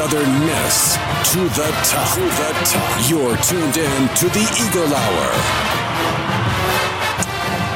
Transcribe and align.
Southern 0.00 0.46
Miss 0.46 0.94
to 1.30 1.40
the 1.40 1.70
top. 1.84 2.14
To 2.14 2.22
the 2.22 2.52
top. 2.64 3.10
You're 3.10 3.36
tuned 3.42 3.76
in 3.76 4.08
to 4.16 4.30
the 4.30 4.40
Eagle 4.58 4.94
Hour. 4.94 5.32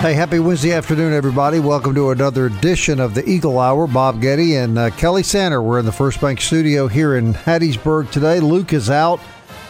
Hey, 0.01 0.15
happy 0.15 0.39
Wednesday 0.39 0.73
afternoon, 0.73 1.13
everybody. 1.13 1.61
Welcome 1.61 1.95
to 1.97 2.13
another 2.13 2.47
edition 2.47 2.99
of 2.99 3.13
the 3.13 3.29
Eagle 3.29 3.59
Hour. 3.59 3.87
Bob 3.87 4.23
Getty 4.23 4.57
and 4.57 4.79
uh, 4.79 4.89
Kelly 4.93 5.23
Sander. 5.23 5.61
We're 5.61 5.79
in 5.81 5.85
the 5.85 5.93
First 5.93 6.19
Bank 6.19 6.41
studio 6.41 6.89
here 6.89 7.15
in 7.15 7.35
Hattiesburg 7.35 8.11
today. 8.11 8.41
Luke 8.41 8.73
is 8.73 8.89
out. 8.89 9.21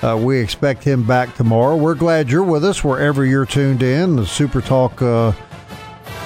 Uh, 0.01 0.17
we 0.17 0.39
expect 0.39 0.85
him 0.85 1.05
back 1.05 1.35
tomorrow. 1.35 1.75
We're 1.75 1.97
glad 1.97 2.31
you're 2.31 2.45
with 2.45 2.65
us 2.65 2.85
wherever 2.85 3.27
you're 3.27 3.47
tuned 3.47 3.83
in. 3.83 4.15
The 4.15 4.27
Super 4.27 4.61
Talk 4.61 5.03
uh, 5.03 5.33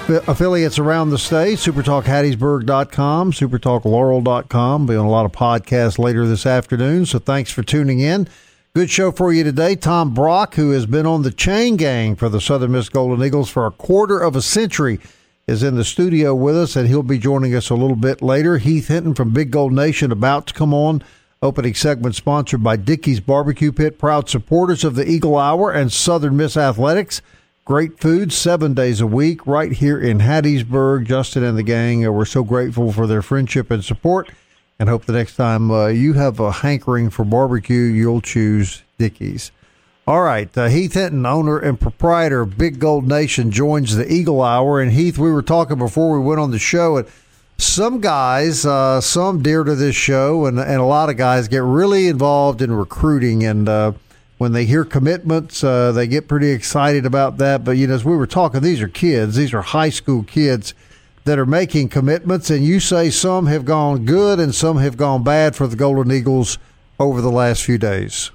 affiliates 0.08 0.78
around 0.78 1.10
the 1.10 1.18
state, 1.18 1.58
supertalkhattiesburg.com, 1.58 3.32
supertalklaurel.com. 3.32 4.86
Be 4.86 4.96
on 4.96 5.06
a 5.06 5.10
lot 5.10 5.26
of 5.26 5.32
podcasts 5.32 5.98
later 5.98 6.26
this 6.26 6.46
afternoon, 6.46 7.06
so 7.06 7.18
thanks 7.18 7.50
for 7.50 7.62
tuning 7.62 8.00
in. 8.00 8.28
Good 8.74 8.90
show 8.90 9.12
for 9.12 9.32
you 9.32 9.44
today. 9.44 9.76
Tom 9.76 10.14
Brock, 10.14 10.54
who 10.54 10.70
has 10.70 10.86
been 10.86 11.06
on 11.06 11.22
the 11.22 11.30
chain 11.30 11.76
gang 11.76 12.16
for 12.16 12.28
the 12.28 12.40
Southern 12.40 12.72
Miss 12.72 12.88
Golden 12.88 13.24
Eagles 13.24 13.50
for 13.50 13.66
a 13.66 13.70
quarter 13.70 14.18
of 14.18 14.36
a 14.36 14.42
century, 14.42 15.00
is 15.46 15.62
in 15.62 15.76
the 15.76 15.84
studio 15.84 16.34
with 16.34 16.56
us, 16.56 16.76
and 16.76 16.86
he'll 16.86 17.02
be 17.02 17.18
joining 17.18 17.54
us 17.54 17.70
a 17.70 17.74
little 17.74 17.96
bit 17.96 18.22
later. 18.22 18.58
Heath 18.58 18.88
Hinton 18.88 19.14
from 19.14 19.32
Big 19.32 19.50
Gold 19.50 19.72
Nation 19.72 20.12
about 20.12 20.48
to 20.48 20.54
come 20.54 20.74
on. 20.74 21.02
Opening 21.40 21.74
segment 21.74 22.14
sponsored 22.16 22.62
by 22.62 22.76
Dickey's 22.76 23.20
Barbecue 23.20 23.72
Pit, 23.72 23.98
proud 23.98 24.28
supporters 24.28 24.84
of 24.84 24.94
the 24.94 25.08
Eagle 25.08 25.38
Hour 25.38 25.70
and 25.72 25.92
Southern 25.92 26.36
Miss 26.36 26.56
Athletics. 26.56 27.22
Great 27.68 28.00
food 28.00 28.32
seven 28.32 28.72
days 28.72 29.02
a 29.02 29.06
week 29.06 29.46
right 29.46 29.72
here 29.72 30.00
in 30.00 30.20
Hattiesburg. 30.20 31.04
Justin 31.04 31.44
and 31.44 31.58
the 31.58 31.62
gang, 31.62 32.06
uh, 32.06 32.10
we're 32.10 32.24
so 32.24 32.42
grateful 32.42 32.92
for 32.92 33.06
their 33.06 33.20
friendship 33.20 33.70
and 33.70 33.84
support 33.84 34.30
and 34.78 34.88
hope 34.88 35.04
the 35.04 35.12
next 35.12 35.36
time 35.36 35.70
uh, 35.70 35.88
you 35.88 36.14
have 36.14 36.40
a 36.40 36.50
hankering 36.50 37.10
for 37.10 37.26
barbecue, 37.26 37.82
you'll 37.82 38.22
choose 38.22 38.84
Dickey's. 38.96 39.52
All 40.06 40.22
right, 40.22 40.48
uh, 40.56 40.68
Heath 40.68 40.94
Hinton, 40.94 41.26
owner 41.26 41.58
and 41.58 41.78
proprietor 41.78 42.40
of 42.40 42.56
Big 42.56 42.78
Gold 42.78 43.06
Nation, 43.06 43.50
joins 43.50 43.94
the 43.94 44.10
Eagle 44.10 44.40
Hour. 44.40 44.80
And 44.80 44.92
Heath, 44.92 45.18
we 45.18 45.30
were 45.30 45.42
talking 45.42 45.76
before 45.76 46.18
we 46.18 46.24
went 46.24 46.40
on 46.40 46.52
the 46.52 46.58
show, 46.58 46.96
and 46.96 47.06
some 47.58 48.00
guys, 48.00 48.64
uh, 48.64 49.02
some 49.02 49.42
dear 49.42 49.62
to 49.62 49.74
this 49.74 49.94
show, 49.94 50.46
and, 50.46 50.58
and 50.58 50.80
a 50.80 50.84
lot 50.84 51.10
of 51.10 51.18
guys 51.18 51.48
get 51.48 51.62
really 51.62 52.08
involved 52.08 52.62
in 52.62 52.72
recruiting 52.72 53.44
and 53.44 53.68
uh, 53.68 53.92
when 54.38 54.52
they 54.52 54.64
hear 54.64 54.84
commitments, 54.84 55.62
uh, 55.62 55.92
they 55.92 56.06
get 56.06 56.28
pretty 56.28 56.50
excited 56.50 57.04
about 57.04 57.38
that. 57.38 57.64
But, 57.64 57.72
you 57.72 57.88
know, 57.88 57.94
as 57.94 58.04
we 58.04 58.16
were 58.16 58.26
talking, 58.26 58.60
these 58.62 58.80
are 58.80 58.88
kids, 58.88 59.36
these 59.36 59.52
are 59.52 59.62
high 59.62 59.90
school 59.90 60.22
kids 60.22 60.74
that 61.24 61.38
are 61.38 61.46
making 61.46 61.88
commitments. 61.88 62.48
And 62.48 62.64
you 62.64 62.80
say 62.80 63.10
some 63.10 63.46
have 63.46 63.64
gone 63.64 64.04
good 64.04 64.38
and 64.38 64.54
some 64.54 64.78
have 64.78 64.96
gone 64.96 65.24
bad 65.24 65.56
for 65.56 65.66
the 65.66 65.76
Golden 65.76 66.10
Eagles 66.12 66.56
over 66.98 67.20
the 67.20 67.30
last 67.30 67.64
few 67.64 67.78
days. 67.78 68.30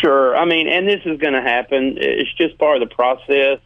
Sure. 0.00 0.36
I 0.36 0.44
mean, 0.44 0.68
and 0.68 0.86
this 0.86 1.00
is 1.06 1.18
going 1.18 1.32
to 1.32 1.42
happen. 1.42 1.96
It's 1.98 2.32
just 2.34 2.58
part 2.58 2.80
of 2.80 2.88
the 2.88 2.94
process. 2.94 3.58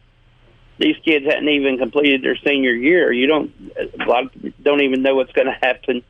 These 0.79 0.95
kids 1.05 1.25
hadn't 1.25 1.49
even 1.49 1.77
completed 1.77 2.23
their 2.23 2.37
senior 2.37 2.73
year. 2.73 3.11
You 3.11 3.27
don't, 3.27 3.51
a 3.77 4.05
lot 4.05 4.31
don't 4.63 4.81
even 4.81 5.03
know 5.03 5.15
what's 5.15 5.33
going 5.33 5.47
to 5.47 5.57
happen 5.61 6.03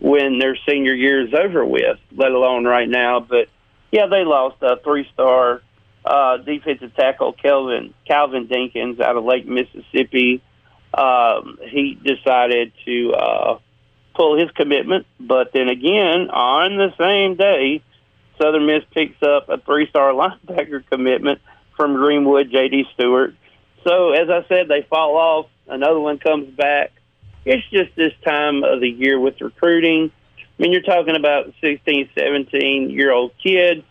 when 0.00 0.38
their 0.38 0.56
senior 0.66 0.94
year 0.94 1.20
is 1.20 1.34
over 1.34 1.64
with, 1.64 1.98
let 2.16 2.32
alone 2.32 2.64
right 2.64 2.88
now. 2.88 3.20
But, 3.20 3.48
yeah, 3.90 4.06
they 4.06 4.24
lost 4.24 4.56
a 4.62 4.76
three-star 4.82 5.62
uh, 6.04 6.36
defensive 6.38 6.94
tackle, 6.94 7.32
Kelvin 7.32 7.94
Calvin 8.06 8.46
Dinkins, 8.46 9.00
out 9.00 9.16
of 9.16 9.24
Lake 9.24 9.46
Mississippi. 9.46 10.42
Um, 10.92 11.58
he 11.62 11.94
decided 11.94 12.72
to 12.84 13.12
uh, 13.12 13.58
pull 14.14 14.38
his 14.38 14.50
commitment, 14.52 15.06
but 15.18 15.52
then 15.52 15.68
again, 15.68 16.30
on 16.30 16.76
the 16.76 16.92
same 16.98 17.36
day, 17.36 17.82
Southern 18.40 18.66
Miss 18.66 18.82
picks 18.92 19.22
up 19.22 19.48
a 19.48 19.58
three-star 19.58 20.12
linebacker 20.48 20.84
commitment 20.90 21.40
from 21.76 21.94
Greenwood, 21.94 22.50
J.D. 22.50 22.86
Stewart. 22.94 23.34
So, 23.86 24.12
as 24.12 24.28
I 24.28 24.46
said, 24.48 24.68
they 24.68 24.82
fall 24.82 25.16
off. 25.16 25.46
Another 25.66 26.00
one 26.00 26.18
comes 26.18 26.54
back. 26.54 26.92
It's 27.44 27.66
just 27.70 27.94
this 27.96 28.12
time 28.24 28.64
of 28.64 28.80
the 28.80 28.88
year 28.88 29.18
with 29.18 29.40
recruiting. 29.40 30.10
I 30.60 30.62
mean, 30.62 30.72
you're 30.72 30.82
talking 30.82 31.16
about 31.16 31.54
16, 31.62 32.10
17 32.14 32.90
year 32.90 33.10
old 33.12 33.32
kids 33.42 33.82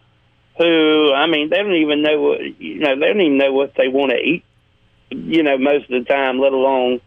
who, 0.55 1.11
I 1.11 1.25
mean, 1.25 1.49
they 1.49 1.57
don't 1.57 1.73
even 1.73 2.03
know 2.03 2.21
what, 2.21 2.61
you 2.61 2.77
know, 2.77 2.95
they 2.99 3.07
don't 3.07 3.21
even 3.21 3.37
know 3.39 3.53
what 3.53 3.73
they 3.75 3.87
want 3.87 4.11
to 4.11 4.17
eat, 4.17 4.43
you 5.09 5.41
know, 5.41 5.57
most 5.57 5.89
of 5.89 6.03
the 6.03 6.07
time, 6.07 6.37
let 6.37 6.53
alone 6.53 7.01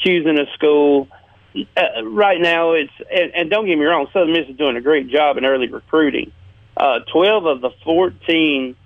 choosing 0.00 0.38
a 0.38 0.44
school. 0.52 1.08
Uh, 1.74 2.04
right 2.04 2.38
now, 2.38 2.72
it's, 2.72 2.92
and, 3.10 3.34
and 3.34 3.50
don't 3.50 3.64
get 3.64 3.78
me 3.78 3.84
wrong, 3.86 4.08
Southern 4.12 4.34
Miss 4.34 4.46
is 4.46 4.58
doing 4.58 4.76
a 4.76 4.82
great 4.82 5.08
job 5.08 5.38
in 5.38 5.46
early 5.46 5.68
recruiting. 5.68 6.30
Uh, 6.76 6.98
12 7.10 7.46
of 7.46 7.60
the 7.62 7.70
14 7.84 8.76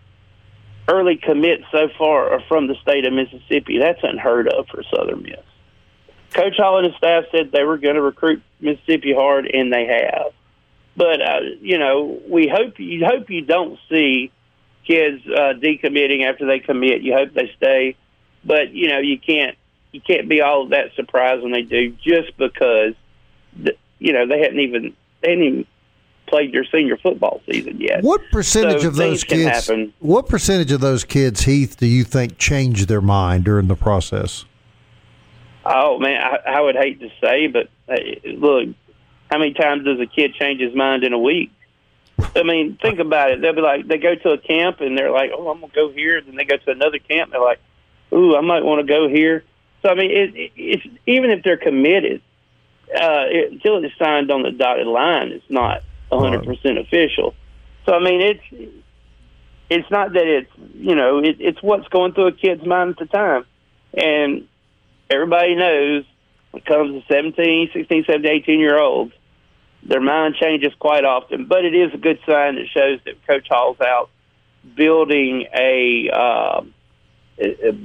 early 0.86 1.16
commits 1.16 1.64
so 1.72 1.88
far 1.98 2.30
are 2.30 2.42
from 2.46 2.68
the 2.68 2.76
state 2.80 3.04
of 3.06 3.12
Mississippi. 3.12 3.80
That's 3.80 4.00
unheard 4.04 4.46
of 4.46 4.68
for 4.68 4.84
Southern 4.94 5.22
Miss. 5.22 5.51
Coach 6.32 6.56
Hall 6.56 6.78
and 6.78 6.86
his 6.86 6.96
staff 6.96 7.24
said 7.30 7.52
they 7.52 7.64
were 7.64 7.78
going 7.78 7.94
to 7.96 8.02
recruit 8.02 8.42
Mississippi 8.60 9.14
hard, 9.14 9.46
and 9.46 9.72
they 9.72 9.86
have. 9.86 10.32
But 10.96 11.20
uh, 11.22 11.40
you 11.60 11.78
know, 11.78 12.20
we 12.28 12.48
hope 12.48 12.78
you 12.78 13.04
hope 13.06 13.30
you 13.30 13.42
don't 13.42 13.78
see 13.88 14.30
kids 14.86 15.22
uh, 15.26 15.54
decommitting 15.54 16.28
after 16.28 16.46
they 16.46 16.58
commit. 16.58 17.02
You 17.02 17.14
hope 17.14 17.32
they 17.32 17.50
stay, 17.56 17.96
but 18.44 18.72
you 18.74 18.88
know, 18.88 18.98
you 18.98 19.18
can't 19.18 19.56
you 19.92 20.00
can't 20.00 20.28
be 20.28 20.40
all 20.40 20.68
that 20.68 20.94
surprised 20.94 21.42
when 21.42 21.52
they 21.52 21.62
do, 21.62 21.90
just 22.02 22.36
because 22.36 22.94
the, 23.56 23.76
you 23.98 24.12
know 24.12 24.26
they 24.26 24.40
hadn't 24.40 24.60
even 24.60 24.94
they 25.22 25.30
hadn't 25.30 25.44
even 25.44 25.66
played 26.26 26.52
their 26.52 26.64
senior 26.64 26.96
football 26.96 27.42
season 27.50 27.78
yet. 27.78 28.02
What 28.02 28.22
percentage 28.30 28.82
So 28.82 28.88
of 28.88 28.96
those 28.96 29.22
kids? 29.22 29.66
happen. 29.66 29.92
What 29.98 30.28
percentage 30.28 30.72
of 30.72 30.80
those 30.80 31.04
kids, 31.04 31.42
Heath, 31.42 31.76
do 31.76 31.86
you 31.86 32.04
think 32.04 32.38
changed 32.38 32.88
their 32.88 33.02
mind 33.02 33.44
during 33.44 33.68
the 33.68 33.76
process? 33.76 34.46
Oh 35.64 35.98
man, 35.98 36.20
I, 36.20 36.56
I 36.56 36.60
would 36.60 36.76
hate 36.76 37.00
to 37.00 37.10
say, 37.20 37.46
but 37.46 37.68
uh, 37.88 37.96
look, 38.24 38.68
how 39.30 39.38
many 39.38 39.54
times 39.54 39.84
does 39.84 40.00
a 40.00 40.06
kid 40.06 40.34
change 40.34 40.60
his 40.60 40.74
mind 40.74 41.04
in 41.04 41.12
a 41.12 41.18
week? 41.18 41.52
I 42.34 42.42
mean, 42.42 42.78
think 42.80 42.98
about 42.98 43.30
it. 43.30 43.40
They'll 43.40 43.54
be 43.54 43.60
like, 43.60 43.86
they 43.86 43.98
go 43.98 44.14
to 44.14 44.30
a 44.30 44.38
camp 44.38 44.80
and 44.80 44.96
they're 44.96 45.10
like, 45.10 45.30
oh, 45.34 45.48
I'm 45.48 45.60
gonna 45.60 45.72
go 45.72 45.90
here. 45.90 46.20
Then 46.20 46.36
they 46.36 46.44
go 46.44 46.56
to 46.56 46.70
another 46.70 46.98
camp. 46.98 47.28
And 47.28 47.32
they're 47.32 47.40
like, 47.40 47.60
ooh, 48.12 48.36
I 48.36 48.40
might 48.40 48.64
want 48.64 48.80
to 48.80 48.86
go 48.86 49.08
here. 49.08 49.44
So 49.82 49.88
I 49.88 49.94
mean, 49.94 50.10
it, 50.10 50.36
it, 50.36 50.52
it's 50.56 50.86
even 51.06 51.30
if 51.30 51.42
they're 51.42 51.56
committed, 51.56 52.22
uh, 52.94 53.26
it, 53.28 53.52
until 53.52 53.82
it's 53.84 53.96
signed 53.98 54.30
on 54.30 54.42
the 54.42 54.50
dotted 54.50 54.86
line, 54.86 55.28
it's 55.28 55.50
not 55.50 55.82
100 56.08 56.44
percent 56.44 56.78
official. 56.78 57.34
So 57.86 57.94
I 57.94 57.98
mean, 57.98 58.20
it's 58.20 58.72
it's 59.70 59.90
not 59.90 60.12
that 60.12 60.26
it's 60.26 60.50
you 60.74 60.94
know 60.94 61.18
it, 61.18 61.36
it's 61.40 61.62
what's 61.62 61.88
going 61.88 62.12
through 62.12 62.28
a 62.28 62.32
kid's 62.32 62.64
mind 62.64 62.90
at 62.90 62.98
the 62.98 63.06
time, 63.06 63.44
and 63.94 64.46
everybody 65.12 65.54
knows 65.54 66.04
when 66.50 66.62
it 66.62 66.66
comes 66.66 67.02
to 67.02 67.12
17, 67.12 67.70
16, 67.72 68.04
17, 68.06 68.30
18 68.30 68.60
year 68.60 68.78
olds, 68.78 69.12
their 69.82 70.00
mind 70.00 70.36
changes 70.36 70.72
quite 70.78 71.04
often. 71.04 71.46
But 71.46 71.64
it 71.64 71.74
is 71.74 71.92
a 71.92 71.98
good 71.98 72.18
sign 72.26 72.56
that 72.56 72.66
shows 72.68 73.00
that 73.04 73.26
Coach 73.26 73.46
Hall's 73.50 73.80
out 73.80 74.10
building 74.76 75.46
a 75.54 76.10
uh, 76.12 76.62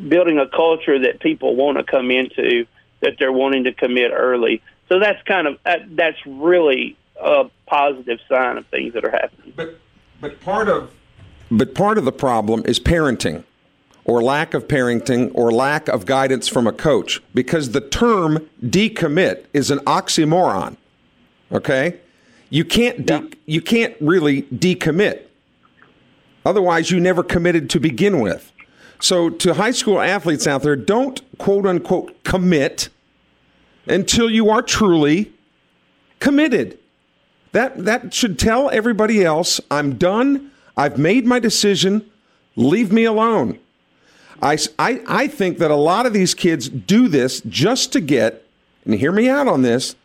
building 0.08 0.40
a 0.40 0.48
culture 0.48 1.00
that 1.00 1.20
people 1.20 1.56
want 1.56 1.78
to 1.78 1.84
come 1.84 2.12
into, 2.12 2.66
that 3.02 3.16
they're 3.20 3.32
wanting 3.32 3.64
to 3.66 3.74
commit 3.74 4.12
early. 4.14 4.62
So 4.90 5.00
that's 5.00 5.22
kind 5.24 5.48
of 5.48 5.58
that's 5.96 6.18
really 6.26 6.98
a 7.20 7.50
positive 7.66 8.20
sign 8.30 8.58
of 8.58 8.68
things 8.68 8.94
that 8.94 9.04
are 9.04 9.12
happening. 9.12 9.54
But 9.56 9.80
but 10.22 10.40
part 10.42 10.70
of 10.70 10.94
but 11.50 11.74
part 11.74 11.98
of 11.98 12.06
the 12.06 12.12
problem 12.12 12.64
is 12.66 12.80
parenting 12.80 13.44
or 14.08 14.24
lack 14.24 14.54
of 14.54 14.68
parenting 14.68 15.30
or 15.36 15.52
lack 15.52 15.90
of 15.90 16.06
guidance 16.06 16.48
from 16.48 16.66
a 16.66 16.72
coach 16.72 17.22
because 17.36 17.72
the 17.72 17.82
term 17.82 18.50
decommit 18.64 19.46
is 19.54 19.70
an 19.70 19.80
oxymoron. 19.80 20.78
Okay? 21.52 22.00
You 22.50 22.64
can't 22.64 23.06
de- 23.06 23.30
you 23.46 23.62
can't 23.62 23.96
really 24.00 24.44
decommit. 24.44 25.24
Otherwise, 26.46 26.90
you 26.90 27.00
never 27.00 27.24
committed 27.24 27.70
to 27.70 27.80
begin 27.80 28.22
with. 28.22 28.54
So, 29.00 29.30
to 29.30 29.56
high 29.56 29.72
school 29.72 30.00
athletes 30.00 30.48
out 30.48 30.64
there, 30.64 30.78
don't 30.78 31.22
quote 31.38 31.66
unquote 31.66 32.24
commit 32.24 32.88
until 33.86 34.30
you 34.30 34.50
are 34.50 34.62
truly 34.62 35.34
committed. 36.20 36.80
That 37.52 37.84
that 37.84 38.14
should 38.14 38.40
tell 38.40 38.70
everybody 38.70 39.24
else 39.26 39.60
I'm 39.70 39.98
done. 39.98 40.52
I've 40.78 40.98
made 40.98 41.26
my 41.26 41.40
decision. 41.40 42.10
Leave 42.56 42.94
me 42.94 43.04
alone. 43.04 43.60
I, 44.42 44.58
I, 44.78 45.02
I 45.08 45.28
think 45.28 45.58
that 45.58 45.72
a 45.72 45.76
lot 45.76 46.06
of 46.06 46.14
these 46.14 46.34
kids 46.34 46.70
do 46.70 47.08
this 47.08 47.42
just 47.42 47.92
to 47.94 48.02
get, 48.02 48.46
and 48.86 48.94
hear 48.96 49.12
me 49.12 49.30
out 49.30 49.48
on 49.48 49.62
this, 49.62 49.96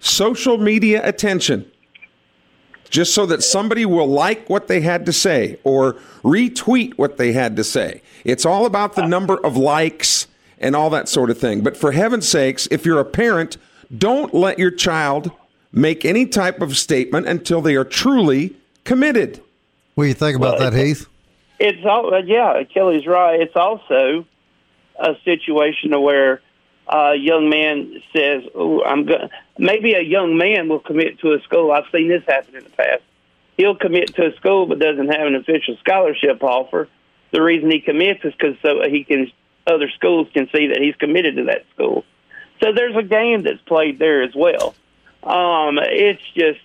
social 0.00 0.58
media 0.58 1.06
attention. 1.06 1.70
Just 2.88 3.14
so 3.14 3.26
that 3.26 3.42
somebody 3.42 3.84
will 3.84 4.06
like 4.06 4.48
what 4.48 4.68
they 4.68 4.80
had 4.80 5.06
to 5.06 5.12
say 5.12 5.58
or 5.64 5.94
retweet 6.22 6.94
what 6.94 7.16
they 7.16 7.32
had 7.32 7.56
to 7.56 7.64
say. 7.64 8.00
It's 8.24 8.46
all 8.46 8.64
about 8.64 8.94
the 8.94 9.06
number 9.06 9.36
of 9.44 9.56
likes 9.56 10.28
and 10.58 10.76
all 10.76 10.88
that 10.90 11.08
sort 11.08 11.30
of 11.30 11.38
thing. 11.38 11.62
But 11.62 11.76
for 11.76 11.92
heaven's 11.92 12.28
sakes, 12.28 12.68
if 12.70 12.86
you're 12.86 13.00
a 13.00 13.04
parent, 13.04 13.56
don't 13.96 14.32
let 14.32 14.58
your 14.58 14.70
child 14.70 15.32
make 15.72 16.04
any 16.04 16.26
type 16.26 16.60
of 16.60 16.76
statement 16.76 17.26
until 17.26 17.60
they 17.60 17.74
are 17.74 17.84
truly 17.84 18.56
committed. 18.84 19.42
What 19.94 20.04
do 20.04 20.08
you 20.08 20.14
think 20.14 20.36
about 20.36 20.58
well, 20.58 20.70
that, 20.70 20.78
Heath? 20.78 21.06
It's 21.58 21.84
all 21.84 22.14
uh, 22.14 22.18
yeah, 22.18 22.62
Kelly's 22.64 23.06
right. 23.06 23.40
It's 23.40 23.56
also 23.56 24.26
a 24.98 25.14
situation 25.24 25.98
where 26.00 26.40
a 26.86 27.14
young 27.14 27.48
man 27.48 28.02
says, 28.14 28.44
"Oh, 28.54 28.82
I'm 28.84 29.06
going." 29.06 29.30
Maybe 29.58 29.94
a 29.94 30.02
young 30.02 30.36
man 30.36 30.68
will 30.68 30.80
commit 30.80 31.20
to 31.20 31.32
a 31.32 31.40
school. 31.42 31.72
I've 31.72 31.90
seen 31.92 32.08
this 32.08 32.22
happen 32.26 32.56
in 32.56 32.64
the 32.64 32.70
past. 32.70 33.02
He'll 33.56 33.74
commit 33.74 34.14
to 34.16 34.26
a 34.26 34.36
school 34.36 34.66
but 34.66 34.78
doesn't 34.78 35.08
have 35.08 35.26
an 35.26 35.34
official 35.34 35.76
scholarship 35.78 36.42
offer. 36.42 36.88
The 37.32 37.42
reason 37.42 37.70
he 37.70 37.80
commits 37.80 38.24
is 38.24 38.34
because 38.34 38.56
so 38.62 38.82
he 38.88 39.04
can 39.04 39.30
other 39.66 39.90
schools 39.90 40.28
can 40.32 40.48
see 40.54 40.68
that 40.68 40.80
he's 40.80 40.94
committed 40.96 41.36
to 41.36 41.44
that 41.44 41.64
school. 41.74 42.04
So 42.62 42.72
there's 42.72 42.96
a 42.96 43.02
game 43.02 43.42
that's 43.42 43.60
played 43.62 43.98
there 43.98 44.22
as 44.22 44.34
well. 44.34 44.74
Um, 45.22 45.78
it's 45.82 46.22
just 46.34 46.60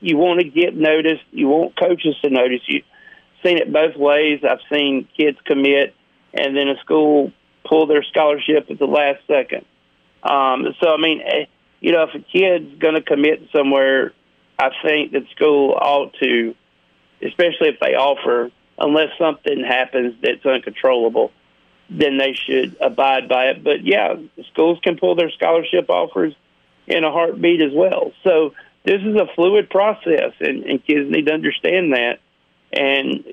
you 0.00 0.16
want 0.16 0.40
to 0.40 0.48
get 0.48 0.76
noticed. 0.76 1.24
You 1.32 1.48
want 1.48 1.76
coaches 1.76 2.16
to 2.22 2.30
notice 2.30 2.62
you. 2.66 2.82
Seen 3.44 3.58
it 3.58 3.72
both 3.72 3.96
ways. 3.96 4.40
I've 4.48 4.60
seen 4.72 5.08
kids 5.16 5.38
commit, 5.44 5.94
and 6.32 6.56
then 6.56 6.68
a 6.68 6.78
school 6.80 7.32
pull 7.64 7.86
their 7.86 8.02
scholarship 8.02 8.70
at 8.70 8.78
the 8.78 8.86
last 8.86 9.20
second. 9.26 9.64
Um, 10.22 10.74
so 10.80 10.88
I 10.88 10.96
mean, 10.96 11.20
eh, 11.20 11.44
you 11.80 11.92
know, 11.92 12.04
if 12.04 12.14
a 12.14 12.20
kid's 12.20 12.78
going 12.78 12.94
to 12.94 13.02
commit 13.02 13.48
somewhere, 13.54 14.12
I 14.58 14.70
think 14.82 15.12
that 15.12 15.28
school 15.34 15.72
ought 15.72 16.14
to, 16.22 16.54
especially 17.22 17.68
if 17.68 17.80
they 17.80 17.94
offer, 17.94 18.50
unless 18.78 19.08
something 19.18 19.62
happens 19.62 20.14
that's 20.22 20.44
uncontrollable, 20.46 21.30
then 21.90 22.16
they 22.16 22.32
should 22.32 22.76
abide 22.80 23.28
by 23.28 23.46
it. 23.48 23.62
But 23.62 23.84
yeah, 23.84 24.14
schools 24.52 24.78
can 24.82 24.96
pull 24.96 25.14
their 25.14 25.30
scholarship 25.30 25.90
offers 25.90 26.34
in 26.86 27.04
a 27.04 27.12
heartbeat 27.12 27.62
as 27.62 27.72
well. 27.72 28.12
So 28.22 28.54
this 28.84 29.00
is 29.02 29.16
a 29.16 29.26
fluid 29.34 29.70
process, 29.70 30.32
and, 30.40 30.64
and 30.64 30.84
kids 30.84 31.10
need 31.10 31.26
to 31.26 31.32
understand 31.32 31.92
that. 31.92 32.20
And 32.74 33.24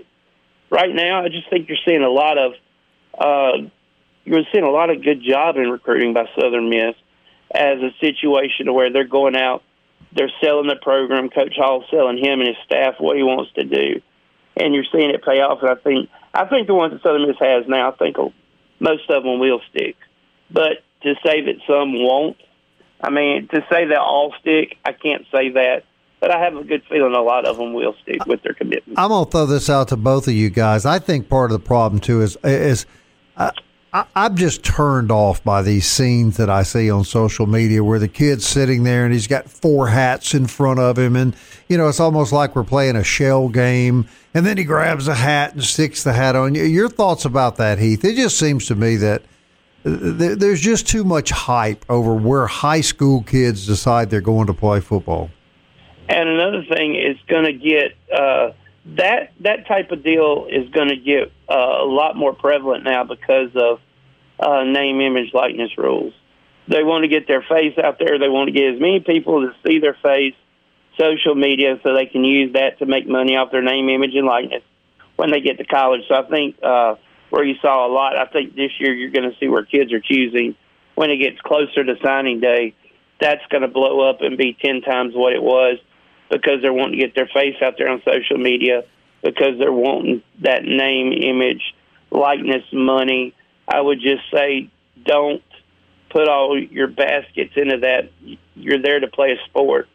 right 0.69 0.93
now, 0.93 1.23
I 1.23 1.29
just 1.29 1.49
think 1.49 1.67
you're 1.67 1.77
seeing 1.85 2.03
a 2.03 2.09
lot 2.09 2.37
of 2.37 2.53
uh, 3.17 3.67
you're 4.23 4.43
seeing 4.51 4.63
a 4.63 4.69
lot 4.69 4.89
of 4.89 5.03
good 5.03 5.21
job 5.23 5.57
in 5.57 5.69
recruiting 5.69 6.13
by 6.13 6.29
Southern 6.39 6.69
Miss 6.69 6.95
as 7.53 7.79
a 7.79 7.91
situation 7.99 8.73
where 8.73 8.91
they're 8.91 9.03
going 9.03 9.35
out, 9.35 9.63
they're 10.13 10.31
selling 10.41 10.67
the 10.67 10.77
program. 10.81 11.29
Coach 11.29 11.55
Hall 11.57 11.83
selling 11.89 12.17
him 12.17 12.39
and 12.39 12.47
his 12.47 12.57
staff 12.65 12.95
what 12.99 13.17
he 13.17 13.23
wants 13.23 13.51
to 13.53 13.63
do, 13.63 14.01
and 14.55 14.73
you're 14.73 14.85
seeing 14.91 15.09
it 15.09 15.23
pay 15.23 15.41
off. 15.41 15.61
And 15.61 15.71
I 15.71 15.75
think 15.75 16.09
I 16.33 16.45
think 16.45 16.67
the 16.67 16.75
ones 16.75 16.93
that 16.93 17.03
Southern 17.03 17.27
Miss 17.27 17.37
has 17.39 17.65
now, 17.67 17.91
I 17.91 17.95
think 17.95 18.17
most 18.79 19.09
of 19.09 19.23
them 19.23 19.39
will 19.39 19.61
stick. 19.69 19.95
But 20.49 20.83
to 21.03 21.15
say 21.25 21.41
that 21.45 21.55
some 21.67 21.93
won't, 21.93 22.37
I 23.01 23.09
mean, 23.09 23.47
to 23.49 23.65
say 23.71 23.85
that 23.85 23.97
all 23.97 24.33
stick, 24.39 24.77
I 24.85 24.93
can't 24.93 25.25
say 25.31 25.49
that. 25.51 25.83
But 26.21 26.31
I 26.31 26.39
have 26.39 26.55
a 26.55 26.63
good 26.63 26.83
feeling 26.87 27.13
a 27.13 27.21
lot 27.21 27.45
of 27.45 27.57
them 27.57 27.73
will 27.73 27.95
stick 28.03 28.25
with 28.27 28.43
their 28.43 28.53
commitment. 28.53 28.97
I'm 28.97 29.09
gonna 29.09 29.29
throw 29.29 29.47
this 29.47 29.69
out 29.69 29.89
to 29.89 29.97
both 29.97 30.27
of 30.27 30.33
you 30.33 30.49
guys. 30.49 30.85
I 30.85 30.99
think 30.99 31.27
part 31.27 31.51
of 31.51 31.59
the 31.59 31.65
problem 31.65 31.99
too 31.99 32.21
is 32.21 32.37
is 32.43 32.85
uh, 33.35 33.51
I, 33.91 34.05
I'm 34.15 34.35
just 34.35 34.63
turned 34.63 35.11
off 35.11 35.43
by 35.43 35.61
these 35.63 35.85
scenes 35.87 36.37
that 36.37 36.49
I 36.49 36.63
see 36.63 36.89
on 36.89 37.03
social 37.03 37.47
media 37.47 37.83
where 37.83 37.99
the 37.99 38.07
kid's 38.07 38.45
sitting 38.45 38.83
there 38.83 39.03
and 39.03 39.13
he's 39.13 39.27
got 39.27 39.49
four 39.49 39.87
hats 39.87 40.33
in 40.33 40.47
front 40.47 40.79
of 40.79 40.97
him, 40.97 41.15
and 41.15 41.35
you 41.67 41.77
know 41.77 41.89
it's 41.89 41.99
almost 41.99 42.31
like 42.31 42.55
we're 42.55 42.63
playing 42.63 42.95
a 42.95 43.03
shell 43.03 43.49
game. 43.49 44.07
And 44.33 44.45
then 44.45 44.57
he 44.57 44.63
grabs 44.63 45.09
a 45.09 45.15
hat 45.15 45.53
and 45.53 45.63
sticks 45.63 46.03
the 46.03 46.13
hat 46.13 46.35
on. 46.37 46.55
You. 46.55 46.63
Your 46.63 46.87
thoughts 46.87 47.25
about 47.25 47.57
that, 47.57 47.79
Heath? 47.79 48.05
It 48.05 48.15
just 48.15 48.37
seems 48.37 48.67
to 48.67 48.75
me 48.75 48.95
that 48.97 49.23
there's 49.83 50.61
just 50.61 50.87
too 50.87 51.03
much 51.03 51.31
hype 51.31 51.83
over 51.89 52.13
where 52.13 52.45
high 52.45 52.81
school 52.81 53.23
kids 53.23 53.65
decide 53.65 54.09
they're 54.09 54.21
going 54.21 54.47
to 54.47 54.53
play 54.53 54.79
football. 54.79 55.31
And 56.09 56.29
another 56.29 56.63
thing 56.65 56.95
is 56.95 57.17
going 57.27 57.45
to 57.45 57.53
get 57.53 57.95
uh, 58.11 58.51
that 58.85 59.33
that 59.41 59.67
type 59.67 59.91
of 59.91 60.03
deal 60.03 60.47
is 60.49 60.69
going 60.69 60.89
to 60.89 60.97
get 60.97 61.31
uh, 61.49 61.83
a 61.83 61.85
lot 61.85 62.15
more 62.15 62.33
prevalent 62.33 62.83
now 62.83 63.03
because 63.03 63.51
of 63.55 63.79
uh, 64.39 64.63
name, 64.63 64.99
image, 65.01 65.33
likeness 65.33 65.77
rules. 65.77 66.13
They 66.67 66.83
want 66.83 67.03
to 67.03 67.07
get 67.07 67.27
their 67.27 67.41
face 67.41 67.77
out 67.77 67.99
there. 67.99 68.17
They 68.17 68.29
want 68.29 68.47
to 68.47 68.53
get 68.53 68.73
as 68.73 68.79
many 68.79 68.99
people 68.99 69.41
to 69.41 69.53
see 69.65 69.79
their 69.79 69.97
face, 70.01 70.35
social 70.99 71.35
media, 71.35 71.79
so 71.83 71.93
they 71.93 72.05
can 72.05 72.23
use 72.23 72.53
that 72.53 72.79
to 72.79 72.85
make 72.85 73.07
money 73.07 73.35
off 73.35 73.51
their 73.51 73.61
name, 73.61 73.89
image, 73.89 74.15
and 74.15 74.25
likeness 74.25 74.63
when 75.15 75.31
they 75.31 75.41
get 75.41 75.57
to 75.57 75.65
college. 75.65 76.01
So 76.07 76.15
I 76.15 76.23
think 76.23 76.55
uh, 76.63 76.95
where 77.29 77.43
you 77.43 77.55
saw 77.61 77.87
a 77.87 77.91
lot. 77.91 78.17
I 78.17 78.25
think 78.25 78.55
this 78.55 78.71
year 78.79 78.93
you're 78.93 79.11
going 79.11 79.29
to 79.29 79.37
see 79.39 79.47
where 79.47 79.63
kids 79.63 79.93
are 79.93 79.99
choosing 79.99 80.55
when 80.95 81.09
it 81.09 81.17
gets 81.17 81.39
closer 81.41 81.83
to 81.83 81.95
signing 82.03 82.39
day. 82.39 82.73
That's 83.19 83.45
going 83.49 83.61
to 83.61 83.67
blow 83.67 84.09
up 84.09 84.21
and 84.21 84.37
be 84.37 84.57
10 84.59 84.81
times 84.81 85.13
what 85.15 85.33
it 85.33 85.43
was 85.43 85.77
because 86.31 86.61
they're 86.61 86.73
wanting 86.73 86.99
to 86.99 87.05
get 87.05 87.13
their 87.13 87.27
face 87.27 87.55
out 87.61 87.75
there 87.77 87.89
on 87.89 88.01
social 88.03 88.37
media 88.37 88.83
because 89.21 89.59
they're 89.59 89.71
wanting 89.71 90.23
that 90.39 90.63
name, 90.63 91.13
image, 91.13 91.75
likeness, 92.09 92.63
money. 92.73 93.35
I 93.67 93.79
would 93.79 93.99
just 93.99 94.23
say 94.33 94.69
don't 95.05 95.43
put 96.09 96.27
all 96.27 96.57
your 96.57 96.87
baskets 96.87 97.53
into 97.55 97.79
that. 97.79 98.09
You're 98.55 98.81
there 98.81 98.99
to 98.99 99.07
play 99.07 99.33
a 99.33 99.45
sport. 99.45 99.87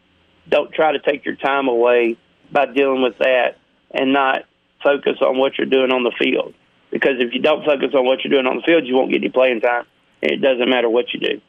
Don't 0.47 0.71
try 0.71 0.93
to 0.93 0.99
take 0.99 1.25
your 1.25 1.35
time 1.35 1.67
away 1.67 2.17
by 2.51 2.67
dealing 2.67 3.01
with 3.01 3.17
that 3.17 3.57
and 3.91 4.13
not 4.13 4.45
focus 4.83 5.17
on 5.21 5.37
what 5.37 5.57
you're 5.57 5.67
doing 5.67 5.91
on 5.91 6.03
the 6.03 6.13
field 6.17 6.53
because 6.91 7.19
if 7.19 7.33
you 7.33 7.41
don't 7.41 7.65
focus 7.65 7.89
on 7.93 8.05
what 8.05 8.23
you're 8.23 8.31
doing 8.31 8.47
on 8.47 8.57
the 8.57 8.61
field, 8.63 8.85
you 8.85 8.95
won't 8.95 9.11
get 9.11 9.17
any 9.17 9.29
playing 9.29 9.61
time. 9.61 9.85
It 10.21 10.41
doesn't 10.41 10.69
matter 10.69 10.89
what 10.89 11.13
you 11.13 11.19
do. 11.19 11.41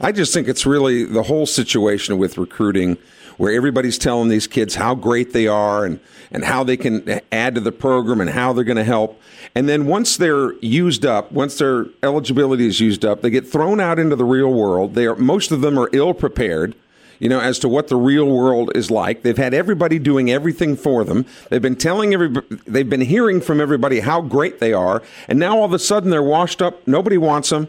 I 0.00 0.12
just 0.12 0.34
think 0.34 0.46
it's 0.46 0.66
really 0.66 1.04
the 1.04 1.22
whole 1.22 1.46
situation 1.46 2.18
with 2.18 2.36
recruiting 2.36 2.98
where 3.40 3.54
everybody's 3.54 3.96
telling 3.96 4.28
these 4.28 4.46
kids 4.46 4.74
how 4.74 4.94
great 4.94 5.32
they 5.32 5.46
are 5.46 5.86
and, 5.86 5.98
and 6.30 6.44
how 6.44 6.62
they 6.62 6.76
can 6.76 7.22
add 7.32 7.54
to 7.54 7.60
the 7.62 7.72
program 7.72 8.20
and 8.20 8.28
how 8.28 8.52
they're 8.52 8.64
going 8.64 8.76
to 8.76 8.84
help. 8.84 9.18
And 9.54 9.66
then 9.66 9.86
once 9.86 10.18
they're 10.18 10.52
used 10.58 11.06
up, 11.06 11.32
once 11.32 11.56
their 11.56 11.86
eligibility 12.02 12.66
is 12.66 12.80
used 12.80 13.02
up, 13.02 13.22
they 13.22 13.30
get 13.30 13.48
thrown 13.48 13.80
out 13.80 13.98
into 13.98 14.14
the 14.14 14.26
real 14.26 14.52
world. 14.52 14.94
They 14.94 15.06
are, 15.06 15.16
most 15.16 15.52
of 15.52 15.62
them 15.62 15.78
are 15.78 15.88
ill 15.94 16.12
prepared 16.12 16.74
you 17.18 17.30
know, 17.30 17.40
as 17.40 17.58
to 17.60 17.68
what 17.68 17.88
the 17.88 17.96
real 17.96 18.26
world 18.26 18.72
is 18.74 18.90
like. 18.90 19.22
They've 19.22 19.36
had 19.38 19.54
everybody 19.54 19.98
doing 19.98 20.30
everything 20.30 20.76
for 20.76 21.02
them. 21.02 21.24
They've 21.48 21.62
been 21.62 21.76
telling 21.76 22.12
everybody, 22.12 22.46
they've 22.66 22.90
been 22.90 23.00
hearing 23.00 23.40
from 23.40 23.58
everybody 23.58 24.00
how 24.00 24.20
great 24.20 24.58
they 24.58 24.74
are. 24.74 25.02
And 25.28 25.38
now 25.38 25.56
all 25.56 25.64
of 25.64 25.72
a 25.72 25.78
sudden 25.78 26.10
they're 26.10 26.22
washed 26.22 26.60
up. 26.60 26.86
Nobody 26.86 27.16
wants 27.16 27.48
them. 27.48 27.68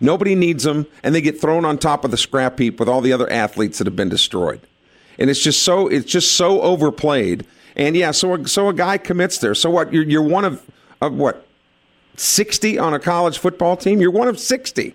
Nobody 0.00 0.34
needs 0.34 0.64
them. 0.64 0.86
And 1.04 1.14
they 1.14 1.20
get 1.20 1.40
thrown 1.40 1.64
on 1.64 1.78
top 1.78 2.04
of 2.04 2.10
the 2.10 2.16
scrap 2.16 2.58
heap 2.58 2.80
with 2.80 2.88
all 2.88 3.00
the 3.00 3.12
other 3.12 3.30
athletes 3.30 3.78
that 3.78 3.86
have 3.86 3.94
been 3.94 4.08
destroyed. 4.08 4.60
And 5.18 5.30
it's 5.30 5.40
just 5.40 5.62
so, 5.62 5.88
it's 5.88 6.10
just 6.10 6.32
so 6.32 6.60
overplayed. 6.62 7.46
And 7.76 7.96
yeah, 7.96 8.10
so, 8.10 8.44
so 8.44 8.68
a 8.68 8.74
guy 8.74 8.98
commits 8.98 9.38
there. 9.38 9.54
So 9.54 9.70
what? 9.70 9.92
You're, 9.92 10.04
you're 10.04 10.22
one 10.22 10.44
of, 10.44 10.62
of 11.00 11.14
what? 11.14 11.46
60 12.16 12.78
on 12.78 12.92
a 12.92 12.98
college 12.98 13.38
football 13.38 13.76
team? 13.76 14.00
You're 14.00 14.10
one 14.10 14.28
of 14.28 14.38
60. 14.38 14.94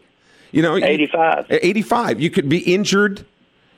You 0.51 0.61
know, 0.61 0.75
85. 0.77 1.47
85. 1.49 2.21
You 2.21 2.29
could 2.29 2.47
be 2.47 2.59
injured 2.59 3.25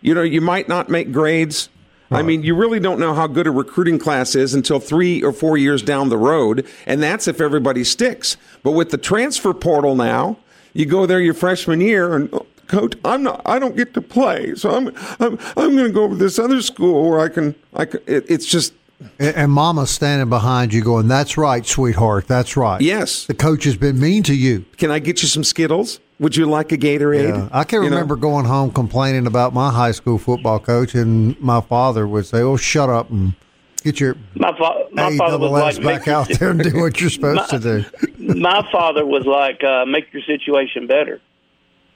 you 0.01 0.13
know, 0.13 0.21
you 0.21 0.41
might 0.41 0.67
not 0.67 0.89
make 0.89 1.11
grades. 1.11 1.69
Right. 2.09 2.19
I 2.19 2.21
mean, 2.23 2.43
you 2.43 2.55
really 2.55 2.79
don't 2.79 2.99
know 2.99 3.13
how 3.13 3.27
good 3.27 3.47
a 3.47 3.51
recruiting 3.51 3.99
class 3.99 4.35
is 4.35 4.53
until 4.53 4.79
three 4.79 5.21
or 5.23 5.31
four 5.31 5.57
years 5.57 5.81
down 5.81 6.09
the 6.09 6.17
road, 6.17 6.65
and 6.85 7.03
that's 7.03 7.27
if 7.27 7.39
everybody 7.39 7.83
sticks. 7.83 8.37
But 8.63 8.71
with 8.71 8.89
the 8.89 8.97
transfer 8.97 9.53
portal 9.53 9.95
now, 9.95 10.37
you 10.73 10.85
go 10.85 11.05
there 11.05 11.19
your 11.19 11.33
freshman 11.33 11.81
year, 11.81 12.15
and 12.15 12.29
oh, 12.33 12.47
coach, 12.69 12.93
I'm 13.03 13.23
not, 13.23 13.41
I 13.45 13.59
don't 13.59 13.75
get 13.75 13.93
to 13.95 14.01
play, 14.01 14.55
so 14.55 14.71
I'm, 14.71 14.87
I'm, 15.19 15.37
I'm 15.57 15.75
going 15.75 15.87
to 15.87 15.91
go 15.91 16.07
to 16.07 16.15
this 16.15 16.39
other 16.39 16.61
school 16.61 17.09
where 17.09 17.19
I 17.19 17.27
can, 17.27 17.55
I 17.73 17.85
can. 17.85 17.99
It, 18.07 18.25
it's 18.29 18.45
just. 18.45 18.73
And, 19.17 19.35
and 19.35 19.51
Mama's 19.51 19.89
standing 19.89 20.29
behind 20.29 20.73
you, 20.73 20.83
going, 20.83 21.07
"That's 21.07 21.37
right, 21.37 21.65
sweetheart. 21.65 22.27
That's 22.27 22.57
right." 22.57 22.81
Yes, 22.81 23.25
the 23.25 23.33
coach 23.33 23.63
has 23.63 23.77
been 23.77 23.99
mean 23.99 24.23
to 24.23 24.35
you. 24.35 24.65
Can 24.77 24.91
I 24.91 24.99
get 24.99 25.21
you 25.21 25.27
some 25.27 25.43
Skittles? 25.43 25.99
Would 26.19 26.35
you 26.35 26.45
like 26.45 26.73
a 26.73 26.77
Gatorade? 26.77 27.29
Yeah. 27.29 27.49
I 27.51 27.63
can 27.63 27.79
remember 27.79 28.17
know? 28.17 28.21
going 28.21 28.45
home 28.45 28.71
complaining 28.71 29.25
about 29.25 29.53
my 29.53 29.71
high 29.71 29.91
school 29.91 30.17
football 30.17 30.59
coach, 30.59 30.95
and 30.95 31.39
my 31.39 31.61
father 31.61 32.05
would 32.07 32.25
say, 32.25 32.41
"Oh, 32.41 32.57
shut 32.57 32.89
up 32.89 33.09
and 33.09 33.33
get 33.83 34.01
your 34.01 34.17
my, 34.35 34.51
fa- 34.57 34.87
my 34.91 35.15
father 35.15 35.39
was 35.39 35.79
like, 35.79 35.81
back 35.81 36.07
out 36.09 36.27
there 36.27 36.49
and 36.49 36.61
do 36.61 36.77
what 36.81 36.99
you're 36.99 37.09
supposed 37.09 37.53
my, 37.53 37.57
to 37.57 37.59
do." 37.59 37.85
my 38.35 38.69
father 38.69 39.05
was 39.05 39.25
like, 39.25 39.63
uh, 39.63 39.85
"Make 39.85 40.11
your 40.11 40.23
situation 40.23 40.87
better." 40.87 41.21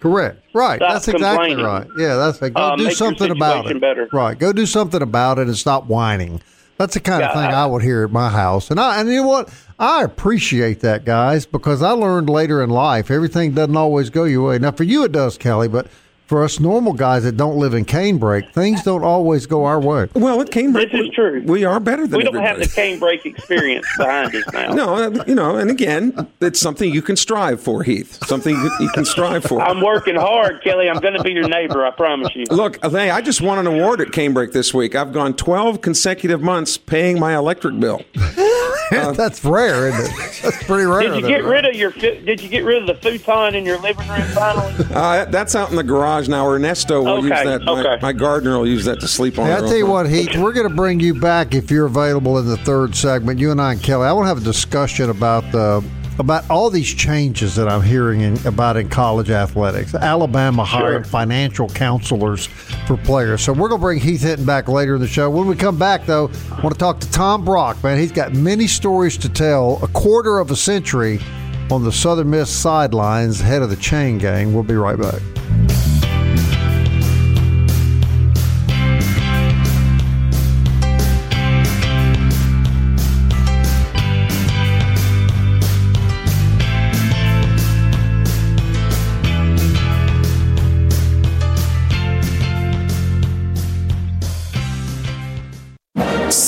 Correct. 0.03 0.37
Right. 0.53 0.79
Stop 0.79 0.91
that's 0.93 1.07
exactly 1.07 1.55
right. 1.55 1.87
Yeah, 1.97 2.15
that's 2.17 2.41
it. 2.41 2.53
Go 2.53 2.61
Uh, 2.61 2.75
do 2.75 2.91
something 2.91 3.31
about 3.31 3.71
it. 3.71 3.79
better. 3.79 4.09
Right. 4.11 4.37
Go 4.37 4.51
do 4.51 4.65
something 4.65 5.01
about 5.01 5.39
it 5.39 5.47
and 5.47 5.55
stop 5.55 5.85
whining. 5.87 6.41
That's 6.77 6.93
the 6.95 6.99
kind 6.99 7.23
of 7.23 7.31
thing 7.31 7.45
I- 7.53 7.63
I 7.63 7.65
would 7.67 7.83
hear 7.83 8.03
at 8.03 8.11
my 8.11 8.27
house. 8.29 8.69
And 8.69 8.79
I 8.81 8.99
and 8.99 9.07
you 9.09 9.21
know 9.21 9.27
what? 9.27 9.49
I 9.79 10.03
appreciate 10.03 10.81
that, 10.81 11.05
guys, 11.05 11.45
because 11.45 11.81
I 11.81 11.91
learned 11.91 12.29
later 12.29 12.61
in 12.61 12.69
life 12.69 13.09
everything 13.09 13.53
doesn't 13.53 13.77
always 13.77 14.09
go 14.09 14.25
your 14.25 14.45
way. 14.49 14.59
Now 14.59 14.71
for 14.71 14.83
you 14.83 15.05
it 15.05 15.13
does, 15.13 15.37
Kelly, 15.37 15.69
but 15.69 15.87
for 16.33 16.43
us 16.43 16.59
normal 16.59 16.93
guys 16.93 17.21
that 17.25 17.37
don't 17.37 17.57
live 17.57 17.75
in 17.75 17.85
Canebrake, 17.85 18.51
things 18.53 18.81
don't 18.81 19.03
always 19.03 19.45
go 19.45 19.65
our 19.65 19.79
way. 19.79 20.07
Well, 20.15 20.41
at 20.41 20.47
Canebrake, 20.47 20.91
This 20.91 21.01
is 21.01 21.09
true. 21.13 21.43
We 21.45 21.63
are 21.63 21.79
better 21.79 22.07
than 22.07 22.17
We 22.17 22.23
don't 22.23 22.35
everybody. 22.37 22.61
have 22.63 22.73
the 22.75 22.81
Canebrake 23.05 23.23
experience 23.23 23.85
behind 23.99 24.33
us 24.33 24.43
now. 24.51 24.73
No, 24.73 24.95
uh, 24.95 25.23
you 25.27 25.35
know, 25.35 25.57
and 25.57 25.69
again, 25.69 26.27
it's 26.41 26.59
something 26.59 26.91
you 26.91 27.03
can 27.03 27.17
strive 27.17 27.61
for, 27.61 27.83
Heath. 27.83 28.17
Something 28.25 28.55
you 28.79 28.89
can 28.95 29.05
strive 29.05 29.43
for. 29.43 29.61
I'm 29.61 29.79
working 29.81 30.15
hard, 30.15 30.63
Kelly. 30.63 30.89
I'm 30.89 30.99
going 30.99 31.13
to 31.13 31.21
be 31.21 31.33
your 31.33 31.47
neighbor. 31.47 31.85
I 31.85 31.91
promise 31.91 32.35
you. 32.35 32.45
Look, 32.49 32.83
hey, 32.83 33.11
I 33.11 33.21
just 33.21 33.39
won 33.39 33.59
an 33.59 33.67
award 33.67 34.01
at 34.01 34.07
Canebrake 34.07 34.53
this 34.53 34.73
week. 34.73 34.95
I've 34.95 35.13
gone 35.13 35.35
12 35.35 35.81
consecutive 35.81 36.41
months 36.41 36.77
paying 36.77 37.19
my 37.19 37.35
electric 37.35 37.79
bill. 37.79 38.01
that's 39.13 39.43
rare, 39.43 39.87
isn't 39.89 40.05
it? 40.05 40.41
That's 40.43 40.63
pretty 40.63 40.85
rare. 40.85 41.01
Did 41.01 41.15
you 41.15 41.21
though, 41.21 41.27
get 41.27 41.43
right? 41.43 41.49
rid 41.51 41.65
of 41.65 41.75
your? 41.75 41.91
Did 41.91 42.41
you 42.41 42.49
get 42.49 42.63
rid 42.63 42.81
of 42.81 42.87
the 42.87 42.95
futon 42.95 43.55
in 43.55 43.65
your 43.65 43.79
living 43.79 44.07
room 44.07 44.21
finally? 44.33 44.73
Uh, 44.93 45.25
that's 45.25 45.55
out 45.55 45.69
in 45.71 45.75
the 45.75 45.83
garage 45.83 46.27
now. 46.27 46.47
Ernesto 46.47 47.01
will 47.01 47.17
Okay, 47.17 47.27
use 47.27 47.43
that. 47.43 47.63
My, 47.63 47.79
okay. 47.79 47.99
my 48.01 48.13
gardener 48.13 48.57
will 48.59 48.67
use 48.67 48.85
that 48.85 48.99
to 48.99 49.07
sleep 49.07 49.39
on. 49.39 49.47
Hey, 49.47 49.53
I 49.53 49.59
real 49.59 49.67
tell 49.67 49.77
you 49.77 49.87
what, 49.87 50.07
Heath, 50.09 50.35
we're 50.37 50.53
going 50.53 50.69
to 50.69 50.73
bring 50.75 50.99
you 50.99 51.19
back 51.19 51.55
if 51.55 51.71
you're 51.71 51.87
available 51.87 52.37
in 52.37 52.45
the 52.45 52.57
third 52.57 52.95
segment. 52.95 53.39
You 53.39 53.51
and 53.51 53.59
I 53.59 53.73
and 53.73 53.81
Kelly, 53.81 54.07
I 54.07 54.13
want 54.13 54.25
to 54.25 54.27
have 54.29 54.37
a 54.37 54.41
discussion 54.41 55.09
about 55.09 55.49
the 55.51 55.83
about 56.19 56.49
all 56.49 56.69
these 56.69 56.93
changes 56.93 57.55
that 57.55 57.67
I'm 57.67 57.81
hearing 57.81 58.21
in, 58.21 58.45
about 58.45 58.77
in 58.77 58.89
college 58.89 59.29
athletics. 59.29 59.95
Alabama 59.95 60.63
hiring 60.63 61.03
financial 61.03 61.67
counselors 61.69 62.47
for 62.87 62.97
players. 62.97 63.41
So 63.41 63.53
we're 63.53 63.69
going 63.69 63.79
to 63.79 63.83
bring 63.83 63.99
Heath 63.99 64.21
Hinton 64.21 64.45
back 64.45 64.67
later 64.67 64.95
in 64.95 65.01
the 65.01 65.07
show. 65.07 65.29
When 65.29 65.47
we 65.47 65.55
come 65.55 65.77
back, 65.77 66.05
though, 66.05 66.29
I 66.51 66.61
want 66.61 66.73
to 66.73 66.79
talk 66.79 66.99
to 66.99 67.11
Tom 67.11 67.43
Brock. 67.43 67.83
Man, 67.83 67.97
he's 67.97 68.11
got 68.11 68.33
many 68.33 68.67
stories 68.67 69.17
to 69.17 69.29
tell. 69.29 69.83
A 69.83 69.87
quarter 69.87 70.39
of 70.39 70.51
a 70.51 70.55
century 70.55 71.19
on 71.71 71.83
the 71.83 71.91
Southern 71.91 72.29
Miss 72.29 72.49
sidelines, 72.49 73.39
head 73.39 73.61
of 73.61 73.69
the 73.69 73.75
chain 73.75 74.17
gang. 74.17 74.53
We'll 74.53 74.63
be 74.63 74.75
right 74.75 74.99
back. 74.99 75.21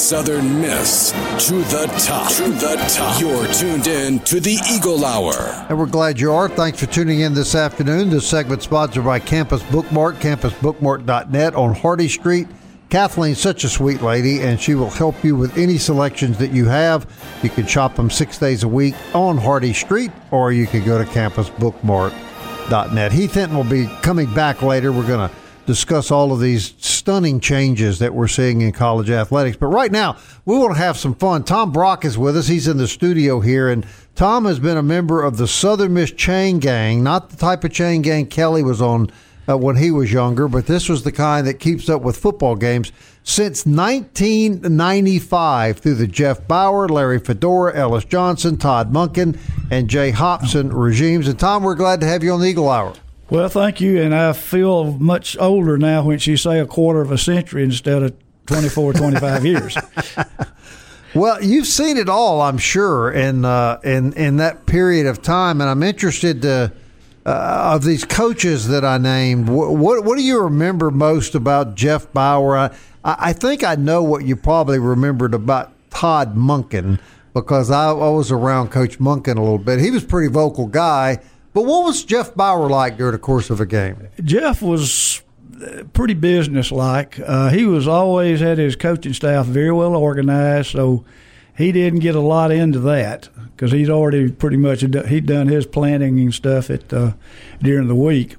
Southern 0.06 0.62
Miss 0.62 1.12
to 1.48 1.64
the 1.64 1.88
top. 2.06 2.32
To 2.34 2.44
the 2.44 2.76
top. 2.90 3.20
You're 3.20 3.52
tuned 3.52 3.88
in 3.88 4.20
to 4.20 4.40
the 4.40 4.60
Eagle 4.72 5.04
Hour. 5.04 5.34
And 5.68 5.80
we're 5.80 5.88
glad 5.88 6.20
you 6.20 6.32
are. 6.32 6.48
Thanks 6.48 6.80
for 6.80 6.86
tuning 6.86 7.22
in 7.22 7.34
this 7.34 7.56
afternoon. 7.56 8.12
This 8.12 8.28
segment 8.28 8.62
sponsored 8.62 9.04
by 9.04 9.18
Campus 9.18 9.64
Bookmark, 9.64 10.18
campusbookmark.net 10.18 11.56
on 11.56 11.74
Hardy 11.74 12.08
Street. 12.08 12.48
Kathleen's 12.92 13.40
such 13.40 13.64
a 13.64 13.68
sweet 13.68 14.04
lady, 14.04 14.42
and 14.42 14.62
she 14.62 14.76
will 14.76 14.92
help 14.92 15.24
you 15.24 15.36
with 15.36 15.58
any 15.58 15.80
selections 15.80 16.38
that 16.38 16.52
you 16.52 16.66
have. 16.66 17.12
You 17.42 17.50
can 17.50 17.66
shop 17.66 17.96
them 17.96 18.12
six 18.12 18.38
days 18.38 18.62
a 18.62 18.68
week 18.68 18.94
on 19.16 19.40
Hardy 19.40 19.74
Street, 19.74 20.12
or 20.30 20.52
you 20.52 20.68
can 20.68 20.86
go 20.86 21.04
to 21.04 21.06
campusbookmark.net. 21.06 23.12
Heath 23.12 23.34
Hinton 23.34 23.58
will 23.58 23.64
be 23.64 23.88
coming 24.04 24.32
back 24.36 24.62
later. 24.62 24.92
We're 24.92 25.08
going 25.08 25.28
to 25.28 25.36
discuss 25.66 26.12
all 26.12 26.32
of 26.32 26.40
these 26.40 26.76
stunning 26.78 27.40
changes 27.40 28.00
that 28.00 28.14
we're 28.14 28.28
seeing 28.28 28.62
in 28.62 28.72
college 28.72 29.10
athletics. 29.10 29.58
But 29.58 29.68
right 29.68 29.92
now, 29.92 30.18
we 30.46 30.58
want 30.58 30.74
to 30.74 30.80
have 30.80 30.98
some 30.98 31.16
fun. 31.16 31.44
Tom 31.44 31.72
Brock 31.72 32.06
is 32.06 32.18
with 32.18 32.38
us. 32.38 32.48
He's 32.48 32.68
in 32.68 32.78
the 32.78 32.88
studio 32.88 33.40
here, 33.40 33.70
and 33.70 33.86
Tom 34.16 34.46
has 34.46 34.60
been 34.60 34.78
a 34.78 34.84
member 34.84 35.24
of 35.24 35.38
the 35.38 35.48
Southern 35.48 35.94
Miss 35.94 36.12
Chain 36.12 36.60
Gang, 36.60 37.04
not 37.04 37.30
the 37.30 37.38
type 37.38 37.64
of 37.64 37.72
chain 37.72 38.02
gang 38.02 38.28
Kelly 38.28 38.64
was 38.64 38.82
on 38.82 39.10
uh, 39.48 39.56
when 39.58 39.78
he 39.78 39.90
was 39.92 40.12
younger, 40.12 40.48
but 40.48 40.66
this 40.68 40.90
was 40.90 41.04
the 41.04 41.12
kind 41.12 41.46
that 41.48 41.60
keeps 41.60 41.90
up 41.90 42.02
with 42.02 42.18
football 42.18 42.56
games 42.56 42.92
since 43.24 43.66
1995 43.66 45.80
through 45.80 45.96
the 45.96 46.08
Jeff 46.08 46.48
Bower, 46.48 46.88
Larry 46.88 47.20
Fedora, 47.20 47.76
Ellis 47.76 48.06
Johnson, 48.06 48.56
Todd 48.58 48.94
Monken, 48.94 49.38
and 49.72 49.90
Jay 49.90 50.12
Hopson 50.12 50.72
regimes. 50.72 51.28
And 51.28 51.40
Tom, 51.40 51.64
we're 51.64 51.74
glad 51.76 52.00
to 52.02 52.08
have 52.08 52.24
you 52.24 52.34
on 52.34 52.42
the 52.42 52.48
Eagle 52.48 52.70
Hour. 52.70 52.94
Well, 53.28 53.50
thank 53.50 53.82
you, 53.82 54.00
and 54.02 54.14
I 54.14 54.34
feel 54.34 54.94
much 55.00 55.36
older 55.40 55.80
now 55.80 56.04
when 56.04 56.20
you 56.22 56.38
say 56.38 56.60
a 56.60 56.68
quarter 56.68 57.02
of 57.02 57.12
a 57.12 57.18
century 57.18 57.64
instead 57.64 58.04
of 58.04 58.14
24, 58.46 58.94
25 58.94 59.46
years. 59.48 59.76
Well, 61.16 61.42
you've 61.44 61.66
seen 61.66 61.98
it 61.98 62.08
all, 62.08 62.42
I'm 62.42 62.60
sure, 62.60 63.12
in 63.12 63.44
uh, 63.46 63.80
in 63.84 64.14
in 64.14 64.38
that 64.38 64.66
period 64.66 65.08
of 65.08 65.22
time, 65.22 65.62
and 65.62 65.70
I'm 65.70 65.82
interested 65.82 66.42
to, 66.44 66.72
uh, 67.26 67.72
of 67.74 67.84
these 67.84 68.04
coaches 68.04 68.68
that 68.68 68.86
I 68.86 68.98
named. 68.98 69.50
What, 69.50 69.72
what 69.72 70.04
what 70.04 70.18
do 70.18 70.24
you 70.24 70.42
remember 70.42 70.92
most 70.92 71.34
about 71.34 71.76
Jeff 71.76 72.12
Bower? 72.14 72.58
I, 72.58 72.70
I 73.04 73.34
think 73.34 73.64
I 73.64 73.76
know 73.76 74.04
what 74.04 74.26
you 74.26 74.36
probably 74.36 74.78
remembered 74.78 75.34
about 75.34 75.72
Todd 75.90 76.36
Monken 76.36 77.00
because 77.34 77.72
I, 77.72 77.90
I 77.90 78.10
was 78.10 78.30
around 78.30 78.70
Coach 78.72 79.00
Monken 79.00 79.38
a 79.38 79.42
little 79.42 79.58
bit. 79.58 79.80
He 79.80 79.92
was 79.92 80.04
a 80.04 80.08
pretty 80.08 80.32
vocal 80.32 80.68
guy. 80.68 81.20
But 81.56 81.64
what 81.64 81.86
was 81.86 82.04
Jeff 82.04 82.36
Bower 82.36 82.68
like 82.68 82.98
during 82.98 83.14
the 83.14 83.18
course 83.18 83.50
of 83.50 83.62
a 83.62 83.66
game? 83.66 84.10
Jeff 84.22 84.62
was 84.62 85.24
uh, 85.66 85.86
pretty 85.94 86.14
businesslike. 86.14 87.18
Uh, 87.26 87.50
he 87.50 87.64
was 87.64 87.88
always 87.88 88.42
had 88.42 88.58
his 88.58 88.76
coaching 88.76 89.14
staff 89.14 89.46
very 89.46 89.72
well 89.72 89.96
organized, 89.96 90.72
so 90.72 91.06
he 91.58 91.72
didn't 91.72 92.00
get 92.00 92.14
a 92.14 92.20
lot 92.20 92.52
into 92.52 92.80
that 92.80 93.30
because 93.56 93.72
he'd 93.72 93.90
already 93.90 94.30
pretty 94.34 94.58
much 94.58 94.82
he'd 94.82 95.26
done 95.26 95.48
his 95.48 95.66
planning 95.66 96.20
and 96.20 96.34
stuff 96.34 96.70
at 96.70 96.92
uh, 96.92 97.14
during 97.62 97.88
the 97.88 97.96
week. 97.96 98.36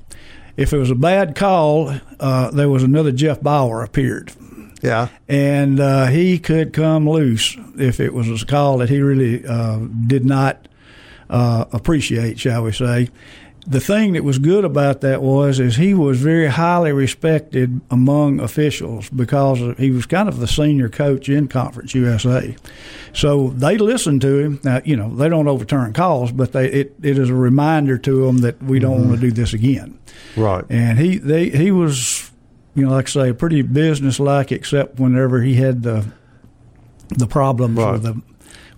If 0.58 0.74
it 0.74 0.78
was 0.78 0.90
a 0.90 0.94
bad 0.94 1.34
call, 1.34 1.98
uh, 2.20 2.50
there 2.50 2.68
was 2.68 2.82
another 2.82 3.12
Jeff 3.12 3.40
Bower 3.40 3.82
appeared. 3.82 4.32
Yeah, 4.82 5.08
and 5.26 5.80
uh, 5.80 6.08
he 6.08 6.38
could 6.38 6.74
come 6.74 7.08
loose 7.08 7.56
if 7.78 7.98
it 7.98 8.12
was 8.12 8.42
a 8.42 8.44
call 8.44 8.76
that 8.76 8.90
he 8.90 9.00
really 9.00 9.42
uh, 9.46 9.78
did 10.06 10.26
not 10.26 10.65
uh, 11.30 11.64
appreciate, 11.72 12.38
shall 12.38 12.62
we 12.64 12.72
say. 12.72 13.08
The 13.68 13.80
thing 13.80 14.12
that 14.12 14.22
was 14.22 14.38
good 14.38 14.64
about 14.64 15.00
that 15.00 15.22
was 15.22 15.58
is 15.58 15.74
he 15.74 15.92
was 15.92 16.20
very 16.20 16.46
highly 16.46 16.92
respected 16.92 17.80
among 17.90 18.38
officials 18.38 19.10
because 19.10 19.76
he 19.76 19.90
was 19.90 20.06
kind 20.06 20.28
of 20.28 20.38
the 20.38 20.46
senior 20.46 20.88
coach 20.88 21.28
in 21.28 21.48
Conference 21.48 21.92
USA. 21.92 22.54
So 23.12 23.48
they 23.48 23.76
listened 23.76 24.20
to 24.20 24.38
him. 24.38 24.60
Now, 24.62 24.82
you 24.84 24.94
know, 24.96 25.12
they 25.16 25.28
don't 25.28 25.48
overturn 25.48 25.94
calls, 25.94 26.30
but 26.30 26.52
they 26.52 26.68
it, 26.70 26.94
it 27.02 27.18
is 27.18 27.28
a 27.28 27.34
reminder 27.34 27.98
to 27.98 28.26
them 28.26 28.38
that 28.38 28.62
we 28.62 28.78
don't 28.78 29.00
Mm-hmm. 29.00 29.08
want 29.08 29.20
to 29.20 29.26
do 29.26 29.32
this 29.32 29.52
again. 29.52 29.98
right. 30.36 30.64
And 30.70 30.96
he 31.00 31.18
they 31.18 31.48
he 31.50 31.72
was, 31.72 32.30
you 32.76 32.84
know, 32.86 32.92
like 32.92 33.08
I 33.08 33.10
say, 33.10 33.32
pretty 33.32 33.62
businesslike, 33.62 34.52
except 34.52 35.00
whenever 35.00 35.42
he 35.42 35.54
had 35.54 35.82
the 35.82 36.06
the 37.08 37.26
problems 37.26 37.78
Right. 37.78 37.92
with 37.94 38.02
the 38.04 38.22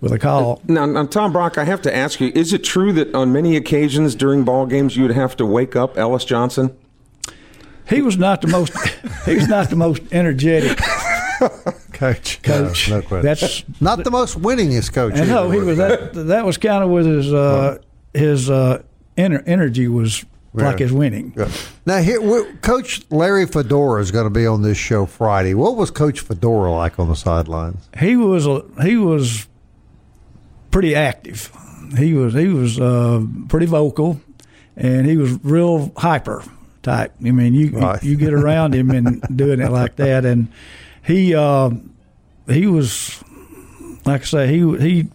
with 0.01 0.11
a 0.11 0.19
call. 0.19 0.61
Now, 0.67 0.85
now, 0.85 1.05
Tom 1.05 1.31
Brock, 1.33 1.57
I 1.57 1.63
have 1.65 1.81
to 1.83 1.95
ask 1.95 2.19
you: 2.21 2.31
Is 2.35 2.53
it 2.53 2.63
true 2.63 2.93
that 2.93 3.13
on 3.13 3.31
many 3.33 3.55
occasions 3.55 4.15
during 4.15 4.43
ball 4.43 4.65
games 4.65 4.95
you 4.95 5.03
would 5.03 5.15
have 5.15 5.35
to 5.37 5.45
wake 5.45 5.75
up 5.75 5.97
Ellis 5.97 6.25
Johnson? 6.25 6.75
He 7.89 8.01
was 8.01 8.17
not 8.17 8.41
the 8.41 8.47
most 8.47 8.71
he 9.25 9.35
was 9.35 9.47
not 9.47 9.69
the 9.69 9.75
most 9.75 10.01
energetic 10.11 10.77
Coach, 11.93 12.41
coach. 12.43 12.89
No, 12.89 12.97
no 12.97 13.01
question. 13.01 13.25
That's 13.25 13.63
not 13.81 14.03
the 14.05 14.11
most 14.11 14.39
winningest 14.39 14.93
coach. 14.93 15.15
and 15.17 15.27
no, 15.29 15.49
he 15.49 15.57
was 15.59 15.67
was 15.67 15.77
that 15.77 16.13
that 16.27 16.45
was 16.45 16.57
kind 16.57 16.83
of 16.83 16.89
with 16.89 17.05
his 17.05 17.33
uh, 17.33 17.77
his 18.13 18.49
uh, 18.49 18.81
ener- 19.17 19.43
energy 19.45 19.87
was 19.89 20.23
like 20.53 20.79
Yeah. 20.79 20.85
his 20.85 20.93
winning. 20.93 21.33
Yeah. 21.35 21.49
Now, 21.85 21.97
here, 22.01 22.19
Coach 22.61 23.01
Larry 23.11 23.45
Fedora 23.45 24.01
is 24.01 24.11
going 24.11 24.23
to 24.25 24.29
be 24.29 24.47
on 24.47 24.61
this 24.61 24.77
show 24.77 25.05
Friday. 25.05 25.53
What 25.53 25.75
was 25.75 25.91
Coach 25.91 26.21
Fedora 26.21 26.71
like 26.71 26.99
on 26.99 27.07
the 27.09 27.15
sidelines? 27.15 27.89
he 27.99 28.15
was 28.15 28.47
a, 28.47 28.63
he 28.81 28.95
was 28.95 29.47
pretty 30.71 30.95
active. 30.95 31.51
He 31.97 32.13
was 32.13 32.33
he 32.33 32.47
was 32.47 32.79
uh, 32.79 33.23
pretty 33.47 33.65
vocal, 33.65 34.21
and 34.75 35.05
he 35.07 35.17
was 35.17 35.43
real 35.43 35.91
hyper 35.97 36.43
type. 36.83 37.13
I 37.25 37.31
mean, 37.31 37.53
you 37.53 37.69
Right. 37.77 38.01
you, 38.03 38.11
you 38.11 38.17
get 38.17 38.33
around 38.33 38.73
him 38.75 38.91
and 38.91 39.21
doing 39.35 39.59
it 39.59 39.71
like 39.71 39.95
that, 39.97 40.25
and 40.25 40.47
he 41.03 41.33
uh, 41.35 41.71
he 42.47 42.67
was 42.67 43.23
like 44.05 44.21
I 44.21 44.25
say 44.25 44.47
he 44.47 44.77
he 44.77 45.07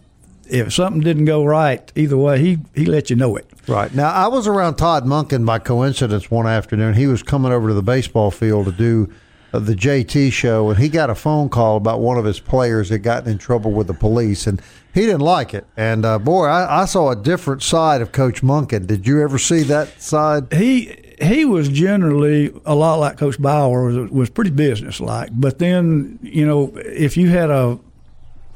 if 0.47 0.73
something 0.73 1.01
didn't 1.01 1.25
go 1.25 1.43
right 1.43 1.91
either 1.95 2.17
way 2.17 2.39
he 2.39 2.59
he 2.75 2.85
let 2.85 3.09
you 3.09 3.15
know 3.15 3.35
it. 3.35 3.47
Right. 3.67 3.91
Now, 3.95 4.11
I 4.11 4.27
was 4.27 4.45
around 4.47 4.75
Todd 4.75 5.05
Monken 5.05 5.43
by 5.43 5.57
coincidence 5.57 6.29
one 6.29 6.45
afternoon. 6.45 6.93
He 6.93 7.07
was 7.07 7.23
coming 7.23 7.51
over 7.51 7.69
to 7.69 7.73
the 7.73 7.81
baseball 7.81 8.29
field 8.29 8.65
to 8.67 8.71
do 8.71 9.11
the 9.59 9.75
JT 9.75 10.31
show, 10.31 10.69
and 10.69 10.79
he 10.79 10.89
got 10.89 11.09
a 11.09 11.15
phone 11.15 11.49
call 11.49 11.77
about 11.77 11.99
one 11.99 12.17
of 12.17 12.25
his 12.25 12.39
players 12.39 12.89
had 12.89 13.03
gotten 13.03 13.31
in 13.31 13.37
trouble 13.37 13.71
with 13.71 13.87
the 13.87 13.93
police, 13.93 14.47
and 14.47 14.61
he 14.93 15.01
didn't 15.01 15.21
like 15.21 15.53
it. 15.53 15.65
And 15.75 16.05
uh, 16.05 16.19
boy, 16.19 16.45
I, 16.45 16.81
I 16.81 16.85
saw 16.85 17.11
a 17.11 17.15
different 17.15 17.63
side 17.63 18.01
of 18.01 18.11
Coach 18.11 18.41
Monken. 18.41 18.87
Did 18.87 19.07
you 19.07 19.21
ever 19.21 19.37
see 19.37 19.63
that 19.63 20.01
side? 20.01 20.51
he 20.53 20.95
he 21.21 21.45
was 21.45 21.69
generally 21.69 22.53
a 22.65 22.75
lot 22.75 22.95
like 22.95 23.17
Coach 23.17 23.41
Bower 23.41 23.85
was 23.85 24.11
was 24.11 24.29
pretty 24.29 24.51
businesslike. 24.51 25.29
But 25.33 25.59
then 25.59 26.19
you 26.21 26.45
know 26.45 26.71
if 26.75 27.17
you 27.17 27.29
had 27.29 27.49
a 27.49 27.79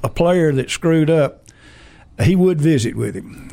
a 0.03 0.09
player 0.09 0.51
that 0.53 0.69
screwed 0.69 1.09
up, 1.09 1.43
he 2.21 2.35
would 2.35 2.61
visit 2.61 2.95
with 2.95 3.15
him 3.15 3.48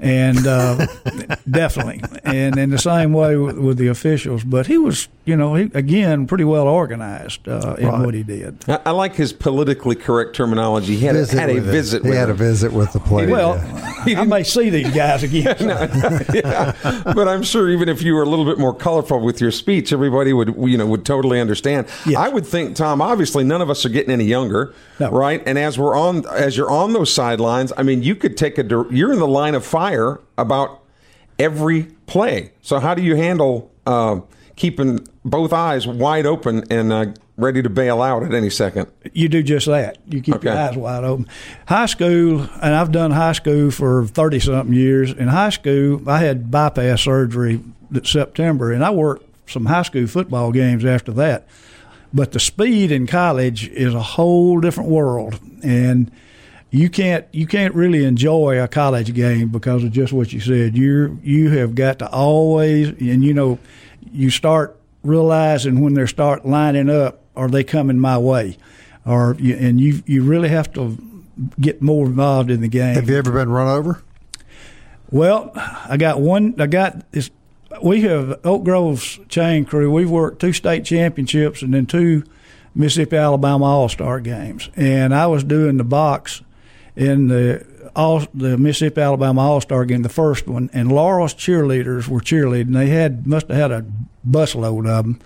and 0.00 0.46
uh, 0.46 0.86
definitely, 1.50 2.02
and 2.24 2.58
in 2.58 2.70
the 2.70 2.78
same 2.78 3.12
way 3.12 3.36
with, 3.36 3.58
with, 3.58 3.76
the 3.76 3.88
officials. 3.88 4.42
But 4.44 4.66
he 4.66 4.78
was, 4.78 5.08
you 5.26 5.36
know, 5.36 5.54
he, 5.54 5.70
again 5.74 6.26
pretty 6.26 6.44
well 6.44 6.66
organized 6.66 7.46
uh, 7.46 7.76
in 7.78 7.86
right. 7.86 8.04
what 8.04 8.14
he 8.14 8.22
did. 8.22 8.64
I, 8.66 8.80
I, 8.86 8.90
like 8.92 9.14
his 9.14 9.32
politically 9.32 9.94
correct 9.94 10.34
terminology. 10.34 10.96
He 10.96 11.04
had, 11.04 11.16
a, 11.16 11.26
had 11.26 11.50
a 11.50 11.60
visit. 11.60 12.04
He 12.04 12.12
had 12.12 12.30
a 12.30 12.34
visit 12.34 12.72
with 12.72 12.92
the 12.92 13.00
player. 13.00 13.28
Well, 13.28 13.56
yeah. 14.06 14.20
I 14.22 14.24
may 14.24 14.42
see 14.42 14.70
these 14.70 14.90
guys 14.90 15.22
again. 15.22 15.56
yeah. 16.34 16.72
But 17.04 17.28
I'm 17.28 17.42
sure 17.42 17.68
even 17.68 17.90
if 17.90 18.02
you 18.02 18.14
were 18.14 18.22
a 18.22 18.28
little 18.28 18.46
bit 18.46 18.58
more 18.58 18.74
colorful 18.74 19.20
with 19.20 19.40
your 19.40 19.50
speech, 19.50 19.92
everybody 19.92 20.32
would, 20.32 20.54
you 20.56 20.78
know, 20.78 20.86
would 20.86 21.04
totally 21.04 21.40
understand. 21.40 21.88
Yes. 22.06 22.16
I 22.16 22.28
would 22.30 22.46
think, 22.46 22.74
Tom. 22.74 23.02
Obviously, 23.02 23.44
none 23.44 23.60
of 23.60 23.68
us 23.68 23.84
are 23.84 23.90
getting 23.90 24.12
any 24.12 24.24
younger, 24.24 24.74
no. 24.98 25.10
right? 25.10 25.42
And 25.44 25.58
as 25.58 25.78
we're 25.78 25.94
on, 25.94 26.26
as 26.28 26.56
you're 26.56 26.70
on 26.70 26.94
those 26.94 27.12
sidelines, 27.12 27.70
I 27.76 27.82
mean, 27.82 28.02
you 28.02 28.16
could 28.16 28.38
take 28.38 28.58
a. 28.58 28.64
You're 28.90 29.12
in 29.12 29.18
the 29.18 29.28
line 29.28 29.54
of 29.54 29.64
fire 29.66 29.89
fire 29.90 30.20
about 30.38 30.82
every 31.38 31.84
play. 32.06 32.52
So 32.62 32.78
how 32.78 32.94
do 32.94 33.02
you 33.02 33.16
handle 33.16 33.70
uh, 33.86 34.20
keeping 34.56 35.06
both 35.24 35.52
eyes 35.52 35.86
wide 35.86 36.26
open 36.26 36.64
and 36.70 36.92
uh, 36.92 37.06
ready 37.36 37.62
to 37.62 37.70
bail 37.70 38.02
out 38.02 38.22
at 38.22 38.34
any 38.34 38.50
second? 38.50 38.90
You 39.12 39.28
do 39.28 39.42
just 39.42 39.66
that. 39.66 39.98
You 40.06 40.20
keep 40.20 40.36
okay. 40.36 40.48
your 40.48 40.58
eyes 40.58 40.76
wide 40.76 41.04
open. 41.04 41.28
High 41.66 41.86
school, 41.86 42.42
and 42.62 42.74
I've 42.74 42.92
done 42.92 43.10
high 43.12 43.32
school 43.32 43.70
for 43.70 44.06
thirty 44.06 44.40
something 44.40 44.74
years. 44.74 45.12
In 45.12 45.28
high 45.28 45.50
school, 45.50 46.08
I 46.08 46.18
had 46.18 46.50
bypass 46.50 47.02
surgery 47.02 47.60
that 47.90 48.06
September, 48.06 48.72
and 48.72 48.84
I 48.84 48.90
worked 48.90 49.26
some 49.50 49.66
high 49.66 49.82
school 49.82 50.06
football 50.06 50.52
games 50.52 50.84
after 50.84 51.12
that. 51.12 51.46
But 52.12 52.32
the 52.32 52.40
speed 52.40 52.90
in 52.90 53.06
college 53.06 53.68
is 53.68 53.94
a 53.94 54.02
whole 54.02 54.60
different 54.60 54.90
world, 54.90 55.40
and 55.62 56.10
you 56.70 56.88
can't 56.88 57.26
you 57.32 57.46
can't 57.46 57.74
really 57.74 58.04
enjoy 58.04 58.62
a 58.62 58.68
college 58.68 59.12
game 59.12 59.48
because 59.48 59.82
of 59.82 59.90
just 59.90 60.12
what 60.12 60.32
you 60.32 60.40
said. 60.40 60.76
You 60.76 61.18
you 61.22 61.50
have 61.50 61.74
got 61.74 61.98
to 61.98 62.08
always 62.10 62.88
and 62.88 63.24
you 63.24 63.34
know 63.34 63.58
you 64.12 64.30
start 64.30 64.78
realizing 65.02 65.80
when 65.80 65.94
they 65.94 66.06
start 66.06 66.46
lining 66.46 66.88
up, 66.88 67.22
are 67.36 67.48
they 67.48 67.64
coming 67.64 67.98
my 67.98 68.18
way, 68.18 68.56
or 69.04 69.36
you, 69.38 69.56
and 69.56 69.80
you 69.80 70.02
you 70.06 70.22
really 70.22 70.48
have 70.48 70.72
to 70.74 70.96
get 71.58 71.82
more 71.82 72.06
involved 72.06 72.50
in 72.50 72.60
the 72.60 72.68
game. 72.68 72.94
Have 72.94 73.08
you 73.08 73.16
ever 73.16 73.32
been 73.32 73.50
run 73.50 73.68
over? 73.68 74.02
Well, 75.10 75.50
I 75.56 75.96
got 75.96 76.20
one. 76.20 76.54
I 76.60 76.66
got 76.66 77.10
this. 77.12 77.30
We 77.82 78.02
have 78.02 78.38
Oak 78.44 78.62
Grove's 78.62 79.18
chain 79.28 79.64
crew. 79.64 79.90
We've 79.90 80.10
worked 80.10 80.40
two 80.40 80.52
state 80.52 80.84
championships 80.84 81.62
and 81.62 81.74
then 81.74 81.86
two 81.86 82.24
Mississippi 82.74 83.16
Alabama 83.16 83.64
All 83.64 83.88
Star 83.88 84.20
games, 84.20 84.70
and 84.76 85.12
I 85.12 85.26
was 85.26 85.42
doing 85.42 85.76
the 85.76 85.84
box 85.84 86.42
in 86.96 87.28
the 87.28 87.66
all 87.96 88.22
the 88.34 88.56
Mississippi 88.56 89.00
Alabama 89.00 89.40
All 89.40 89.60
Star 89.60 89.84
game, 89.84 90.02
the 90.02 90.08
first 90.08 90.46
one, 90.46 90.70
and 90.72 90.90
Laurel's 90.92 91.34
cheerleaders 91.34 92.08
were 92.08 92.20
cheerleading. 92.20 92.72
They 92.72 92.88
had 92.88 93.26
must 93.26 93.48
have 93.48 93.56
had 93.56 93.72
a 93.72 93.84
busload 94.28 94.88
of 94.88 95.04
them, 95.04 95.20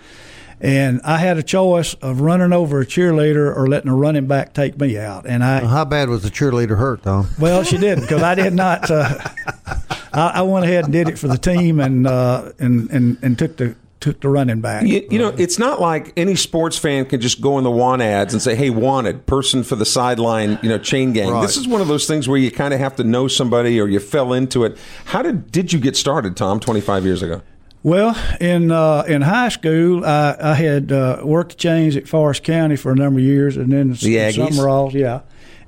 and 0.61 1.01
I 1.05 1.19
had 1.19 1.37
a 1.37 1.43
choice 1.43 1.95
of 1.95 2.21
running 2.21 2.53
over 2.53 2.81
a 2.81 2.87
cheerleader 2.87 3.55
or 3.55 3.67
letting 3.67 3.91
a 3.91 3.95
running 3.95 4.27
back 4.27 4.55
take 4.55 4.79
me 4.79 4.99
out. 4.99 5.27
And 5.27 5.45
I, 5.45 5.61
well, 5.61 5.71
how 5.71 5.85
bad 5.85 6.09
was 6.09 6.23
the 6.23 6.31
cheerleader 6.31 6.79
hurt, 6.79 7.03
Tom? 7.03 7.29
Well, 7.39 7.63
she 7.65 7.77
didn't 7.77 8.05
because 8.05 8.23
I 8.23 8.35
did 8.35 8.55
not. 8.55 8.91
Uh, 8.91 9.19
I, 10.13 10.29
I, 10.35 10.43
went 10.43 10.65
ahead 10.65 10.85
and 10.85 10.93
did 10.93 11.09
it 11.09 11.19
for 11.19 11.27
the 11.27 11.39
team 11.39 11.81
and 11.81 12.07
uh, 12.07 12.53
and 12.59 12.89
and 12.91 13.19
and 13.21 13.39
took 13.39 13.57
the 13.57 13.75
took 14.05 14.21
the 14.21 14.29
running 14.29 14.61
back. 14.61 14.87
You, 14.87 15.07
you, 15.11 15.19
know, 15.19 15.29
it's 15.29 15.59
not 15.59 15.81
like 15.81 16.13
any 16.15 16.37
sports 16.37 16.77
fan 16.77 17.07
can 17.07 17.23
just 17.23 17.41
go 17.41 17.57
in 17.57 17.65
the 17.65 17.71
want 17.71 18.03
ads 18.03 18.35
and 18.35 18.43
say, 18.43 18.55
"Hey, 18.55 18.69
wanted 18.69 19.25
person 19.25 19.65
for 19.65 19.77
the 19.77 19.87
sideline, 19.87 20.59
you 20.63 20.69
know, 20.69 20.77
chain 20.77 21.15
gang." 21.15 21.31
Right. 21.31 21.41
This 21.41 21.57
is 21.57 21.67
one 21.67 21.81
of 21.81 21.89
those 21.89 22.07
things 22.07 22.29
where 22.29 22.37
you 22.37 22.51
kind 22.51 22.75
of 22.75 22.81
have 22.81 22.97
to 22.97 23.05
know 23.05 23.29
somebody 23.29 23.81
or 23.81 23.89
you 23.89 24.01
fell 24.01 24.35
into 24.35 24.65
it. 24.65 24.77
How 25.07 25.23
did 25.23 25.51
did 25.51 25.73
you 25.73 25.81
get 25.81 25.97
started, 25.97 26.37
Tom? 26.37 26.61
Twenty 26.61 26.83
five 26.83 27.07
years 27.07 27.23
ago. 27.23 27.41
Well, 27.83 28.15
in 28.43 28.71
uh, 28.71 29.05
in 29.09 29.23
high 29.23 29.49
school, 29.49 30.05
I, 30.05 30.37
I 30.39 30.55
had 30.55 30.93
uh, 30.93 31.23
worked 31.25 31.57
chains 31.57 31.97
at 31.97 32.07
Forrest 32.07 32.43
County 32.43 32.77
for 32.77 32.93
a 32.93 32.95
number 32.95 33.21
of 33.21 33.25
years, 33.25 33.57
and 33.57 33.73
then 33.73 33.93
the. 33.93 33.97
Sumrall, 33.97 34.93
yeah, 34.93 35.21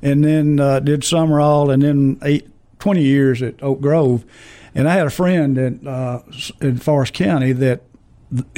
and 0.02 0.22
then 0.22 0.60
uh, 0.60 0.80
did 0.80 1.00
Sumrall, 1.00 1.72
and 1.72 1.82
then 1.82 2.18
eight, 2.22 2.48
20 2.80 3.02
years 3.02 3.40
at 3.40 3.62
Oak 3.62 3.80
Grove. 3.80 4.26
And 4.76 4.86
I 4.86 4.92
had 4.92 5.06
a 5.06 5.10
friend 5.10 5.56
at, 5.56 5.86
uh, 5.86 6.20
in 6.60 6.76
Forrest 6.76 7.14
County 7.14 7.52
that 7.52 7.80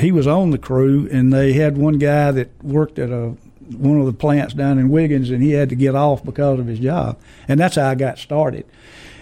he 0.01 0.13
was 0.13 0.27
on 0.27 0.51
the 0.51 0.59
crew, 0.59 1.09
and 1.11 1.33
they 1.33 1.53
had 1.53 1.77
one 1.77 1.99
guy 1.99 2.31
that 2.31 2.63
worked 2.63 2.99
at 2.99 3.11
a 3.11 3.37
one 3.77 4.01
of 4.01 4.07
the 4.07 4.15
plants 4.15 4.55
down 4.55 4.79
in 4.79 4.89
Wiggins, 4.89 5.31
and 5.31 5.43
he 5.43 5.53
had 5.53 5.69
to 5.69 5.75
get 5.75 5.95
off 5.95 6.25
because 6.25 6.59
of 6.59 6.67
his 6.67 6.79
job, 6.79 7.19
and 7.47 7.61
that's 7.61 7.77
how 7.77 7.89
I 7.89 7.95
got 7.95 8.19
started. 8.19 8.65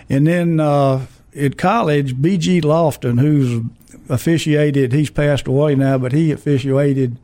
And 0.09 0.27
then 0.27 0.61
uh, 0.61 1.07
at 1.37 1.59
college, 1.59 2.21
B.G. 2.21 2.61
Lofton, 2.61 3.21
who's 3.21 3.65
officiated, 4.09 4.93
he's 4.93 5.11
passed 5.11 5.49
away 5.49 5.75
now, 5.75 5.99
but 5.99 6.13
he 6.13 6.31
officiated 6.31 7.19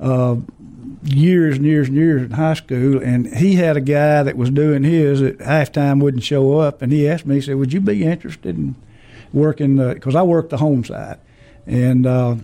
uh, 0.00 0.36
years 1.02 1.56
and 1.56 1.66
years 1.66 1.88
and 1.88 1.96
years 1.96 2.22
in 2.22 2.30
high 2.32 2.54
school, 2.54 3.02
and 3.02 3.26
he 3.36 3.56
had 3.56 3.76
a 3.76 3.80
guy 3.80 4.22
that 4.22 4.36
was 4.36 4.50
doing 4.50 4.82
his 4.82 5.20
at 5.20 5.38
halftime 5.38 6.00
wouldn't 6.00 6.22
show 6.22 6.58
up, 6.58 6.80
and 6.80 6.92
he 6.92 7.08
asked 7.08 7.26
me, 7.26 7.36
he 7.36 7.40
said, 7.40 7.56
"Would 7.56 7.72
you 7.72 7.80
be 7.80 8.04
interested 8.04 8.56
in 8.56 8.76
working?" 9.32 9.76
Because 9.76 10.14
I 10.14 10.22
worked 10.22 10.50
the 10.50 10.56
home 10.58 10.84
side, 10.84 11.18
and 11.66 12.06
uh, 12.06 12.36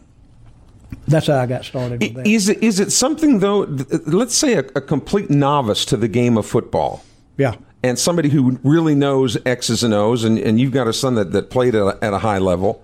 that's 1.07 1.27
how 1.27 1.38
I 1.38 1.46
got 1.46 1.64
started 1.64 2.01
with 2.01 2.14
that. 2.14 2.27
Is 2.27 2.48
it, 2.48 2.62
is 2.62 2.81
it 2.81 2.92
something, 2.92 3.40
though, 3.40 3.61
let's 4.07 4.37
say 4.37 4.55
a, 4.55 4.61
a 4.61 4.81
complete 4.81 5.31
novice 5.31 5.85
to 5.87 5.96
the 5.96 6.09
game 6.09 6.37
of 6.37 6.46
football? 6.46 7.05
Yeah. 7.37 7.57
And 7.83 7.98
somebody 7.98 8.29
who 8.29 8.59
really 8.62 8.94
knows 8.94 9.37
X's 9.46 9.85
and 9.85 9.94
O's, 9.94 10.24
and, 10.24 10.38
and 10.38 10.59
you've 10.59 10.72
got 10.72 10.88
a 10.88 10.92
son 10.92 11.14
that, 11.14 11.33
that 11.33 11.51
played 11.51 11.74
at 11.74 11.83
a, 11.83 11.98
at 12.03 12.12
a 12.12 12.18
high 12.18 12.38
level. 12.38 12.83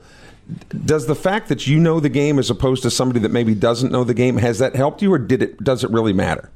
Does 0.84 1.06
the 1.06 1.14
fact 1.14 1.48
that 1.48 1.66
you 1.66 1.80
know 1.80 2.00
the 2.00 2.08
game 2.08 2.38
as 2.38 2.50
opposed 2.50 2.82
to 2.82 2.90
somebody 2.90 3.20
that 3.20 3.30
maybe 3.30 3.54
doesn't 3.54 3.90
know 3.90 4.04
the 4.04 4.14
game, 4.14 4.36
has 4.36 4.58
that 4.58 4.76
helped 4.76 5.00
you, 5.02 5.12
or 5.12 5.18
did 5.18 5.42
it, 5.42 5.64
does 5.64 5.82
it 5.82 5.90
really 5.90 6.12
matter? 6.12 6.50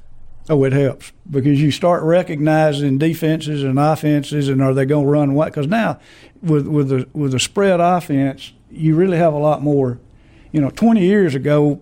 Oh, 0.50 0.64
it 0.64 0.72
helps 0.72 1.12
because 1.28 1.60
you 1.60 1.70
start 1.70 2.02
recognizing 2.02 2.96
defenses 2.96 3.62
and 3.62 3.78
offenses, 3.78 4.48
and 4.48 4.62
are 4.62 4.72
they 4.72 4.86
going 4.86 5.04
to 5.04 5.10
run 5.10 5.34
what? 5.34 5.46
Because 5.46 5.66
now, 5.66 5.98
with 6.42 6.66
with 6.66 6.88
the 6.88 7.06
with 7.12 7.32
the 7.32 7.40
spread 7.40 7.80
offense, 7.80 8.52
you 8.70 8.94
really 8.94 9.18
have 9.18 9.34
a 9.34 9.38
lot 9.38 9.62
more 9.62 9.98
you 10.52 10.60
know, 10.60 10.70
20 10.70 11.00
years 11.00 11.34
ago, 11.34 11.80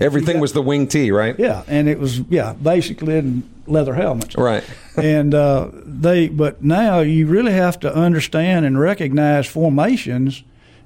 everything 0.00 0.36
got, 0.36 0.42
was 0.42 0.52
the 0.52 0.62
wing 0.62 0.86
T, 0.86 1.10
right? 1.10 1.38
Yeah, 1.38 1.62
and 1.66 1.88
it 1.88 1.98
was 1.98 2.20
yeah, 2.28 2.52
basically 2.54 3.18
in 3.18 3.48
leather 3.66 3.94
helmets. 3.94 4.36
Right. 4.36 4.64
and 4.96 5.34
uh, 5.34 5.70
they, 5.72 6.28
but 6.28 6.62
now 6.62 7.00
you 7.00 7.26
really 7.26 7.52
have 7.52 7.78
to 7.80 7.94
understand 7.94 8.66
and 8.66 8.78
recognize 8.78 9.46
formations 9.46 10.42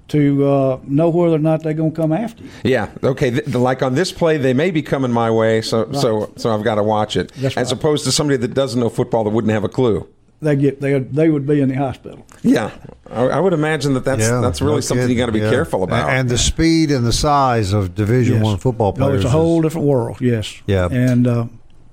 to 0.08 0.46
uh, 0.46 0.80
know 0.85 1.08
whether 1.08 1.37
or 1.37 1.38
not 1.38 1.62
they're 1.62 1.72
going 1.72 1.92
to 1.92 1.96
come 1.96 2.12
after 2.12 2.42
you. 2.42 2.50
Yeah. 2.64 2.90
Okay. 3.02 3.30
like 3.30 3.82
on 3.82 3.94
this 3.94 4.12
play, 4.12 4.37
they 4.37 4.52
may 4.52 4.70
be 4.70 4.82
coming 4.82 5.12
my 5.12 5.30
way, 5.30 5.62
so 5.62 5.87
right. 5.87 5.96
so 5.96 6.32
so 6.37 6.54
I've 6.54 6.64
got 6.64 6.74
to 6.74 6.82
watch 6.82 7.16
it. 7.16 7.32
That's 7.35 7.56
As 7.56 7.72
right. 7.72 7.78
opposed 7.78 8.04
to 8.04 8.12
somebody 8.12 8.37
that 8.38 8.54
doesn't 8.54 8.78
know 8.78 8.90
football 8.90 9.24
that 9.24 9.30
wouldn't 9.30 9.52
have 9.52 9.64
a 9.64 9.68
clue 9.68 10.08
they 10.42 10.57
get 10.57 10.81
they 10.81 10.98
they 10.98 11.31
would 11.31 11.46
be 11.46 11.61
in 11.61 11.68
the 11.68 11.76
hospital. 11.76 12.26
Yeah, 12.42 12.72
I, 13.09 13.38
would 13.38 13.52
imagine 13.52 13.94
that 13.94 14.05
that's 14.05 14.22
yeah, 14.22 14.40
that's 14.40 14.61
really 14.61 14.76
no 14.76 14.81
something 14.81 15.09
you 15.09 15.16
got 15.16 15.26
to 15.26 15.33
be 15.33 15.38
yeah. 15.38 15.50
careful 15.50 15.85
about. 15.85 16.11
And 16.11 16.28
the 16.28 16.37
speed 16.37 16.90
and 16.90 17.07
the 17.07 17.12
size 17.12 17.72
of 17.72 17.94
Division 17.94 18.37
yes. 18.37 18.44
One 18.44 18.59
football 18.59 18.92
players. 18.92 19.12
No, 19.12 19.16
it's 19.16 19.24
a 19.24 19.31
whole 19.31 19.59
is, 19.59 19.62
different 19.62 19.87
world. 19.87 20.20
Yes. 20.20 20.61
Yeah. 20.66 20.88
And 20.90 21.26
uh, 21.26 21.46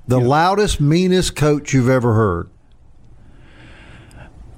the 0.08 0.20
loudest, 0.20 0.82
meanest 0.82 1.36
coach 1.36 1.74
you've 1.74 1.90
ever 1.90 2.16
heard. 2.16 2.50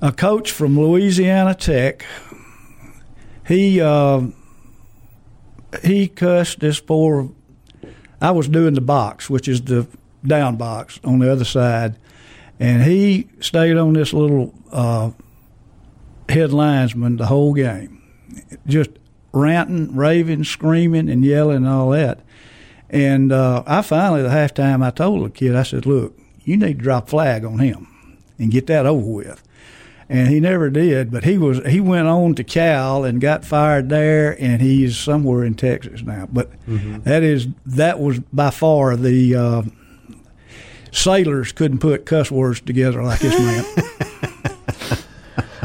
A 0.01 0.13
coach 0.13 0.51
from 0.51 0.79
Louisiana 0.79 1.53
Tech. 1.53 2.05
He 3.45 3.81
uh, 3.81 4.21
he 5.83 6.07
cussed 6.07 6.61
this 6.61 6.79
poor. 6.79 7.29
I 8.21 8.31
was 8.31 8.47
doing 8.47 8.73
the 8.73 8.81
box, 8.81 9.29
which 9.29 9.49
is 9.49 9.63
the 9.63 9.85
down 10.25 10.55
box 10.55 10.99
on 11.03 11.19
the 11.19 11.29
other 11.29 11.43
side 11.43 11.97
and 12.61 12.83
he 12.83 13.27
stayed 13.39 13.75
on 13.75 13.93
this 13.93 14.13
little 14.13 14.53
uh, 14.71 15.09
head 16.29 16.53
linesman 16.53 17.17
the 17.17 17.25
whole 17.25 17.55
game, 17.55 18.03
just 18.67 18.91
ranting, 19.33 19.95
raving, 19.95 20.43
screaming, 20.43 21.09
and 21.09 21.25
yelling 21.25 21.57
and 21.57 21.67
all 21.67 21.89
that. 21.89 22.19
And 22.87 23.31
uh, 23.31 23.63
I 23.65 23.81
finally, 23.81 24.21
the 24.21 24.29
halftime, 24.29 24.85
I 24.85 24.91
told 24.91 25.25
the 25.25 25.31
kid, 25.31 25.55
I 25.55 25.63
said, 25.63 25.87
"Look, 25.87 26.15
you 26.43 26.55
need 26.55 26.77
to 26.77 26.83
drop 26.83 27.09
flag 27.09 27.43
on 27.43 27.57
him 27.57 27.87
and 28.37 28.51
get 28.51 28.67
that 28.67 28.85
over 28.85 29.07
with." 29.07 29.43
And 30.07 30.27
he 30.27 30.39
never 30.39 30.69
did, 30.69 31.09
but 31.09 31.23
he 31.23 31.39
was 31.39 31.65
he 31.65 31.79
went 31.79 32.07
on 32.07 32.35
to 32.35 32.43
Cal 32.43 33.03
and 33.03 33.19
got 33.19 33.43
fired 33.43 33.89
there, 33.89 34.39
and 34.39 34.61
he's 34.61 34.99
somewhere 34.99 35.43
in 35.43 35.55
Texas 35.55 36.03
now. 36.03 36.27
But 36.31 36.51
mm-hmm. 36.67 37.01
that 37.03 37.23
is 37.23 37.47
that 37.65 37.99
was 37.99 38.19
by 38.19 38.51
far 38.51 38.95
the 38.95 39.35
uh, 39.35 39.61
sailors 40.91 41.51
couldn't 41.51 41.79
put 41.79 42.05
cuss 42.05 42.29
words 42.31 42.61
together 42.61 43.03
like 43.03 43.19
this 43.19 43.37
man. 43.37 43.65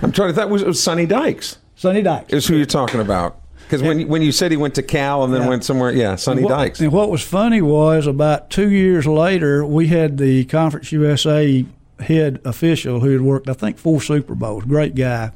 I'm 0.03 0.13
trying 0.13 0.29
to. 0.29 0.33
That 0.35 0.51
was, 0.51 0.63
was 0.65 0.83
Sonny 0.83 1.07
Dykes. 1.07 1.59
Sonny 1.75 2.03
Dykes 2.03 2.33
is 2.33 2.47
who 2.47 2.57
you're 2.57 2.67
talking 2.67 3.01
about. 3.01 3.41
Because 3.65 3.83
when 3.83 4.07
when 4.07 4.23
you 4.23 4.31
said 4.31 4.53
he 4.53 4.57
went 4.57 4.77
to 4.77 4.83
Cal 4.83 5.25
and 5.25 5.35
then 5.35 5.43
Yeah. 5.43 5.49
went 5.49 5.65
somewhere, 5.65 5.91
yeah, 5.91 6.15
Sonny 6.15 6.43
what, 6.43 6.51
Dykes. 6.51 6.81
And 6.81 6.93
what 6.93 7.11
was 7.11 7.23
funny 7.23 7.61
was 7.61 8.07
about 8.07 8.49
two 8.51 8.71
years 8.71 9.07
later, 9.07 9.67
we 9.67 9.89
had 9.89 10.19
the 10.19 10.45
Conference 10.45 10.93
USA 10.93 11.65
head 11.99 12.41
official 12.45 13.01
who 13.01 13.11
had 13.11 13.23
worked, 13.23 13.49
I 13.49 13.55
think, 13.55 13.79
four 13.79 14.01
Super 14.01 14.35
Bowls. 14.35 14.65
Great 14.65 14.95
guy. 14.95 15.33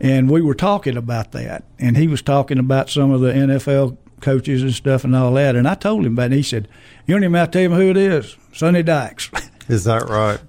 And 0.00 0.30
we 0.30 0.42
were 0.42 0.54
talking 0.54 0.96
about 0.96 1.32
that. 1.32 1.64
And 1.78 1.96
he 1.96 2.06
was 2.06 2.20
talking 2.22 2.58
about 2.58 2.90
some 2.90 3.10
of 3.10 3.20
the 3.20 3.32
NFL 3.32 3.96
coaches 4.20 4.62
and 4.62 4.72
stuff 4.72 5.04
and 5.04 5.14
all 5.14 5.32
that. 5.34 5.56
And 5.56 5.68
I 5.68 5.74
told 5.74 6.04
him 6.04 6.12
about 6.12 6.24
it. 6.24 6.26
And 6.26 6.34
he 6.34 6.42
said, 6.42 6.68
You 7.06 7.14
don't 7.14 7.24
even 7.24 7.34
have 7.34 7.50
to 7.50 7.58
tell 7.58 7.62
him 7.62 7.72
who 7.72 7.90
it 7.90 7.96
is. 7.96 8.36
Sonny 8.52 8.82
Dykes. 8.82 9.30
Is 9.68 9.84
that 9.84 10.08
right? 10.08 10.40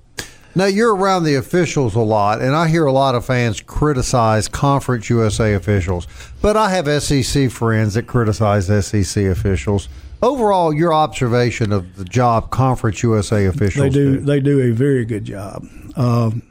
Now 0.55 0.65
you're 0.65 0.95
around 0.95 1.23
the 1.23 1.35
officials 1.35 1.95
a 1.95 1.99
lot, 1.99 2.41
and 2.41 2.55
I 2.55 2.67
hear 2.67 2.85
a 2.85 2.91
lot 2.91 3.15
of 3.15 3.25
fans 3.25 3.61
criticize 3.61 4.47
Conference 4.47 5.09
USA 5.09 5.53
officials. 5.53 6.07
But 6.41 6.57
I 6.57 6.71
have 6.71 7.03
SEC 7.03 7.51
friends 7.51 7.93
that 7.93 8.07
criticize 8.07 8.65
SEC 8.85 9.25
officials. 9.25 9.87
Overall, 10.21 10.73
your 10.73 10.93
observation 10.93 11.71
of 11.71 11.95
the 11.95 12.03
job 12.03 12.49
Conference 12.49 13.03
USA 13.03 13.45
officials 13.45 13.83
they 13.83 13.89
do 13.89 14.19
they 14.19 14.39
do 14.39 14.59
a 14.59 14.71
very 14.71 15.05
good 15.05 15.23
job. 15.23 15.65
Um, 15.95 16.43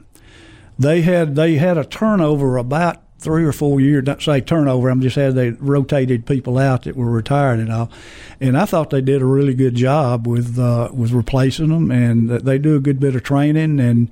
they 0.79 1.01
had 1.01 1.35
they 1.35 1.55
had 1.55 1.77
a 1.77 1.83
turnover 1.83 2.57
about 2.57 3.03
three 3.19 3.43
or 3.43 3.51
four 3.51 3.79
years. 3.79 4.05
Don't 4.05 4.21
say 4.21 4.41
turnover. 4.41 4.89
I'm 4.89 5.01
just 5.01 5.15
had 5.15 5.35
they 5.35 5.51
rotated 5.51 6.25
people 6.25 6.57
out 6.57 6.83
that 6.83 6.95
were 6.95 7.11
retired 7.11 7.59
and 7.59 7.71
all. 7.71 7.91
And 8.39 8.57
I 8.57 8.65
thought 8.65 8.89
they 8.89 9.01
did 9.01 9.21
a 9.21 9.25
really 9.25 9.53
good 9.53 9.75
job 9.75 10.25
with 10.25 10.57
uh, 10.57 10.89
with 10.93 11.11
replacing 11.11 11.69
them, 11.69 11.91
and 11.91 12.29
they 12.29 12.57
do 12.57 12.75
a 12.75 12.79
good 12.79 12.99
bit 12.99 13.15
of 13.15 13.23
training. 13.23 13.79
And 13.79 14.09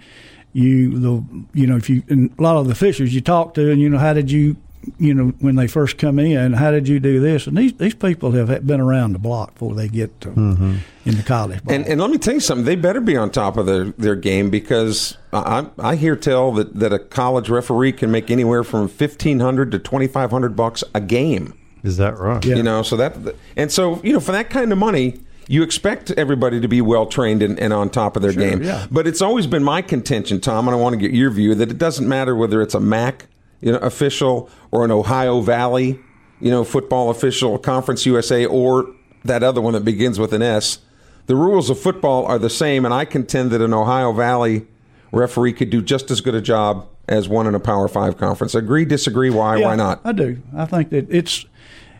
you 0.53 0.99
the 0.99 1.45
you 1.53 1.67
know 1.67 1.77
if 1.77 1.89
you 1.89 2.03
and 2.09 2.31
a 2.37 2.41
lot 2.41 2.57
of 2.57 2.67
the 2.67 2.75
fishers 2.75 3.15
you 3.15 3.21
talk 3.21 3.53
to, 3.55 3.71
and 3.71 3.81
you 3.81 3.89
know 3.89 3.97
how 3.97 4.13
did 4.13 4.29
you 4.31 4.57
you 4.97 5.13
know 5.13 5.27
when 5.39 5.55
they 5.55 5.67
first 5.67 5.97
come 5.97 6.19
in, 6.19 6.53
how 6.53 6.71
did 6.71 6.87
you 6.87 6.99
do 6.99 7.19
this? 7.19 7.47
And 7.47 7.57
these 7.57 7.73
these 7.73 7.95
people 7.95 8.31
have 8.31 8.65
been 8.65 8.79
around 8.79 9.13
the 9.13 9.19
block 9.19 9.53
before 9.53 9.75
they 9.75 9.87
get 9.87 10.19
to, 10.21 10.29
mm-hmm. 10.29 10.77
in 11.05 11.17
the 11.17 11.23
college. 11.23 11.63
Ball. 11.63 11.75
And, 11.75 11.87
and 11.87 12.01
let 12.01 12.09
me 12.09 12.17
tell 12.17 12.33
you 12.33 12.39
something. 12.39 12.65
They 12.65 12.75
better 12.75 13.01
be 13.01 13.15
on 13.17 13.29
top 13.31 13.57
of 13.57 13.65
their, 13.65 13.85
their 13.85 14.15
game 14.15 14.49
because 14.49 15.17
I, 15.33 15.67
I 15.79 15.95
hear 15.95 16.15
tell 16.15 16.51
that, 16.53 16.75
that 16.75 16.93
a 16.93 16.99
college 16.99 17.49
referee 17.49 17.93
can 17.93 18.11
make 18.11 18.31
anywhere 18.31 18.63
from 18.63 18.87
fifteen 18.87 19.39
hundred 19.39 19.71
to 19.71 19.79
twenty 19.79 20.07
five 20.07 20.31
hundred 20.31 20.55
bucks 20.55 20.83
a 20.93 21.01
game. 21.01 21.57
Is 21.83 21.97
that 21.97 22.17
right? 22.17 22.43
Yeah. 22.43 22.55
You 22.55 22.63
know, 22.63 22.81
so 22.81 22.95
that 22.97 23.15
and 23.55 23.71
so 23.71 24.01
you 24.03 24.13
know 24.13 24.19
for 24.19 24.31
that 24.31 24.49
kind 24.49 24.71
of 24.71 24.77
money, 24.77 25.19
you 25.47 25.63
expect 25.63 26.11
everybody 26.11 26.59
to 26.59 26.67
be 26.67 26.81
well 26.81 27.05
trained 27.05 27.41
and, 27.41 27.59
and 27.59 27.71
on 27.71 27.89
top 27.89 28.15
of 28.15 28.21
their 28.21 28.33
game. 28.33 28.61
yeah. 28.63 28.87
But 28.91 29.07
it's 29.07 29.21
always 29.21 29.47
been 29.47 29.63
my 29.63 29.81
contention, 29.81 30.41
Tom, 30.41 30.67
and 30.67 30.75
I 30.75 30.79
want 30.79 30.93
to 30.93 30.97
get 30.97 31.11
your 31.11 31.29
view 31.29 31.55
that 31.55 31.71
it 31.71 31.77
doesn't 31.77 32.07
matter 32.07 32.35
whether 32.35 32.61
it's 32.61 32.73
a 32.73 32.79
MAC 32.79 33.27
you 33.61 33.71
know 33.71 33.79
official 33.79 34.49
or 34.71 34.85
an 34.85 34.91
Ohio 34.91 35.41
Valley 35.41 35.99
you 36.39 36.51
know 36.51 36.63
football 36.63 37.09
official, 37.09 37.57
Conference 37.57 38.05
USA, 38.05 38.45
or 38.45 38.93
that 39.23 39.43
other 39.43 39.61
one 39.61 39.73
that 39.73 39.85
begins 39.85 40.19
with 40.19 40.33
an 40.33 40.41
S. 40.41 40.79
The 41.25 41.35
rules 41.35 41.69
of 41.69 41.79
football 41.79 42.25
are 42.25 42.39
the 42.39 42.49
same, 42.49 42.85
and 42.85 42.93
I 42.93 43.05
contend 43.05 43.51
that 43.51 43.61
an 43.61 43.73
Ohio 43.73 44.13
Valley 44.13 44.65
referee 45.11 45.53
could 45.53 45.69
do 45.69 45.81
just 45.81 46.09
as 46.11 46.21
good 46.21 46.35
a 46.35 46.41
job 46.41 46.87
as 47.07 47.27
one 47.27 47.47
in 47.47 47.55
a 47.55 47.59
Power 47.59 47.87
Five 47.87 48.17
conference. 48.17 48.55
Agree, 48.55 48.85
disagree? 48.85 49.29
Why? 49.29 49.57
Yeah, 49.57 49.67
Why 49.67 49.75
not? 49.75 50.01
I 50.03 50.11
do. 50.11 50.41
I 50.55 50.65
think 50.65 50.89
that 50.91 51.07
it's 51.09 51.45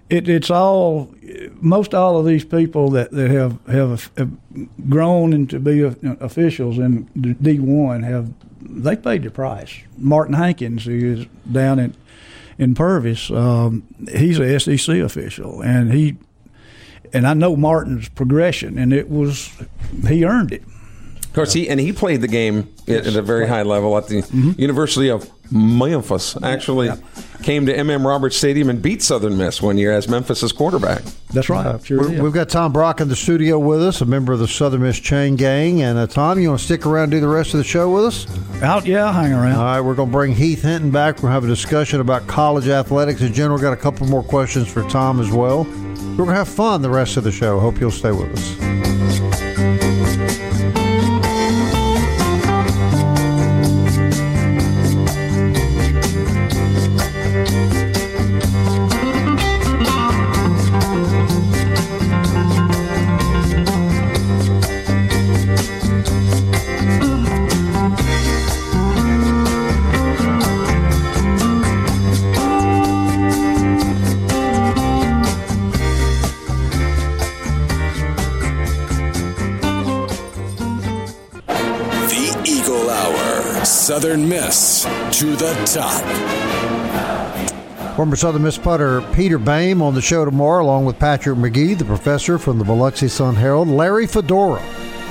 it, 0.10 0.30
it's 0.30 0.50
all 0.50 1.14
most 1.56 1.94
all 1.94 2.18
of 2.18 2.26
these 2.26 2.46
people 2.46 2.90
that, 2.92 3.12
that 3.12 3.30
have, 3.32 3.60
have 3.68 4.12
have 4.18 4.90
grown 4.90 5.34
into 5.34 5.60
be 5.60 5.84
uh, 5.84 5.94
officials 6.20 6.78
in 6.78 7.04
D 7.42 7.60
one 7.60 8.04
have 8.04 8.32
they 8.70 8.96
paid 8.96 9.24
the 9.24 9.32
price. 9.32 9.74
Martin 9.98 10.34
Hankins, 10.34 10.86
who 10.86 11.14
is 11.20 11.26
down 11.52 11.80
in 11.80 11.94
in 12.60 12.74
Purvis, 12.74 13.30
um, 13.32 13.84
he's 14.12 14.40
a 14.40 14.60
SEC 14.60 14.98
official, 14.98 15.62
and 15.62 15.94
he 15.94 16.16
and 17.14 17.28
I 17.28 17.34
know 17.34 17.56
Martin's 17.56 18.10
progression, 18.10 18.78
and 18.78 18.92
it 18.94 19.10
was 19.10 19.52
he 20.08 20.26
earned 20.26 20.52
it. 20.52 20.64
Of 21.24 21.34
course, 21.34 21.54
he 21.54 21.70
and 21.70 21.80
he 21.80 21.94
played 21.94 22.22
the 22.22 22.28
game 22.28 22.68
at, 22.88 23.06
at 23.08 23.16
a 23.16 23.22
very 23.22 23.48
high 23.48 23.62
level 23.64 23.96
at 23.98 24.08
the 24.08 24.22
Mm-hmm. 24.24 24.60
University 24.60 25.10
of 25.10 25.30
Memphis. 25.52 26.38
Actually, 26.44 26.90
came 27.44 27.66
to 27.66 27.74
MM 27.76 28.06
Roberts 28.06 28.36
Stadium 28.38 28.70
and 28.70 28.82
beat 28.82 29.02
Southern 29.02 29.38
Miss 29.38 29.62
one 29.62 29.78
year 29.78 29.92
as 29.94 30.08
Memphis's 30.08 30.52
quarterback. 30.52 31.02
That's 31.34 31.50
right. 31.50 31.84
sure 31.86 32.00
We're- 32.00 32.12
did. 32.16 32.22
We've 32.24 32.34
got 32.34 32.50
Tom 32.50 32.72
Brock 32.74 33.02
in 33.02 33.10
the 33.10 33.16
studio 33.16 33.60
with 33.60 33.82
us, 33.84 34.02
a 34.02 34.06
member 34.06 34.34
of 34.34 34.40
the 34.40 34.48
Southern 34.48 34.82
Miss 34.82 35.00
Chain 35.00 35.36
Gang. 35.36 35.82
And 35.82 35.98
uh, 35.98 36.08
Tom, 36.08 36.40
you 36.40 36.50
want 36.50 36.60
to 36.60 36.66
stick 36.66 36.86
around 36.86 37.04
and 37.04 37.12
do 37.14 37.20
the 37.20 37.28
rest 37.28 37.54
of 37.54 37.58
the 37.60 37.64
show 37.64 37.90
with 37.90 38.06
us? 38.06 38.62
Out, 38.64 38.86
yeah, 38.86 39.06
I'll 39.06 39.14
hang 39.14 39.34
around. 39.34 39.56
All 39.58 39.64
right, 39.66 39.82
we're 39.82 39.96
going 39.96 40.10
to 40.10 40.14
bring 40.14 40.34
Heath 40.34 40.62
Hinton 40.64 40.90
back. 40.92 41.18
We're 41.18 41.22
going 41.24 41.32
to 41.32 41.34
have 41.36 41.44
a 41.44 41.48
discussion 41.48 42.00
about 42.02 42.26
college 42.28 42.68
athletics 42.68 43.22
in 43.22 43.34
general. 43.34 43.60
Got 43.60 43.74
a 43.74 43.78
couple 43.78 44.08
more 44.08 44.24
questions 44.24 44.68
for 44.72 44.84
Tom 44.90 45.20
as 45.20 45.30
well. 45.32 45.64
We're 45.66 46.26
going 46.26 46.30
to 46.30 46.36
have 46.36 46.48
fun 46.50 46.82
the 46.82 46.90
rest 46.90 47.18
of 47.18 47.24
the 47.24 47.32
show. 47.32 47.60
Hope 47.60 47.80
you'll 47.80 47.92
stay 47.92 48.12
with 48.12 48.32
us. 48.34 48.97
To 85.18 85.36
the 85.36 85.54
top. 85.66 86.04
Former 87.96 88.16
Southern 88.16 88.44
Miss 88.44 88.56
putter 88.56 89.02
Peter 89.14 89.40
Bame 89.40 89.82
on 89.82 89.96
the 89.96 90.02
show 90.02 90.24
tomorrow, 90.24 90.64
along 90.64 90.86
with 90.86 91.00
Patrick 91.00 91.40
Magee, 91.40 91.74
the 91.74 91.86
professor 91.86 92.38
from 92.38 92.60
the 92.60 92.64
Biloxi 92.64 93.08
Sun 93.08 93.34
Herald, 93.34 93.68
Larry 93.68 94.06
Fedora 94.06 94.62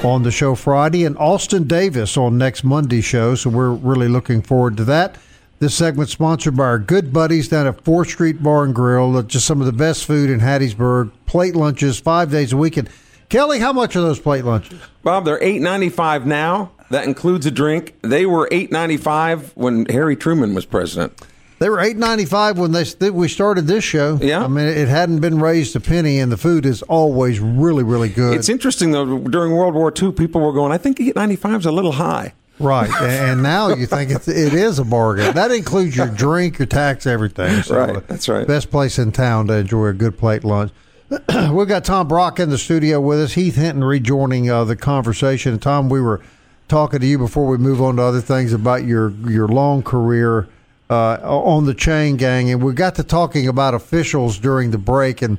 on 0.05 0.23
the 0.23 0.31
show 0.31 0.55
Friday, 0.55 1.05
and 1.05 1.19
Austin 1.19 1.65
Davis 1.65 2.17
on 2.17 2.39
next 2.39 2.63
Monday's 2.63 3.05
show. 3.05 3.35
So 3.35 3.51
we're 3.51 3.73
really 3.73 4.07
looking 4.07 4.43
forward 4.43 4.77
to 4.77 4.85
that. 4.85 5.19
This 5.59 5.75
segment 5.75 6.09
sponsored 6.09 6.57
by 6.57 6.67
our 6.67 6.79
good 6.79 7.13
buddies 7.13 7.49
down 7.49 7.67
at 7.67 7.83
4th 7.83 8.11
Street 8.11 8.41
Bar 8.41 8.63
and 8.63 8.75
Grill. 8.77 9.21
Just 9.25 9.47
some 9.47 9.59
of 9.59 9.67
the 9.67 9.73
best 9.73 10.05
food 10.05 10.31
in 10.31 10.39
Hattiesburg. 10.39 11.11
Plate 11.27 11.57
lunches 11.57 11.99
five 11.99 12.31
days 12.31 12.53
a 12.53 12.57
week. 12.57 12.77
And 12.77 12.89
Kelly, 13.29 13.59
how 13.59 13.73
much 13.73 13.97
are 13.97 14.03
those 14.03 14.21
plate 14.21 14.45
lunches? 14.45 14.79
Bob, 15.03 15.25
they're 15.25 15.43
eight 15.43 15.61
ninety 15.61 15.89
five 15.89 16.27
now. 16.27 16.71
That 16.91 17.05
includes 17.05 17.47
a 17.47 17.51
drink. 17.51 17.95
They 18.03 18.27
were 18.27 18.49
eight 18.51 18.71
ninety 18.71 18.97
five 18.97 19.53
when 19.57 19.87
Harry 19.87 20.17
Truman 20.17 20.55
was 20.55 20.65
president. 20.65 21.21
They 21.59 21.71
were 21.71 21.81
eight 21.81 21.97
ninety 21.97 22.27
five 22.27 22.59
when 22.59 22.73
they 22.73 23.11
we 23.11 23.29
started 23.29 23.67
this 23.67 23.83
show. 23.83 24.19
Yeah. 24.21 24.45
I 24.45 24.49
mean 24.49 24.67
it 24.67 24.89
hadn't 24.89 25.21
been 25.21 25.41
raised 25.41 25.75
a 25.75 25.81
penny, 25.81 26.19
and 26.19 26.31
the 26.31 26.37
food 26.37 26.67
is 26.67 26.83
always 26.83 27.41
really, 27.41 27.83
really 27.83 28.11
good. 28.11 28.37
It's 28.37 28.49
interesting 28.49 28.93
though. 28.93 29.19
During 29.19 29.53
World 29.53 29.75
War 29.75 29.93
II, 30.01 30.13
people 30.13 30.41
were 30.41 30.53
going, 30.53 30.73
"I 30.73 30.79
think 30.79 31.01
eight 31.01 31.17
ninety 31.17 31.37
five 31.37 31.61
is 31.61 31.67
a 31.67 31.73
little 31.73 31.93
high." 31.93 32.35
right, 32.59 32.91
and, 33.03 33.43
now 33.43 33.69
you 33.69 33.85
think 33.87 34.11
it's, 34.11 34.29
it 34.29 34.55
is 34.55 34.79
a 34.79 34.85
bargain. 34.85 35.35
That 35.35 35.51
includes 35.51 35.95
your 35.95 36.09
drink, 36.09 36.59
your 36.59 36.65
tax, 36.65 37.07
everything. 37.07 37.63
So 37.63 37.77
Right, 37.77 38.09
that's 38.09 38.31
right. 38.31 38.47
Best 38.47 38.71
place 38.71 38.99
in 38.99 39.13
town 39.13 39.49
to 39.49 39.55
enjoy 39.55 39.89
a 39.89 39.93
good 39.93 40.17
plate 40.17 40.43
lunch. 40.43 40.73
We've 41.53 41.69
got 41.69 41.85
Tom 41.85 42.09
Brock 42.09 42.41
in 42.41 42.51
the 42.51 42.59
studio 42.59 43.01
with 43.01 43.21
us. 43.21 43.35
Heath 43.35 43.57
Hinton 43.57 43.85
rejoining 43.85 44.51
uh, 44.51 44.65
the 44.65 44.75
conversation. 44.75 45.59
Tom, 45.59 45.89
we 45.89 46.01
were 46.01 46.21
talking 46.69 47.01
to 47.01 47.07
you 47.07 47.19
before 47.19 47.47
we 47.47 47.59
move 47.59 47.81
on 47.81 47.97
to 47.97 48.03
other 48.03 48.21
things 48.21 48.53
about 48.53 48.85
your 48.85 49.11
your 49.11 49.49
long 49.49 49.83
career 49.83 50.49
uh, 50.89 51.19
on 51.23 51.67
the 51.67 51.75
chain 51.75 52.17
gang, 52.17 52.51
and 52.51 52.63
we 52.63 52.73
got 52.73 52.95
to 52.97 53.03
talking 53.03 53.49
about 53.49 53.75
officials 53.75 54.39
during 54.39 54.71
the 54.71 54.79
break. 54.79 55.23
And 55.23 55.39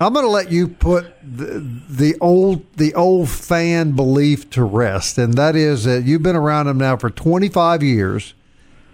I'm 0.00 0.12
going 0.12 0.24
to 0.24 0.30
let 0.30 0.50
you 0.50 0.68
put 0.68 1.06
the, 1.22 1.64
the 1.88 2.16
old 2.20 2.64
the 2.76 2.94
old 2.94 3.28
fan 3.28 3.92
belief 3.92 4.50
to 4.50 4.64
rest, 4.64 5.18
and 5.18 5.34
that 5.34 5.56
is 5.56 5.84
that 5.84 6.04
you've 6.04 6.22
been 6.22 6.36
around 6.36 6.66
them 6.66 6.78
now 6.78 6.96
for 6.96 7.10
25 7.10 7.82
years, 7.82 8.34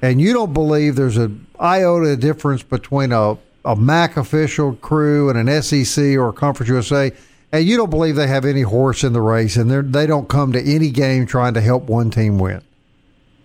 and 0.00 0.20
you 0.20 0.32
don't 0.32 0.52
believe 0.52 0.96
there's 0.96 1.18
a 1.18 1.30
iota 1.60 2.16
difference 2.16 2.62
between 2.62 3.12
a 3.12 3.36
a 3.64 3.76
MAC 3.76 4.16
official 4.16 4.74
crew 4.74 5.30
and 5.30 5.48
an 5.48 5.62
SEC 5.62 6.16
or 6.16 6.32
Conference 6.32 6.68
USA, 6.68 7.12
and 7.52 7.64
you 7.64 7.76
don't 7.76 7.90
believe 7.90 8.16
they 8.16 8.26
have 8.26 8.46
any 8.46 8.62
horse 8.62 9.04
in 9.04 9.12
the 9.12 9.20
race, 9.20 9.56
and 9.56 9.70
they 9.92 10.06
don't 10.06 10.28
come 10.28 10.52
to 10.52 10.60
any 10.60 10.90
game 10.90 11.26
trying 11.26 11.54
to 11.54 11.60
help 11.60 11.84
one 11.84 12.10
team 12.10 12.38
win. 12.38 12.62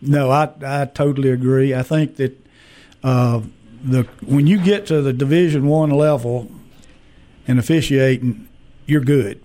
No, 0.02 0.32
I 0.32 0.50
I 0.66 0.86
totally 0.86 1.30
agree. 1.30 1.74
I 1.74 1.84
think 1.84 2.16
that 2.16 2.40
uh, 3.04 3.42
the 3.84 4.04
when 4.26 4.48
you 4.48 4.60
get 4.60 4.86
to 4.88 5.02
the 5.02 5.14
Division 5.14 5.68
One 5.68 5.90
level 5.90 6.50
and 7.48 7.60
officiating, 7.60 8.48
you're 8.86 9.02
good. 9.02 9.42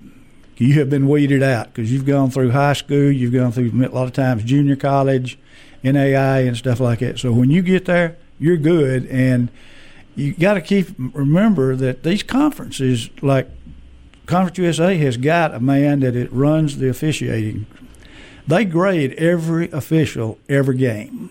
You 0.57 0.75
have 0.75 0.89
been 0.89 1.09
weeded 1.09 1.43
out 1.43 1.75
because 1.75 1.93
you've 1.93 2.07
gone 2.07 2.31
through 2.31 2.51
high 2.51 2.75
school, 2.75 3.11
you've 3.11 3.33
gone 3.33 3.51
through 3.51 3.73
a 3.85 3.89
lot 3.89 4.05
of 4.05 4.13
times 4.13 4.45
junior 4.45 4.77
college, 4.77 5.37
NAI, 5.83 6.41
and 6.41 6.57
stuff 6.57 6.79
like 6.79 7.01
that. 7.01 7.19
So 7.19 7.33
when 7.33 7.51
you 7.51 7.63
get 7.63 7.87
there, 7.87 8.17
you're 8.39 8.57
good, 8.57 9.07
and 9.07 9.51
you 10.15 10.35
got 10.35 10.55
to 10.55 10.61
keep 10.61 10.89
remember 10.99 11.75
that 11.75 12.05
these 12.05 12.23
conferences, 12.23 13.11
like 13.23 13.49
Conference 14.27 14.59
USA, 14.59 14.97
has 14.97 15.17
got 15.17 15.55
a 15.55 15.61
man 15.61 16.01
that 16.01 16.17
it 16.17 16.33
runs 16.33 16.79
the 16.79 16.89
officiating. 16.89 17.67
They 18.47 18.65
grade 18.65 19.13
every 19.15 19.71
official 19.71 20.39
every 20.49 20.77
game, 20.77 21.31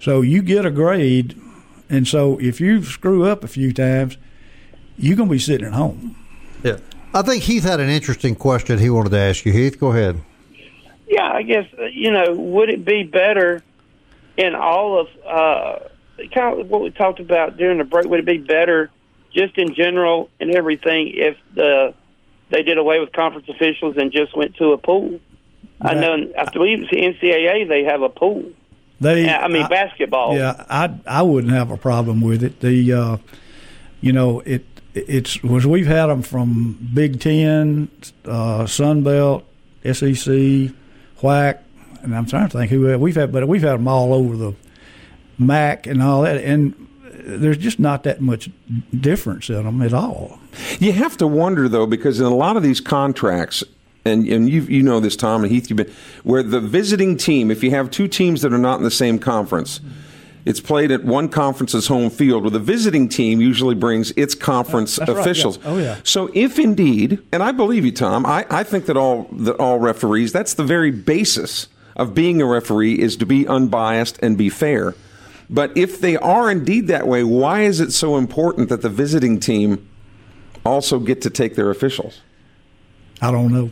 so 0.00 0.20
you 0.20 0.42
get 0.42 0.66
a 0.66 0.70
grade, 0.70 1.40
and 1.88 2.06
so 2.06 2.38
if 2.38 2.60
you 2.60 2.82
screw 2.82 3.24
up 3.24 3.44
a 3.44 3.48
few 3.48 3.72
times, 3.72 4.16
you're 4.96 5.16
going 5.16 5.28
to 5.28 5.32
be 5.34 5.38
sitting 5.38 5.66
at 5.66 5.72
home. 5.72 6.16
Yeah, 6.62 6.78
I 7.14 7.22
think 7.22 7.44
Heath 7.44 7.64
had 7.64 7.80
an 7.80 7.88
interesting 7.88 8.34
question 8.34 8.78
he 8.78 8.90
wanted 8.90 9.10
to 9.10 9.18
ask 9.18 9.44
you. 9.44 9.52
Heath, 9.52 9.78
go 9.78 9.92
ahead. 9.92 10.20
Yeah, 11.08 11.30
I 11.32 11.42
guess 11.42 11.66
uh, 11.78 11.84
you 11.84 12.10
know, 12.10 12.34
would 12.34 12.70
it 12.70 12.84
be 12.84 13.04
better 13.04 13.62
in 14.36 14.54
all 14.54 15.00
of 15.00 15.08
uh, 15.24 15.78
kind 16.32 16.60
of 16.60 16.68
what 16.68 16.82
we 16.82 16.90
talked 16.90 17.20
about 17.20 17.56
during 17.56 17.78
the 17.78 17.84
break? 17.84 18.06
Would 18.06 18.20
it 18.20 18.26
be 18.26 18.38
better, 18.38 18.90
just 19.36 19.58
in 19.58 19.74
general 19.74 20.30
and 20.40 20.50
everything, 20.50 21.12
if 21.14 21.36
the 21.54 21.94
they 22.50 22.62
did 22.62 22.78
away 22.78 23.00
with 23.00 23.12
conference 23.12 23.48
officials 23.48 23.96
and 23.96 24.12
just 24.12 24.36
went 24.36 24.56
to 24.56 24.72
a 24.72 24.78
pool? 24.78 25.20
I 25.80 25.94
know. 25.94 26.32
I 26.38 26.50
believe 26.50 26.88
the 26.90 26.96
NCAA. 26.96 27.68
They 27.68 27.84
have 27.84 28.02
a 28.02 28.08
pool. 28.08 28.50
They, 29.00 29.28
I 29.28 29.48
mean, 29.48 29.64
I, 29.64 29.68
basketball. 29.68 30.36
Yeah, 30.36 30.64
I 30.70 30.94
I 31.06 31.22
wouldn't 31.22 31.52
have 31.52 31.70
a 31.70 31.76
problem 31.76 32.20
with 32.22 32.42
it. 32.42 32.60
The, 32.60 32.92
uh, 32.92 33.16
you 34.00 34.12
know, 34.12 34.40
it 34.40 34.64
it's 34.94 35.42
was 35.42 35.66
we've 35.66 35.86
had 35.86 36.06
them 36.06 36.22
from 36.22 36.88
Big 36.94 37.20
Ten, 37.20 37.90
uh, 38.24 38.66
Sun 38.66 39.02
Belt, 39.02 39.44
SEC, 39.84 40.72
WAC, 41.20 41.58
and 42.02 42.16
I'm 42.16 42.24
trying 42.24 42.48
to 42.48 42.58
think 42.58 42.70
who 42.70 42.98
we've 42.98 43.16
had, 43.16 43.32
but 43.32 43.46
we've 43.46 43.62
had 43.62 43.74
them 43.74 43.88
all 43.88 44.14
over 44.14 44.34
the 44.34 44.54
MAC 45.38 45.86
and 45.86 46.02
all 46.02 46.22
that, 46.22 46.38
and 46.42 46.85
there's 47.26 47.58
just 47.58 47.78
not 47.80 48.04
that 48.04 48.20
much 48.20 48.48
difference 48.98 49.48
in 49.48 49.64
them 49.64 49.82
at 49.82 49.92
all. 49.92 50.38
You 50.78 50.92
have 50.92 51.16
to 51.18 51.26
wonder 51.26 51.68
though, 51.68 51.86
because 51.86 52.20
in 52.20 52.26
a 52.26 52.34
lot 52.34 52.56
of 52.56 52.62
these 52.62 52.80
contracts, 52.80 53.64
and 54.04 54.26
and 54.28 54.48
you 54.48 54.62
you 54.62 54.82
know 54.82 55.00
this, 55.00 55.16
Tom 55.16 55.42
and 55.42 55.50
Heath, 55.52 55.68
you've 55.68 55.78
been 55.78 55.92
where 56.22 56.42
the 56.42 56.60
visiting 56.60 57.16
team, 57.16 57.50
if 57.50 57.64
you 57.64 57.70
have 57.72 57.90
two 57.90 58.06
teams 58.08 58.42
that 58.42 58.52
are 58.52 58.58
not 58.58 58.78
in 58.78 58.84
the 58.84 58.90
same 58.90 59.18
conference. 59.18 59.80
It's 60.44 60.60
played 60.60 60.92
at 60.92 61.02
one 61.02 61.28
conference's 61.28 61.88
home 61.88 62.08
field, 62.08 62.44
where 62.44 62.52
the 62.52 62.60
visiting 62.60 63.08
team 63.08 63.40
usually 63.40 63.74
brings 63.74 64.12
its 64.12 64.32
conference 64.32 64.94
That's 64.94 65.10
right, 65.10 65.18
officials. 65.18 65.58
yeah. 65.58 65.64
Oh, 65.66 65.78
yeah. 65.78 65.96
So, 66.04 66.30
if 66.34 66.60
indeed, 66.60 67.18
and 67.32 67.42
I 67.42 67.50
believe 67.50 67.84
you, 67.84 67.90
Tom, 67.90 68.24
I, 68.24 68.46
I 68.48 68.62
think 68.62 68.86
that 68.86 68.96
all 68.96 69.24
that 69.32 69.56
all 69.56 69.80
referees, 69.80 70.30
that's 70.30 70.54
the 70.54 70.62
very 70.62 70.92
basis 70.92 71.66
of 71.96 72.14
being 72.14 72.40
a 72.40 72.46
referee, 72.46 73.00
is 73.00 73.16
to 73.16 73.26
be 73.26 73.44
unbiased 73.48 74.20
and 74.22 74.38
be 74.38 74.48
fair. 74.48 74.94
But 75.48 75.76
if 75.76 76.00
they 76.00 76.16
are 76.16 76.50
indeed 76.50 76.88
that 76.88 77.06
way, 77.06 77.22
why 77.22 77.62
is 77.62 77.80
it 77.80 77.92
so 77.92 78.16
important 78.16 78.68
that 78.68 78.82
the 78.82 78.88
visiting 78.88 79.38
team 79.38 79.88
also 80.64 80.98
get 80.98 81.22
to 81.22 81.30
take 81.30 81.54
their 81.54 81.70
officials? 81.70 82.20
I 83.22 83.30
don't 83.30 83.52
know. 83.52 83.70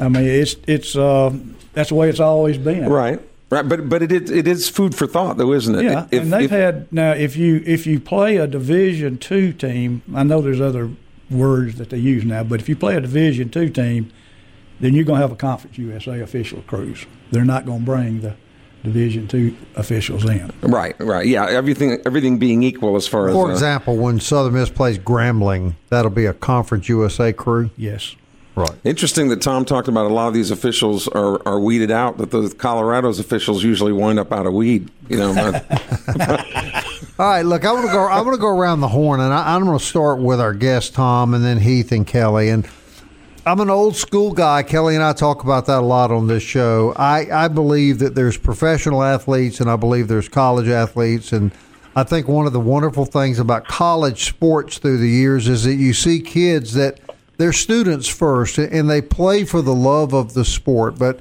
I 0.00 0.08
mean, 0.08 0.24
it's 0.24 0.56
it's 0.66 0.96
uh, 0.96 1.32
that's 1.72 1.88
the 1.90 1.94
way 1.94 2.08
it's 2.10 2.20
always 2.20 2.58
been. 2.58 2.88
Right. 2.88 3.20
Right, 3.48 3.62
but 3.66 3.88
but 3.88 4.02
it 4.02 4.10
is, 4.10 4.28
it 4.28 4.48
is 4.48 4.68
food 4.68 4.96
for 4.96 5.06
thought, 5.06 5.36
though, 5.36 5.52
isn't 5.52 5.72
it? 5.76 5.84
Yeah, 5.84 6.08
If- 6.10 6.22
and 6.24 6.32
they've 6.32 6.44
if- 6.44 6.50
had 6.50 6.92
now. 6.92 7.12
If 7.12 7.36
you 7.36 7.62
if 7.64 7.86
you 7.86 8.00
play 8.00 8.38
a 8.38 8.46
Division 8.48 9.18
two 9.18 9.52
team, 9.52 10.02
I 10.12 10.24
know 10.24 10.40
there's 10.42 10.60
other 10.60 10.90
words 11.30 11.76
that 11.76 11.90
they 11.90 11.98
use 11.98 12.24
now, 12.24 12.42
but 12.42 12.58
if 12.60 12.68
you 12.68 12.74
play 12.74 12.96
a 12.96 13.00
Division 13.00 13.48
two 13.48 13.68
team, 13.70 14.10
then 14.80 14.94
you're 14.94 15.04
going 15.04 15.18
to 15.18 15.22
have 15.22 15.30
a 15.30 15.36
Conference 15.36 15.78
USA 15.78 16.18
official 16.20 16.62
cruise. 16.66 17.06
They're 17.30 17.44
not 17.44 17.66
going 17.66 17.80
to 17.80 17.84
bring 17.84 18.20
the 18.22 18.34
Division 18.86 19.28
two 19.28 19.56
officials 19.74 20.24
in. 20.24 20.50
right, 20.62 20.94
right, 21.00 21.26
yeah. 21.26 21.46
Everything 21.48 22.00
everything 22.06 22.38
being 22.38 22.62
equal 22.62 22.96
as 22.96 23.06
far 23.06 23.28
as 23.28 23.34
For 23.34 23.50
uh, 23.50 23.52
example, 23.52 23.96
when 23.96 24.20
Southern 24.20 24.54
Miss 24.54 24.70
plays 24.70 24.98
Grambling, 24.98 25.74
that'll 25.88 26.10
be 26.10 26.26
a 26.26 26.32
Conference 26.32 26.88
USA 26.88 27.32
crew. 27.32 27.70
Yes. 27.76 28.14
Right. 28.54 28.72
Interesting 28.84 29.28
that 29.28 29.42
Tom 29.42 29.66
talked 29.66 29.86
about 29.86 30.06
a 30.06 30.14
lot 30.14 30.28
of 30.28 30.34
these 30.34 30.50
officials 30.50 31.08
are, 31.08 31.46
are 31.46 31.60
weeded 31.60 31.90
out. 31.90 32.16
That 32.16 32.30
the 32.30 32.48
Colorado's 32.56 33.18
officials 33.18 33.62
usually 33.62 33.92
wind 33.92 34.18
up 34.18 34.32
out 34.32 34.46
of 34.46 34.54
weed. 34.54 34.88
You 35.10 35.18
know, 35.18 35.28
All 37.18 37.26
right, 37.26 37.42
look, 37.42 37.66
I 37.66 37.72
want 37.72 37.86
to 37.86 37.92
go. 37.92 38.06
I 38.06 38.22
want 38.22 38.34
to 38.34 38.40
go 38.40 38.48
around 38.48 38.80
the 38.80 38.88
horn, 38.88 39.20
and 39.20 39.32
I, 39.32 39.54
I'm 39.54 39.64
going 39.64 39.78
to 39.78 39.84
start 39.84 40.20
with 40.20 40.40
our 40.40 40.54
guest 40.54 40.94
Tom, 40.94 41.34
and 41.34 41.44
then 41.44 41.58
Heath 41.58 41.92
and 41.92 42.06
Kelly. 42.06 42.48
And 42.48 42.66
I'm 43.46 43.60
an 43.60 43.70
old 43.70 43.94
school 43.94 44.32
guy. 44.32 44.64
Kelly 44.64 44.96
and 44.96 45.04
I 45.04 45.12
talk 45.12 45.44
about 45.44 45.66
that 45.66 45.78
a 45.78 45.86
lot 45.86 46.10
on 46.10 46.26
this 46.26 46.42
show. 46.42 46.92
I, 46.96 47.44
I 47.44 47.46
believe 47.46 48.00
that 48.00 48.16
there's 48.16 48.36
professional 48.36 49.04
athletes, 49.04 49.60
and 49.60 49.70
I 49.70 49.76
believe 49.76 50.08
there's 50.08 50.28
college 50.28 50.66
athletes, 50.66 51.32
and 51.32 51.52
I 51.94 52.02
think 52.02 52.26
one 52.26 52.48
of 52.48 52.52
the 52.52 52.58
wonderful 52.58 53.04
things 53.04 53.38
about 53.38 53.68
college 53.68 54.24
sports 54.24 54.78
through 54.78 54.98
the 54.98 55.08
years 55.08 55.46
is 55.46 55.62
that 55.62 55.76
you 55.76 55.92
see 55.94 56.18
kids 56.18 56.74
that 56.74 56.98
they're 57.36 57.52
students 57.52 58.08
first, 58.08 58.58
and 58.58 58.90
they 58.90 59.00
play 59.00 59.44
for 59.44 59.62
the 59.62 59.74
love 59.74 60.12
of 60.12 60.34
the 60.34 60.44
sport, 60.44 60.98
but. 60.98 61.20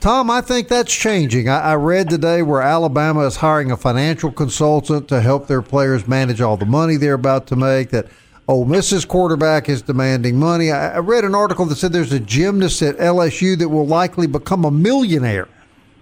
Tom, 0.00 0.30
I 0.30 0.40
think 0.40 0.68
that's 0.68 0.94
changing. 0.94 1.50
I, 1.50 1.60
I 1.60 1.74
read 1.74 2.08
today 2.08 2.40
where 2.40 2.62
Alabama 2.62 3.20
is 3.26 3.36
hiring 3.36 3.70
a 3.70 3.76
financial 3.76 4.32
consultant 4.32 5.08
to 5.08 5.20
help 5.20 5.46
their 5.46 5.60
players 5.60 6.08
manage 6.08 6.40
all 6.40 6.56
the 6.56 6.64
money 6.64 6.96
they're 6.96 7.12
about 7.12 7.46
to 7.48 7.56
make. 7.56 7.90
That 7.90 8.06
Ole 8.50 8.64
Miss's 8.64 9.04
quarterback 9.04 9.68
is 9.68 9.80
demanding 9.80 10.36
money. 10.36 10.72
I, 10.72 10.96
I 10.96 10.98
read 10.98 11.24
an 11.24 11.36
article 11.36 11.66
that 11.66 11.76
said 11.76 11.92
there's 11.92 12.12
a 12.12 12.18
gymnast 12.18 12.82
at 12.82 12.96
LSU 12.96 13.56
that 13.56 13.68
will 13.68 13.86
likely 13.86 14.26
become 14.26 14.64
a 14.64 14.72
millionaire 14.72 15.46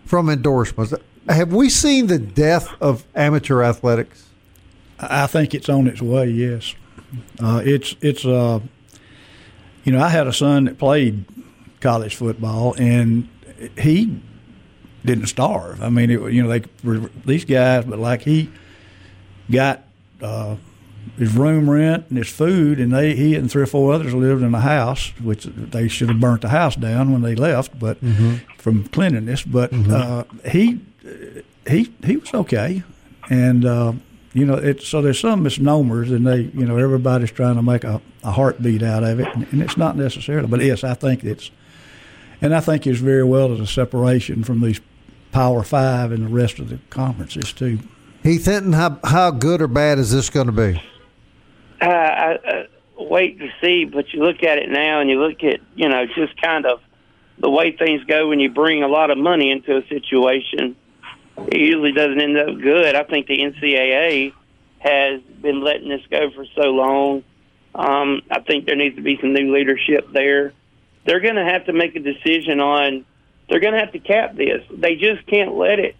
from 0.06 0.30
endorsements. 0.30 0.94
Have 1.28 1.52
we 1.52 1.68
seen 1.68 2.06
the 2.06 2.18
death 2.18 2.70
of 2.80 3.04
amateur 3.14 3.62
athletics? 3.62 4.30
I 4.98 5.26
think 5.26 5.52
it's 5.52 5.68
on 5.68 5.87
its 5.87 6.00
way. 6.00 6.30
Yes, 6.30 6.74
uh, 7.38 7.61
it's 7.62 7.94
it's. 8.00 8.24
Uh, 8.24 8.61
you 9.84 9.92
know, 9.92 10.00
I 10.00 10.08
had 10.08 10.26
a 10.26 10.32
son 10.32 10.64
that 10.64 10.78
played 10.78 11.26
college 11.80 12.16
football, 12.16 12.74
and 12.78 13.28
he 13.78 14.22
didn't 15.04 15.26
starve. 15.26 15.82
I 15.82 15.90
mean, 15.90 16.11
it, 16.11 16.32
you 16.32 16.42
know, 16.42 16.48
they 16.48 16.64
these 17.26 17.44
guys, 17.44 17.84
but 17.84 17.98
like 17.98 18.22
he 18.22 18.50
got 19.50 19.84
uh, 20.22 20.56
his 21.18 21.35
room 21.35 21.68
rent 21.68 22.07
and 22.09 22.18
his 22.18 22.28
food, 22.28 22.78
and 22.81 22.92
they 22.92 23.14
he 23.14 23.35
and 23.35 23.50
three 23.50 23.62
or 23.62 23.66
four 23.66 23.92
others 23.92 24.14
lived 24.14 24.42
in 24.42 24.54
a 24.54 24.61
house, 24.61 25.12
which 25.22 25.44
they 25.44 25.88
should 25.88 26.09
have 26.09 26.20
burnt 26.20 26.42
the 26.42 26.48
house 26.48 26.76
down 26.76 27.12
when 27.12 27.22
they 27.22 27.35
left, 27.35 27.78
but 27.78 27.98
from 28.59 28.85
cleanliness. 28.88 29.42
But 29.42 29.72
uh, 29.72 30.24
he 30.50 30.81
he 31.66 31.92
he 32.04 32.16
was 32.16 32.33
okay, 32.35 32.83
and 33.31 33.64
uh, 33.64 33.92
you 34.33 34.44
know, 34.44 34.54
it, 34.54 34.83
so 34.83 35.02
there's 35.02 35.18
some 35.20 35.42
misnomers, 35.42 36.11
and 36.11 36.26
they 36.26 36.50
you 36.54 36.66
know 36.66 36.76
everybody's 36.76 37.31
trying 37.33 37.57
to 37.57 37.62
make 37.62 37.85
a, 37.85 38.00
a 38.22 38.31
heartbeat 38.31 38.83
out 38.83 39.02
of 39.02 39.20
it, 39.20 39.28
and, 39.35 39.46
and 39.52 39.62
it's 39.62 39.76
not 39.76 39.96
necessarily. 39.96 40.46
But 40.46 40.61
yes, 40.62 40.85
I 40.85 40.94
think 40.94 41.24
it's, 41.24 41.50
and 42.40 42.54
I 42.54 42.61
think 42.61 42.87
it's 42.87 43.00
very 43.00 43.24
well 43.24 43.52
as 43.52 43.61
a 43.61 43.66
separation 43.66 44.44
from 44.44 44.61
these 44.61 44.81
Power 45.33 45.62
Five 45.62 46.12
and 46.12 46.24
the 46.26 46.28
rest 46.28 46.59
of 46.59 46.68
the 46.68 46.78
conferences 46.90 47.52
too. 47.52 47.81
Heath 48.22 48.46
Hinton, 48.46 48.72
how, 48.72 48.98
how 49.04 49.31
good 49.31 49.62
or 49.62 49.68
bad 49.68 49.98
is 49.98 50.12
this 50.12 50.28
going 50.28 50.46
to 50.46 50.52
be? 50.52 50.83
Uh, 51.80 51.84
I, 51.84 52.34
uh, 52.34 52.66
wait 52.98 53.38
to 53.38 53.48
see. 53.60 53.84
But 53.84 54.12
you 54.12 54.22
look 54.22 54.42
at 54.42 54.58
it 54.58 54.68
now, 54.68 55.00
and 55.00 55.08
you 55.08 55.20
look 55.20 55.42
at 55.44 55.60
you 55.74 55.88
know 55.88 56.06
just 56.06 56.40
kind 56.40 56.66
of 56.66 56.80
the 57.38 57.50
way 57.50 57.72
things 57.72 58.04
go 58.04 58.28
when 58.28 58.40
you 58.40 58.50
bring 58.50 58.82
a 58.82 58.88
lot 58.88 59.10
of 59.10 59.18
money 59.18 59.50
into 59.50 59.76
a 59.76 59.86
situation. 59.88 60.76
It 61.46 61.60
usually 61.60 61.92
doesn't 61.92 62.20
end 62.20 62.36
up 62.36 62.60
good. 62.60 62.96
I 62.96 63.04
think 63.04 63.28
the 63.28 63.38
NCAA 63.38 64.32
has 64.80 65.20
been 65.40 65.60
letting 65.62 65.88
this 65.88 66.02
go 66.10 66.30
for 66.32 66.44
so 66.56 66.70
long. 66.70 67.22
Um, 67.74 68.22
I 68.30 68.40
think 68.40 68.66
there 68.66 68.74
needs 68.74 68.96
to 68.96 69.02
be 69.02 69.18
some 69.20 69.32
new 69.32 69.54
leadership 69.54 70.12
there. 70.12 70.52
They're 71.04 71.20
going 71.20 71.36
to 71.36 71.44
have 71.44 71.66
to 71.66 71.72
make 71.72 71.94
a 71.94 72.00
decision 72.00 72.60
on. 72.60 73.04
They're 73.48 73.60
going 73.60 73.74
to 73.74 73.80
have 73.80 73.92
to 73.92 74.00
cap 74.00 74.34
this. 74.34 74.64
They 74.70 74.96
just 74.96 75.26
can't 75.26 75.54
let 75.54 75.78
it 75.78 75.96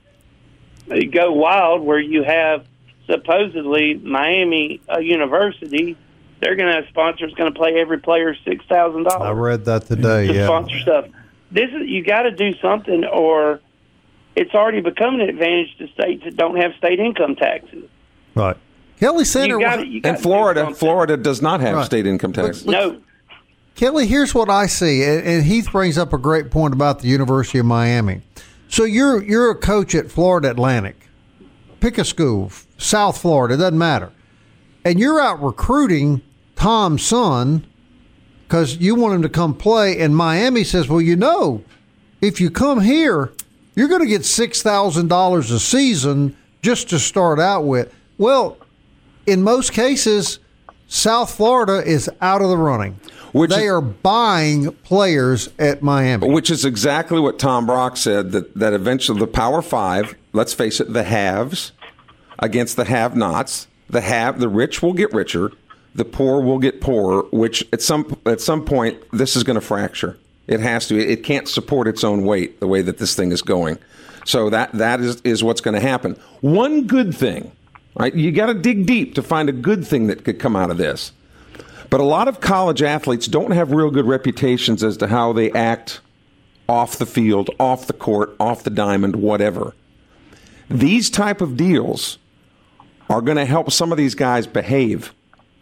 go 1.13 1.33
wild 1.33 1.83
where 1.83 2.01
you 2.01 2.25
have 2.25 2.67
supposedly 3.09 3.95
Miami 3.95 4.81
uh, 4.93 4.99
University. 4.99 5.97
They're 6.41 6.55
going 6.55 6.69
to 6.69 6.75
have 6.77 6.85
sponsors 6.89 7.35
going 7.35 7.53
to 7.53 7.59
pay 7.59 7.81
every 7.81 7.99
player 7.99 8.37
six 8.45 8.65
thousand 8.67 9.05
dollars. 9.05 9.23
I 9.29 9.31
read 9.33 9.65
that 9.65 9.87
today. 9.87 10.29
to 10.29 10.35
Yeah. 10.35 10.45
sponsor 10.47 10.79
stuff. 10.79 11.07
This 11.51 11.71
is 11.71 11.89
you 11.89 12.05
got 12.05 12.23
to 12.23 12.31
do 12.31 12.53
something, 12.63 13.05
or 13.05 13.61
it's 14.37 14.55
already 14.55 14.81
become 14.81 15.15
an 15.17 15.23
advantage 15.23 15.77
to 15.79 15.89
states 15.89 16.23
that 16.25 16.37
don't 16.37 16.57
have 16.57 16.73
state 16.79 17.01
income 17.01 17.35
taxes. 17.35 17.85
Right. 18.35 18.57
Kelly 19.01 19.25
Center. 19.25 19.59
Got 19.59 19.87
you 19.87 19.95
and 19.95 20.03
gotta 20.03 20.17
do 20.17 20.23
Florida. 20.23 20.75
Florida 20.75 21.17
does 21.17 21.41
not 21.43 21.61
have 21.61 21.77
Right. 21.77 21.87
state 21.87 22.07
income 22.07 22.33
tax. 22.33 22.65
No, 22.65 22.99
Kelly, 23.75 24.07
here's 24.07 24.35
what 24.35 24.51
I 24.51 24.67
see, 24.67 25.05
and, 25.05 25.25
and 25.25 25.45
Heath 25.45 25.71
brings 25.71 25.97
up 25.97 26.13
a 26.13 26.19
great 26.19 26.51
point 26.51 26.75
about 26.75 26.99
the 27.01 27.07
University 27.09 27.59
of 27.59 27.67
Miami. 27.67 28.23
So 28.69 28.85
you're 28.85 29.23
you're 29.23 29.51
a 29.51 29.55
coach 29.55 29.95
at 29.95 30.11
Florida 30.11 30.51
Atlantic. 30.51 30.97
Pick 31.81 31.97
a 31.97 32.05
school, 32.05 32.51
South 32.79 33.21
Florida, 33.21 33.57
doesn't 33.57 33.77
matter, 33.77 34.11
and 34.85 34.99
you're 34.99 35.21
out 35.21 35.43
recruiting 35.43 36.23
Tom's 36.57 37.05
son 37.05 37.67
because 38.47 38.79
you 38.79 38.95
want 38.95 39.15
him 39.15 39.23
to 39.23 39.29
come 39.29 39.53
play. 39.55 39.99
And 40.01 40.17
Miami 40.17 40.65
says, 40.65 40.89
"Well, 40.89 41.01
you 41.01 41.17
know, 41.17 41.63
if 42.21 42.41
you 42.41 42.51
come 42.51 42.81
here, 42.81 43.33
you're 43.75 43.89
going 43.89 44.01
to 44.01 44.07
get 44.07 44.25
six 44.25 44.63
thousand 44.63 45.09
dollars 45.09 45.51
a 45.51 45.61
season 45.61 46.37
just 46.63 46.89
to 46.91 46.99
start 46.99 47.39
out 47.39 47.65
with." 47.65 47.93
Well, 48.17 48.57
in 49.27 49.43
most 49.43 49.73
cases, 49.73 50.39
South 50.87 51.35
Florida 51.35 51.83
is 51.85 52.09
out 52.21 52.41
of 52.41 52.49
the 52.49 52.57
running. 52.57 52.99
Which 53.33 53.51
they 53.51 53.65
is- 53.65 53.71
are 53.73 53.81
buying 53.83 54.73
players 54.85 55.51
at 55.59 55.83
Miami. 55.83 56.31
Which 56.31 56.51
is 56.51 56.65
exactly 56.65 57.21
what 57.21 57.39
Tom 57.39 57.67
Brock 57.67 57.97
said 57.99 58.33
that, 58.33 58.55
that 58.55 58.73
eventually 58.73 59.21
the 59.21 59.27
Power 59.27 59.61
Five, 59.61 60.15
let's 60.33 60.55
face 60.55 60.81
it, 60.81 60.93
the 60.95 61.03
haves 61.05 61.73
against 62.39 62.77
the 62.77 62.85
have 62.85 63.17
nots, 63.17 63.67
the 63.89 64.01
have 64.01 64.41
the 64.41 64.49
rich 64.49 64.83
will 64.83 64.93
get 64.93 65.13
richer, 65.13 65.53
the 65.95 66.05
poor 66.05 66.41
will 66.41 66.59
get 66.59 66.81
poorer, 66.81 67.23
which 67.33 67.67
at 67.73 67.83
some 67.83 68.19
at 68.27 68.41
some 68.41 68.65
point 68.65 69.03
this 69.13 69.37
is 69.37 69.43
going 69.43 69.57
to 69.57 69.61
fracture. 69.61 70.19
It 70.47 70.61
has 70.61 70.87
to. 70.89 70.99
It 70.99 71.25
can't 71.25 71.49
support 71.49 71.89
its 71.89 72.05
own 72.05 72.25
weight 72.25 72.61
the 72.61 72.67
way 72.67 72.83
that 72.83 72.99
this 72.99 73.15
thing 73.15 73.33
is 73.33 73.43
going. 73.43 73.79
So 74.25 74.51
that 74.51 74.73
that 74.73 75.01
is, 75.01 75.21
is 75.23 75.45
what's 75.45 75.61
going 75.61 75.75
to 75.75 75.81
happen. 75.81 76.17
One 76.41 76.87
good 76.87 77.15
thing, 77.15 77.53
right? 77.95 78.15
You 78.15 78.33
got 78.33 78.47
to 78.47 78.55
dig 78.55 78.87
deep 78.87 79.15
to 79.17 79.23
find 79.23 79.49
a 79.49 79.53
good 79.53 79.87
thing 79.87 80.07
that 80.07 80.25
could 80.25 80.39
come 80.39 80.57
out 80.57 80.71
of 80.71 80.79
this. 80.79 81.13
But 81.91 82.01
a 82.01 82.05
lot 82.05 82.29
of 82.29 82.41
college 82.41 82.83
athletes 82.83 83.27
don't 83.27 83.53
have 83.53 83.73
real 83.73 83.91
good 83.91 84.07
reputations 84.07 84.85
as 84.85 84.99
to 84.99 85.07
how 85.07 85.33
they 85.33 85.51
act 85.53 86.01
off 86.69 86.99
the 86.99 87.07
field, 87.07 87.51
off 87.59 87.87
the 87.87 87.95
court, 87.95 88.37
off 88.39 88.63
the 88.63 88.71
diamond, 88.71 89.17
whatever. 89.17 89.75
These 90.69 91.09
type 91.09 91.41
of 91.41 91.57
deals 91.57 92.19
are 93.09 93.21
going 93.21 93.37
to 93.37 93.45
help 93.45 93.71
some 93.71 93.93
of 93.93 93.99
these 93.99 94.15
guys 94.15 94.47
behave, 94.47 95.13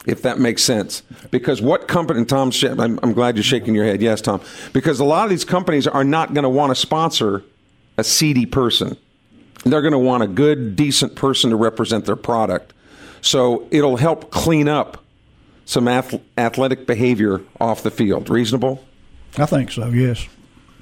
if 0.07 0.23
that 0.23 0.39
makes 0.39 0.63
sense. 0.63 1.03
Because 1.31 1.63
what 1.63 1.89
company, 1.89 2.21
and 2.21 2.29
Tom, 2.29 2.51
I'm, 2.79 2.99
I'm 3.03 3.13
glad 3.13 3.37
you're 3.37 3.45
shaking 3.45 3.75
your 3.75 3.85
head. 3.85 4.03
Yes, 4.03 4.21
Tom. 4.21 4.41
Because 4.73 5.01
a 5.01 5.05
lot 5.05 5.25
of 5.25 5.31
these 5.31 5.45
companies 5.45 5.87
are 5.87 6.05
not 6.05 6.35
going 6.35 6.45
to 6.45 6.49
want 6.49 6.71
to 6.71 6.75
sponsor 6.75 7.45
a 7.97 8.05
seedy 8.05 8.47
person. 8.47 8.97
They're 9.65 9.83
going 9.83 9.93
to 9.93 9.99
want 9.99 10.23
a 10.23 10.29
good, 10.29 10.77
decent 10.77 11.17
person 11.17 11.51
to 11.51 11.57
represent 11.57 12.05
their 12.05 12.17
product. 12.17 12.73
So 13.21 13.67
it'll 13.71 13.97
help 13.97 14.31
clean 14.31 14.69
up 14.69 15.03
some 15.65 15.89
ath- 15.89 16.21
athletic 16.39 16.87
behavior 16.87 17.41
off 17.61 17.83
the 17.83 17.91
field. 17.91 18.31
Reasonable? 18.31 18.85
I 19.37 19.47
think 19.47 19.73
so. 19.73 19.89
Yes. 19.89 20.29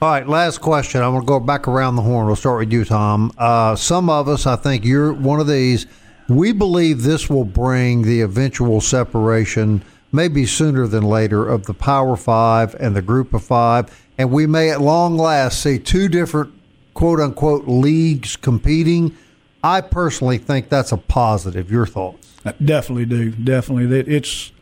All 0.03 0.11
right, 0.11 0.29
last 0.29 0.59
question. 0.61 1.03
I'm 1.03 1.13
going 1.13 1.23
to 1.23 1.27
go 1.27 1.41
back 1.41 1.67
around 1.67 1.97
the 1.97 2.03
horn. 2.03 2.27
We'll 2.27 2.37
start 2.37 2.59
with 2.59 2.73
you, 2.73 2.85
Tom. 2.85 3.33
Uh, 3.39 3.75
some 3.77 4.11
of 4.11 4.29
us, 4.29 4.47
I 4.47 4.57
think 4.57 4.85
you're 4.85 5.13
one 5.13 5.41
of 5.41 5.47
these. 5.47 5.87
We 6.29 6.53
believe 6.53 7.03
this 7.03 7.29
will 7.29 7.45
bring 7.45 8.03
the 8.03 8.23
eventual 8.23 8.81
separation, 8.81 9.83
maybe 10.11 10.47
sooner 10.47 10.87
than 10.87 11.03
later, 11.03 11.47
of 11.47 11.67
the 11.67 11.75
Power 11.75 12.17
Five 12.17 12.75
and 12.81 12.97
the 12.97 13.03
Group 13.03 13.35
of 13.35 13.45
Five, 13.45 14.07
and 14.17 14.31
we 14.31 14.47
may 14.47 14.71
at 14.71 14.81
long 14.81 15.17
last 15.17 15.63
see 15.63 15.79
two 15.79 16.09
different 16.09 16.53
quote 16.95 17.21
unquote 17.21 17.69
leagues 17.69 18.37
competing. 18.37 19.17
I 19.63 19.81
personally 19.81 20.39
think 20.39 20.69
that's 20.69 20.93
a 20.93 20.97
positive. 20.97 21.71
Your 21.71 21.87
thoughts? 21.87 22.33
I 22.45 22.53
definitely 22.53 23.07
do. 23.07 23.31
Definitely. 23.31 24.15
It's 24.15 24.53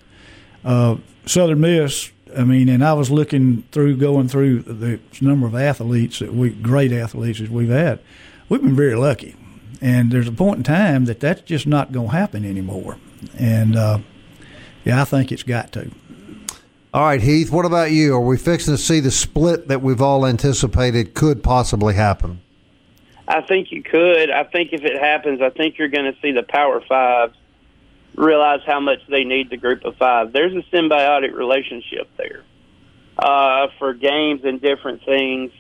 uh, 0.65 0.97
Southern 1.27 1.61
Miss. 1.61 2.11
I 2.37 2.45
mean, 2.45 2.69
and 2.69 2.83
I 2.85 2.95
was 2.95 3.11
looking 3.11 3.65
through, 3.73 3.97
going 3.97 4.29
through 4.29 4.63
the 4.63 5.01
number 5.21 5.47
of 5.47 5.55
athletes 5.55 6.21
that 6.21 6.33
we, 6.33 6.51
great 6.51 6.91
athletes 6.93 7.41
that 7.41 7.51
we've 7.51 7.69
had. 7.69 8.01
We've 8.49 8.63
been 8.63 8.77
very 8.77 8.95
lucky, 8.95 9.37
and 9.83 10.13
there's 10.13 10.29
a 10.29 10.33
point 10.33 10.59
in 10.59 10.63
time 10.63 11.05
that 11.07 11.21
that's 11.21 11.43
just 11.43 11.67
not 11.67 11.93
going 11.93 12.11
to 12.11 12.17
happen 12.17 12.45
anymore. 12.45 12.99
And 13.37 13.77
uh, 13.77 13.99
yeah, 14.85 15.03
I 15.03 15.05
think 15.05 15.33
it's 15.33 15.43
got 15.43 15.73
to. 15.73 15.91
All 16.95 17.03
right, 17.03 17.21
Heath. 17.21 17.51
What 17.51 17.65
about 17.65 17.91
you? 17.91 18.15
Are 18.15 18.21
we 18.21 18.37
fixing 18.37 18.75
to 18.75 18.79
see 18.79 19.01
the 19.01 19.11
split 19.11 19.69
that 19.69 19.83
we've 19.83 20.01
all 20.01 20.25
anticipated 20.25 21.15
could 21.15 21.43
possibly 21.43 21.95
happen? 21.95 22.41
I 23.27 23.41
think 23.41 23.73
you 23.73 23.83
could. 23.83 24.31
I 24.31 24.45
think 24.45 24.73
if 24.73 24.85
it 24.85 25.01
happens, 25.01 25.41
I 25.41 25.51
think 25.51 25.79
you're 25.79 25.89
going 25.89 26.13
to 26.13 26.21
see 26.21 26.33
the 26.33 26.43
Power 26.43 26.83
Fives 26.87 27.35
realize 28.15 28.61
how 28.67 28.81
much 28.81 28.99
they 29.09 29.25
need 29.25 29.51
the 29.51 29.57
Group 29.57 29.85
of 29.85 29.97
Five. 29.97 30.33
There's 30.33 30.53
a 30.53 30.63
symbiotic 30.75 31.35
relationship 31.35 32.09
there 32.19 32.45
uh, 33.19 33.69
for 33.79 33.95
games 33.95 34.43
and 34.45 34.61
different 34.61 35.05
things. 35.05 35.51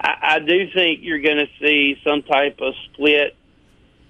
I, 0.00 0.16
I 0.22 0.38
do 0.40 0.70
think 0.72 1.00
you're 1.02 1.20
going 1.20 1.38
to 1.38 1.48
see 1.60 1.96
some 2.04 2.22
type 2.22 2.58
of 2.60 2.74
split. 2.92 3.35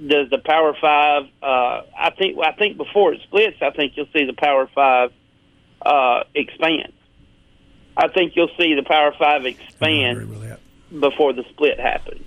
Does 0.05 0.29
the 0.31 0.39
Power 0.39 0.75
Five? 0.81 1.25
Uh, 1.43 1.83
I 1.97 2.11
think. 2.17 2.39
I 2.39 2.53
think 2.53 2.77
before 2.77 3.15
it 3.15 3.23
splits, 3.23 3.57
I 3.63 3.71
think 3.71 3.97
you'll 3.97 4.09
see 4.13 4.25
the 4.27 4.35
Power 4.35 4.69
Five 4.75 5.13
uh, 5.81 6.25
expand. 6.35 6.93
I 7.97 8.09
think 8.09 8.37
you'll 8.37 8.51
see 8.59 8.75
the 8.75 8.83
Power 8.83 9.15
Five 9.19 9.47
expand 9.47 10.19
agree 10.19 10.37
with 10.37 10.49
that. 10.49 10.61
before 11.01 11.33
the 11.33 11.45
split 11.51 11.81
happens. 11.81 12.25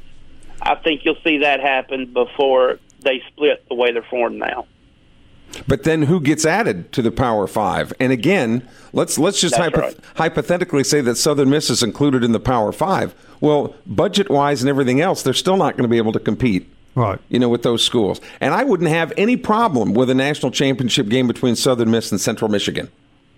I 0.62 0.75
think 0.75 1.05
you'll 1.05 1.21
see 1.23 1.39
that 1.39 1.60
happen 1.60 2.12
before 2.12 2.79
they 3.01 3.21
split 3.27 3.63
the 3.69 3.75
way 3.75 3.91
they're 3.91 4.01
formed 4.01 4.39
now. 4.39 4.65
But 5.67 5.84
then 5.84 6.03
who 6.03 6.19
gets 6.19 6.45
added 6.45 6.91
to 6.93 7.01
the 7.01 7.12
Power 7.12 7.47
Five? 7.47 7.93
And 7.99 8.12
again, 8.12 8.67
let's 8.93 9.17
let's 9.17 9.39
just 9.41 9.55
hypo- 9.55 9.82
right. 9.82 9.97
hypothetically 10.15 10.84
say 10.84 11.01
that 11.01 11.15
Southern 11.15 11.49
Miss 11.49 11.69
is 11.69 11.84
included 11.84 12.23
in 12.23 12.32
the 12.32 12.39
Power 12.39 12.71
Five. 12.71 13.13
Well, 13.41 13.75
budget 13.86 14.29
wise 14.29 14.62
and 14.62 14.69
everything 14.69 15.01
else, 15.01 15.23
they're 15.23 15.34
still 15.34 15.58
not 15.58 15.73
going 15.73 15.84
to 15.84 15.89
be 15.89 15.97
able 15.97 16.12
to 16.13 16.19
compete. 16.19 16.71
Right. 16.95 17.19
You 17.30 17.39
know, 17.39 17.49
with 17.49 17.63
those 17.63 17.84
schools. 17.84 18.19
And 18.41 18.54
I 18.54 18.63
wouldn't 18.63 18.89
have 18.89 19.13
any 19.17 19.38
problem 19.38 19.93
with 19.93 20.10
a 20.10 20.15
national 20.15 20.52
championship 20.52 21.08
game 21.08 21.28
between 21.28 21.56
Southern 21.56 21.91
Miss 21.91 22.12
and 22.12 22.19
Central 22.19 22.49
Michigan. 22.49 22.89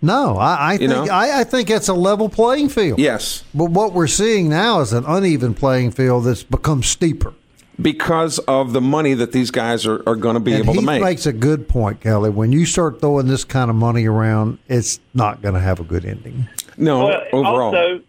No, 0.02 0.38
I, 0.38 0.74
I 0.74 0.78
think 0.78 0.90
know? 0.90 1.04
I, 1.12 1.42
I 1.42 1.44
think 1.44 1.70
it's 1.70 1.88
a 1.88 1.94
level 1.94 2.28
playing 2.28 2.70
field. 2.70 2.98
Yes. 2.98 3.44
But 3.54 3.66
what 3.66 3.94
we're 3.94 4.08
seeing 4.08 4.50
now 4.50 4.80
is 4.80 4.94
an 4.94 5.06
uneven 5.06 5.54
playing 5.54 5.92
field 5.92 6.24
that's 6.26 6.42
become 6.42 6.82
steeper. 6.82 7.34
Because 7.80 8.38
of 8.40 8.74
the 8.74 8.82
money 8.82 9.14
that 9.16 9.32
these 9.32 9.50
guys 9.52 9.86
are, 9.88 10.02
are 10.08 10.16
going 10.16 10.34
to 10.36 10.40
be 10.40 10.54
and 10.54 10.64
able 10.64 10.74
he 10.74 10.80
to 10.80 10.86
make. 10.86 11.02
makes 11.02 11.26
a 11.26 11.34
good 11.34 11.68
point, 11.68 12.02
Kelly. 12.02 12.30
When 12.30 12.52
you 12.52 12.66
start 12.66 13.00
throwing 13.00 13.28
this 13.28 13.44
kind 13.44 13.70
of 13.70 13.76
money 13.76 14.06
around, 14.08 14.60
it's 14.68 15.00
not 15.14 15.42
going 15.42 15.54
to 15.56 15.60
have 15.60 15.80
a 15.80 15.84
good 15.84 16.06
ending. 16.06 16.48
no, 16.78 17.06
Well, 17.06 17.22
overall. 17.32 17.76
also, 17.76 18.02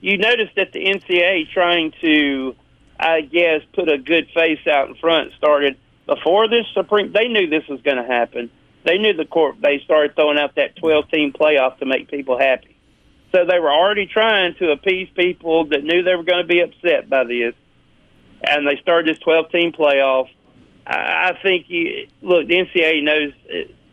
you 0.00 0.18
noticed 0.18 0.54
that 0.56 0.72
the 0.72 0.84
NCAA 0.84 1.48
trying 1.50 1.92
to, 2.00 2.54
I 2.98 3.20
guess, 3.20 3.62
put 3.74 3.88
a 3.88 3.98
good 3.98 4.28
face 4.34 4.66
out 4.66 4.88
in 4.88 4.94
front 4.96 5.32
started 5.36 5.76
before 6.06 6.48
this 6.48 6.66
Supreme. 6.74 7.12
They 7.12 7.28
knew 7.28 7.48
this 7.48 7.66
was 7.68 7.80
going 7.82 7.96
to 7.98 8.04
happen. 8.04 8.50
They 8.84 8.98
knew 8.98 9.12
the 9.12 9.24
court. 9.24 9.56
They 9.60 9.80
started 9.84 10.14
throwing 10.14 10.38
out 10.38 10.54
that 10.56 10.76
twelve-team 10.76 11.32
playoff 11.32 11.78
to 11.78 11.86
make 11.86 12.10
people 12.10 12.38
happy. 12.38 12.76
So 13.32 13.44
they 13.44 13.58
were 13.60 13.70
already 13.70 14.06
trying 14.06 14.54
to 14.56 14.70
appease 14.70 15.08
people 15.14 15.66
that 15.66 15.84
knew 15.84 16.02
they 16.02 16.14
were 16.14 16.22
going 16.22 16.42
to 16.42 16.48
be 16.48 16.60
upset 16.60 17.08
by 17.08 17.24
this, 17.24 17.54
and 18.42 18.66
they 18.66 18.76
started 18.80 19.14
this 19.14 19.20
twelve-team 19.22 19.72
playoff. 19.72 20.28
I 20.86 21.30
I 21.30 21.38
think 21.42 21.66
you 21.68 22.08
look. 22.22 22.48
The 22.48 22.54
NCAA 22.54 23.02
knows 23.04 23.32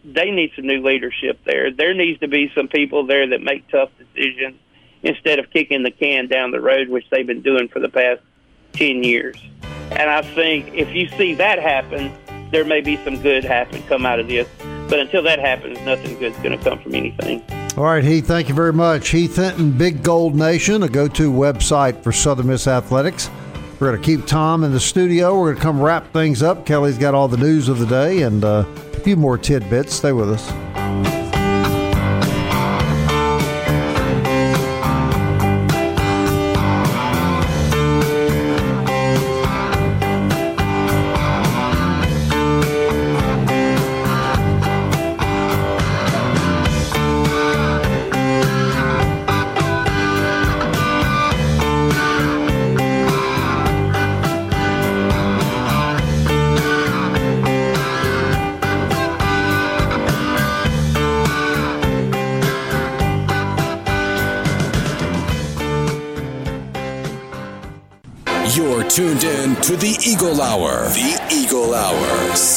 they 0.05 0.31
need 0.31 0.51
some 0.55 0.67
new 0.67 0.81
leadership 0.81 1.39
there. 1.45 1.71
There 1.71 1.93
needs 1.93 2.19
to 2.21 2.27
be 2.27 2.51
some 2.55 2.67
people 2.67 3.05
there 3.05 3.27
that 3.29 3.41
make 3.41 3.67
tough 3.67 3.89
decisions 3.97 4.57
instead 5.03 5.39
of 5.39 5.51
kicking 5.51 5.83
the 5.83 5.91
can 5.91 6.27
down 6.27 6.51
the 6.51 6.61
road, 6.61 6.89
which 6.89 7.05
they've 7.11 7.27
been 7.27 7.41
doing 7.41 7.67
for 7.67 7.79
the 7.79 7.89
past 7.89 8.21
10 8.75 9.03
years. 9.03 9.37
And 9.91 10.09
I 10.09 10.21
think 10.21 10.73
if 10.73 10.89
you 10.93 11.07
see 11.17 11.33
that 11.35 11.59
happen, 11.59 12.11
there 12.51 12.65
may 12.65 12.81
be 12.81 12.97
some 13.03 13.21
good 13.21 13.43
happen 13.43 13.81
come 13.83 14.05
out 14.05 14.19
of 14.19 14.27
this. 14.27 14.47
But 14.89 14.99
until 14.99 15.23
that 15.23 15.39
happens, 15.39 15.79
nothing 15.81 16.17
good's 16.19 16.37
going 16.37 16.57
to 16.57 16.63
come 16.63 16.79
from 16.79 16.93
anything. 16.93 17.43
All 17.77 17.83
right, 17.83 18.03
Heath, 18.03 18.27
thank 18.27 18.47
you 18.47 18.55
very 18.55 18.71
much. 18.71 19.09
Heath 19.09 19.35
Hinton, 19.35 19.71
Big 19.71 20.03
Gold 20.03 20.35
Nation, 20.35 20.83
a 20.83 20.89
go 20.89 21.07
to 21.09 21.31
website 21.31 22.01
for 22.03 22.11
Southern 22.11 22.47
Miss 22.47 22.67
Athletics. 22.67 23.29
We're 23.79 23.89
going 23.91 24.01
to 24.01 24.05
keep 24.05 24.25
Tom 24.25 24.63
in 24.63 24.71
the 24.71 24.79
studio. 24.79 25.37
We're 25.37 25.47
going 25.47 25.57
to 25.57 25.61
come 25.61 25.81
wrap 25.81 26.13
things 26.13 26.41
up. 26.41 26.65
Kelly's 26.65 26.97
got 26.97 27.13
all 27.13 27.27
the 27.27 27.37
news 27.37 27.67
of 27.67 27.79
the 27.79 27.85
day 27.85 28.21
and 28.21 28.45
uh, 28.45 28.63
a 28.67 28.99
few 29.01 29.17
more 29.17 29.37
tidbits. 29.37 29.93
Stay 29.93 30.13
with 30.13 30.29
us. 30.31 31.24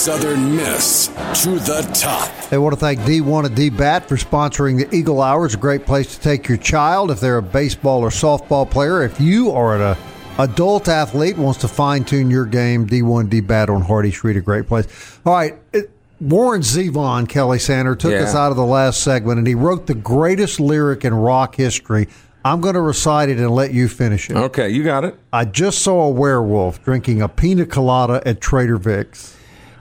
Southern 0.09 0.57
Miss 0.57 1.09
to 1.43 1.51
the 1.59 1.87
top. 1.93 2.31
They 2.49 2.57
want 2.57 2.73
to 2.73 2.81
thank 2.81 3.01
D1 3.01 3.45
and 3.45 3.55
D-Bat 3.55 4.09
for 4.09 4.17
sponsoring 4.17 4.79
the 4.79 4.97
Eagle 4.97 5.21
Hour. 5.21 5.45
It's 5.45 5.55
a 5.55 5.59
great 5.59 5.85
place 5.85 6.15
to 6.17 6.21
take 6.23 6.49
your 6.49 6.57
child 6.57 7.11
if 7.11 7.21
they're 7.21 7.37
a 7.37 7.43
baseball 7.43 8.01
or 8.01 8.09
softball 8.09 8.71
player. 8.71 9.03
If 9.03 9.21
you 9.21 9.51
are 9.51 9.77
an 9.79 9.99
adult 10.39 10.89
athlete 10.89 11.37
wants 11.37 11.61
to 11.61 11.69
fine 11.69 12.07
tune 12.07 12.31
your 12.31 12.47
game, 12.47 12.87
D1 12.87 13.29
D-Bat 13.29 13.69
on 13.69 13.83
Hardy 13.83 14.11
Street, 14.11 14.39
a 14.39 14.41
great 14.41 14.67
place. 14.67 14.87
All 15.27 15.35
right, 15.35 15.57
it, 15.75 15.91
Warren 16.23 16.63
Zevon, 16.63 17.29
Kelly 17.29 17.59
Sander, 17.59 17.95
took 17.95 18.13
Yeah. 18.13 18.23
us 18.23 18.35
out 18.35 18.51
of 18.51 18.57
the 18.57 18.65
last 18.65 19.03
segment, 19.03 19.37
and 19.37 19.47
he 19.47 19.55
wrote 19.55 19.89
the 19.89 19.95
greatest 19.95 20.59
lyric 20.59 21.05
in 21.05 21.13
rock 21.13 21.57
history. 21.57 22.09
I'm 22.47 22.63
going 22.63 22.77
to 22.77 22.81
recite 22.81 23.29
it 23.29 23.37
and 23.37 23.51
let 23.51 23.75
you 23.75 23.89
finish 23.89 24.31
it. 24.31 24.39
Okay, 24.39 24.71
you 24.71 24.85
got 24.85 25.05
it. 25.05 25.19
I 25.35 25.45
just 25.45 25.81
saw 25.81 26.05
a 26.05 26.11
werewolf 26.11 26.83
drinking 26.83 27.21
a 27.21 27.29
pina 27.29 27.67
colada 27.67 28.23
at 28.25 28.41
Trader 28.41 28.79
Vic's. 28.79 29.35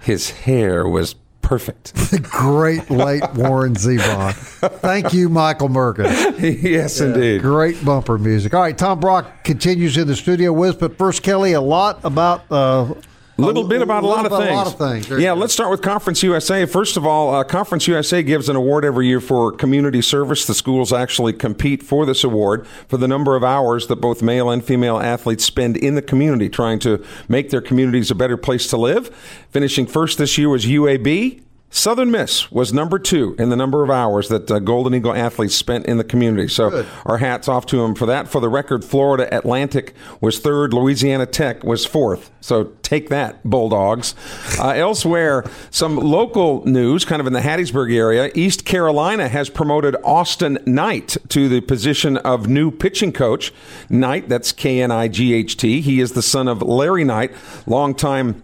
His 0.08 0.30
hair 0.30 0.88
was 0.88 1.16
perfect. 1.42 1.94
The 2.08 2.20
great 2.20 2.90
late 2.90 3.34
Warren 3.34 3.74
Zevon. 3.76 4.32
Thank 4.80 5.12
you, 5.14 5.28
Michael 5.28 5.68
Merkin. 5.68 6.64
yes, 6.64 7.02
indeed. 7.02 7.42
Great 7.42 7.84
bumper 7.84 8.18
music. 8.18 8.54
All 8.54 8.62
right, 8.62 8.78
Tom 8.78 9.02
Brock 9.02 9.44
continues 9.44 9.98
in 9.98 10.08
the 10.08 10.16
studio 10.16 10.54
with, 10.54 10.80
but 10.80 10.98
first, 10.98 11.24
Kelly, 11.24 11.52
a 11.52 11.60
lot 11.60 12.00
about. 12.06 12.50
Uh, 12.50 12.94
A 13.38 13.42
little 13.42 13.68
bit 13.68 13.82
about 13.84 14.04
a 14.04 14.08
lot 14.08 14.26
of 14.26 14.32
things. 14.32 14.50
A 14.50 14.54
lot 14.54 14.68
of 14.68 14.78
things. 14.78 15.22
Yeah, 15.22 15.34
let's 15.34 15.54
start 15.54 15.70
with 15.70 15.84
Conference 15.84 16.24
USA. 16.24 16.66
First 16.66 16.98
of 16.98 17.06
all, 17.06 17.36
uh, 17.36 17.44
Conference 17.44 17.88
USA 17.88 18.24
gives 18.24 18.50
an 18.50 18.56
award 18.56 18.84
every 18.84 19.08
year 19.08 19.22
for 19.22 19.52
community 19.52 20.02
service. 20.02 20.46
The 20.46 20.56
schools 20.56 20.92
actually 20.92 21.34
compete 21.34 21.84
for 21.84 22.06
this 22.06 22.24
award 22.24 22.66
for 22.88 22.98
the 22.98 23.08
number 23.08 23.36
of 23.36 23.44
hours 23.44 23.88
that 23.88 23.98
both 23.98 24.24
male 24.24 24.50
and 24.50 24.64
female 24.66 24.98
athletes 24.98 25.44
spend 25.44 25.78
in 25.78 25.94
the 25.94 26.02
community 26.02 26.50
trying 26.50 26.80
to 26.80 27.04
make 27.28 27.52
their 27.52 27.62
communities 27.62 28.10
a 28.10 28.16
better 28.16 28.38
place 28.38 28.68
to 28.70 28.78
live. 28.78 29.10
Finishing 29.52 29.86
first 29.86 30.18
this 30.18 30.38
year 30.38 30.50
was 30.50 30.66
UAB. 30.66 31.42
Southern 31.70 32.10
Miss 32.12 32.50
was 32.50 32.72
number 32.74 32.98
two 32.98 33.36
in 33.38 33.50
the 33.50 33.56
number 33.56 33.84
of 33.84 33.90
hours 33.90 34.30
that 34.30 34.50
uh, 34.50 34.60
Golden 34.60 34.94
Eagle 34.96 35.14
athletes 35.14 35.54
spent 35.54 35.86
in 35.86 35.98
the 35.98 36.04
community. 36.04 36.48
So 36.48 36.86
our 37.06 37.18
hats 37.18 37.50
off 37.50 37.66
to 37.68 37.78
them 37.82 37.94
for 37.94 38.06
that. 38.06 38.30
For 38.30 38.40
the 38.40 38.48
record, 38.48 38.86
Florida 38.86 39.28
Atlantic 39.36 39.94
was 40.22 40.40
third. 40.40 40.74
Louisiana 40.74 41.26
Tech 41.26 41.64
was 41.66 41.86
fourth. 41.86 42.32
So 42.40 42.72
take 42.84 43.10
that, 43.10 43.44
Bulldogs. 43.44 44.16
Uh, 44.60 44.70
elsewhere, 44.72 45.44
some 45.70 45.98
local 45.98 46.66
news, 46.66 47.06
kind 47.06 47.20
of 47.20 47.28
in 47.28 47.34
the 47.34 47.42
Hattiesburg 47.42 47.94
area. 47.94 48.32
East 48.34 48.66
Carolina 48.66 49.28
has 49.28 49.50
promoted 49.50 49.96
Austin 50.04 50.58
Knight 50.66 51.16
to 51.30 51.48
the 51.48 51.62
position 51.62 52.18
of 52.18 52.48
new 52.48 52.72
pitching 52.72 53.12
coach. 53.12 53.54
Knight, 53.88 54.30
that's 54.30 54.52
K 54.52 54.82
N 54.82 54.90
I 54.90 55.10
G 55.10 55.34
H 55.34 55.56
T. 55.58 55.82
He 55.82 56.00
is 56.00 56.14
the 56.14 56.24
son 56.24 56.48
of 56.48 56.64
Larry 56.64 57.04
Knight, 57.04 57.34
longtime 57.68 58.42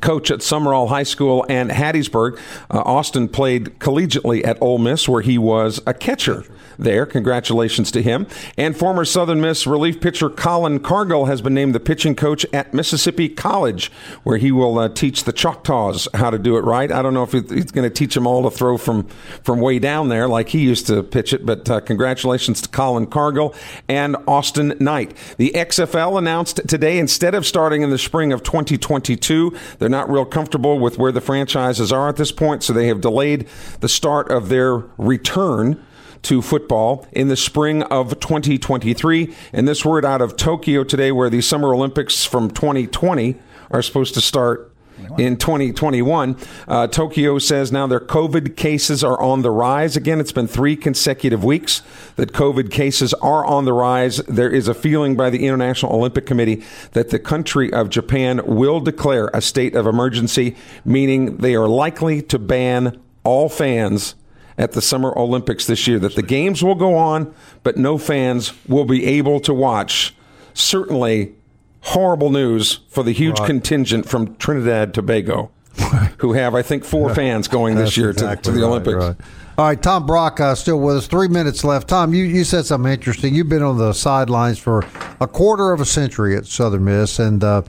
coach 0.00 0.30
at 0.30 0.40
Sumrall 0.40 0.88
High 0.88 1.02
School 1.02 1.44
and 1.48 1.70
Hattiesburg. 1.70 2.38
Uh, 2.70 2.82
Austin 2.84 3.28
played 3.28 3.78
collegiately 3.78 4.46
at 4.46 4.60
Ole 4.60 4.78
Miss, 4.78 5.08
where 5.08 5.22
he 5.22 5.38
was 5.38 5.80
a 5.86 5.94
catcher 5.94 6.44
there. 6.78 7.06
Congratulations 7.06 7.90
to 7.92 8.02
him. 8.02 8.26
And 8.56 8.76
former 8.76 9.04
Southern 9.04 9.40
Miss 9.40 9.66
relief 9.66 10.00
pitcher 10.00 10.30
Colin 10.30 10.80
Cargill 10.80 11.26
has 11.26 11.40
been 11.40 11.54
named 11.54 11.74
the 11.74 11.80
pitching 11.80 12.14
coach 12.14 12.46
at 12.52 12.74
Mississippi 12.74 13.28
College, 13.28 13.90
where 14.22 14.38
he 14.38 14.52
will 14.52 14.78
uh, 14.78 14.88
teach 14.88 15.24
the 15.24 15.32
Choctaws 15.32 16.08
how 16.14 16.30
to 16.30 16.38
do 16.38 16.56
it 16.56 16.64
right. 16.64 16.90
I 16.90 17.02
don't 17.02 17.14
know 17.14 17.22
if 17.22 17.32
he's 17.32 17.70
going 17.70 17.88
to 17.88 17.94
teach 17.94 18.14
them 18.14 18.26
all 18.26 18.42
to 18.42 18.50
throw 18.50 18.76
from, 18.76 19.04
from 19.42 19.60
way 19.60 19.78
down 19.78 20.08
there 20.08 20.28
like 20.28 20.50
he 20.50 20.60
used 20.60 20.86
to 20.88 21.02
pitch 21.02 21.32
it, 21.32 21.44
but 21.46 21.68
uh, 21.70 21.80
congratulations 21.80 22.60
to 22.62 22.68
Colin 22.68 23.06
Cargill 23.06 23.54
and 23.88 24.16
Austin 24.26 24.74
Knight. 24.80 25.16
The 25.36 25.52
XFL 25.54 26.18
announced 26.18 26.60
today 26.68 26.98
instead 26.98 27.34
of 27.34 27.46
starting 27.46 27.82
in 27.82 27.90
the 27.90 27.98
spring 27.98 28.32
of 28.32 28.42
2022, 28.42 29.56
they're 29.78 29.88
not 29.88 30.10
real 30.10 30.24
comfortable 30.24 30.78
with 30.78 30.98
where 30.98 31.12
the 31.12 31.20
franchises 31.20 31.92
are 31.92 32.08
at 32.08 32.16
this 32.16 32.32
point, 32.32 32.62
so 32.62 32.72
they 32.72 32.88
have 32.88 33.00
delayed 33.00 33.46
the 33.80 33.88
start 33.88 34.30
of 34.30 34.48
their 34.48 34.76
return 34.98 35.82
to 36.22 36.42
football 36.42 37.06
in 37.12 37.28
the 37.28 37.36
spring 37.36 37.82
of 37.84 38.20
2023. 38.20 39.34
And 39.52 39.66
this 39.66 39.84
word 39.84 40.04
out 40.04 40.20
of 40.20 40.36
Tokyo 40.36 40.84
today, 40.84 41.12
where 41.12 41.30
the 41.30 41.40
Summer 41.40 41.74
Olympics 41.74 42.24
from 42.24 42.50
2020 42.50 43.36
are 43.70 43.82
supposed 43.82 44.14
to 44.14 44.20
start 44.20 44.72
in 45.18 45.36
2021. 45.36 46.36
Uh, 46.68 46.86
Tokyo 46.86 47.38
says 47.38 47.72
now 47.72 47.86
their 47.86 48.00
COVID 48.00 48.56
cases 48.56 49.02
are 49.02 49.20
on 49.20 49.42
the 49.42 49.50
rise. 49.50 49.96
Again, 49.96 50.20
it's 50.20 50.32
been 50.32 50.46
three 50.46 50.76
consecutive 50.76 51.44
weeks 51.44 51.82
that 52.16 52.32
COVID 52.32 52.70
cases 52.70 53.12
are 53.14 53.44
on 53.44 53.64
the 53.64 53.72
rise. 53.72 54.18
There 54.28 54.50
is 54.50 54.68
a 54.68 54.74
feeling 54.74 55.16
by 55.16 55.30
the 55.30 55.46
International 55.46 55.92
Olympic 55.92 56.26
Committee 56.26 56.62
that 56.92 57.10
the 57.10 57.18
country 57.18 57.72
of 57.72 57.90
Japan 57.90 58.40
will 58.44 58.80
declare 58.80 59.30
a 59.34 59.40
state 59.42 59.74
of 59.74 59.86
emergency, 59.86 60.56
meaning 60.84 61.38
they 61.38 61.54
are 61.54 61.68
likely 61.68 62.22
to 62.22 62.38
ban 62.38 63.00
all 63.24 63.48
fans 63.48 64.14
at 64.58 64.72
the 64.72 64.82
Summer 64.82 65.12
Olympics 65.16 65.66
this 65.66 65.86
year. 65.86 65.98
That 65.98 66.14
the 66.14 66.22
games 66.22 66.62
will 66.62 66.74
go 66.74 66.96
on, 66.96 67.34
but 67.62 67.76
no 67.76 67.98
fans 67.98 68.52
will 68.68 68.84
be 68.84 69.04
able 69.06 69.40
to 69.40 69.54
watch. 69.54 70.14
Certainly 70.54 71.34
horrible 71.82 72.30
news 72.30 72.80
for 72.88 73.02
the 73.02 73.12
huge 73.12 73.38
contingent 73.38 74.08
from 74.08 74.36
Trinidad 74.36 74.94
Tobago, 74.94 75.50
who 76.18 76.32
have, 76.34 76.54
I 76.54 76.62
think, 76.62 76.84
four 76.84 77.14
fans 77.14 77.48
going 77.48 77.76
this 77.76 77.96
year 77.96 78.10
exactly 78.10 78.42
to, 78.42 78.50
to 78.50 78.52
the 78.52 78.62
right, 78.62 78.68
Olympics. 78.68 78.96
right. 78.96 79.16
All 79.58 79.66
right, 79.66 79.82
Tom 79.82 80.06
Brock 80.06 80.40
uh, 80.40 80.54
still 80.54 80.80
with 80.80 80.96
us. 80.96 81.06
Three 81.06 81.28
minutes 81.28 81.62
left. 81.62 81.88
Tom, 81.88 82.14
you, 82.14 82.24
you 82.24 82.42
said 82.42 82.64
something 82.64 82.90
interesting. 82.90 83.34
You've 83.34 83.50
been 83.50 83.62
on 83.62 83.76
the 83.76 83.92
sidelines 83.92 84.58
for 84.58 84.82
a 85.20 85.26
quarter 85.26 85.72
of 85.72 85.80
a 85.80 85.84
century 85.84 86.36
at 86.36 86.46
Southern 86.46 86.84
Miss, 86.84 87.18
and 87.18 87.44
uh, 87.44 87.62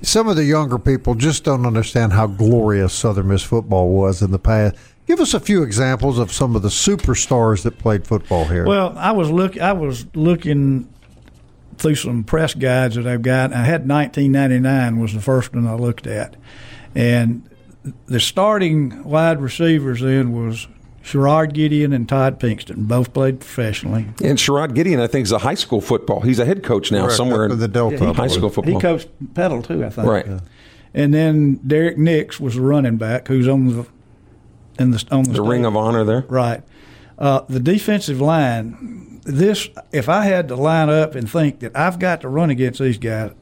some 0.00 0.26
of 0.26 0.36
the 0.36 0.44
younger 0.44 0.78
people 0.78 1.14
just 1.14 1.44
don't 1.44 1.66
understand 1.66 2.14
how 2.14 2.26
glorious 2.26 2.94
Southern 2.94 3.28
Miss 3.28 3.42
football 3.42 3.90
was 3.90 4.22
in 4.22 4.30
the 4.30 4.38
past. 4.38 4.76
Give 5.08 5.20
us 5.20 5.32
a 5.32 5.40
few 5.40 5.62
examples 5.62 6.18
of 6.18 6.30
some 6.30 6.54
of 6.54 6.60
the 6.60 6.68
superstars 6.68 7.62
that 7.62 7.78
played 7.78 8.06
football 8.06 8.44
here. 8.44 8.66
Well, 8.66 8.92
I 8.94 9.12
was 9.12 9.30
look 9.30 9.58
I 9.58 9.72
was 9.72 10.06
looking 10.14 10.86
through 11.78 11.94
some 11.94 12.24
press 12.24 12.52
guides 12.52 12.96
that 12.96 13.06
I've 13.06 13.22
got. 13.22 13.54
I 13.54 13.64
had 13.64 13.88
1999 13.88 15.00
was 15.00 15.14
the 15.14 15.22
first 15.22 15.54
one 15.54 15.66
I 15.66 15.76
looked 15.76 16.06
at, 16.06 16.36
and 16.94 17.48
the 18.04 18.20
starting 18.20 19.02
wide 19.02 19.40
receivers 19.40 20.02
then 20.02 20.32
was 20.32 20.68
Sherrod 21.02 21.54
Gideon 21.54 21.94
and 21.94 22.06
Todd 22.06 22.38
Pinkston. 22.38 22.86
Both 22.86 23.14
played 23.14 23.40
professionally. 23.40 24.08
And 24.22 24.36
Sherrod 24.36 24.74
Gideon, 24.74 25.00
I 25.00 25.06
think, 25.06 25.24
is 25.24 25.32
a 25.32 25.38
high 25.38 25.54
school 25.54 25.80
football. 25.80 26.20
He's 26.20 26.38
a 26.38 26.44
head 26.44 26.62
coach 26.62 26.92
now 26.92 27.04
Correct, 27.04 27.16
somewhere 27.16 27.46
in 27.46 27.58
the 27.58 27.66
Delta, 27.66 28.08
I 28.08 28.12
high 28.12 28.26
school 28.26 28.50
football. 28.50 28.74
He 28.74 28.80
coached 28.80 29.08
Petal 29.32 29.62
too, 29.62 29.86
I 29.86 29.88
think. 29.88 30.06
Right. 30.06 30.26
And 30.92 31.14
then 31.14 31.60
Derrick 31.66 31.96
Nix 31.96 32.38
was 32.38 32.56
the 32.56 32.60
running 32.60 32.98
back, 32.98 33.28
who's 33.28 33.48
on 33.48 33.68
the 33.68 33.86
in 34.78 34.90
the 34.92 35.04
on 35.10 35.24
the, 35.24 35.30
the 35.30 35.34
stage. 35.36 35.48
Ring 35.48 35.64
of 35.64 35.76
Honor 35.76 36.04
there. 36.04 36.24
Right. 36.28 36.62
Uh, 37.18 37.42
the 37.48 37.60
defensive 37.60 38.20
line. 38.20 39.20
This, 39.24 39.68
if 39.92 40.08
I 40.08 40.24
had 40.24 40.48
to 40.48 40.56
line 40.56 40.88
up 40.88 41.14
and 41.14 41.30
think 41.30 41.60
that 41.60 41.76
I've 41.76 41.98
got 41.98 42.22
to 42.22 42.28
run 42.28 42.48
against 42.48 42.80
these 42.80 42.96
guys, 42.96 43.32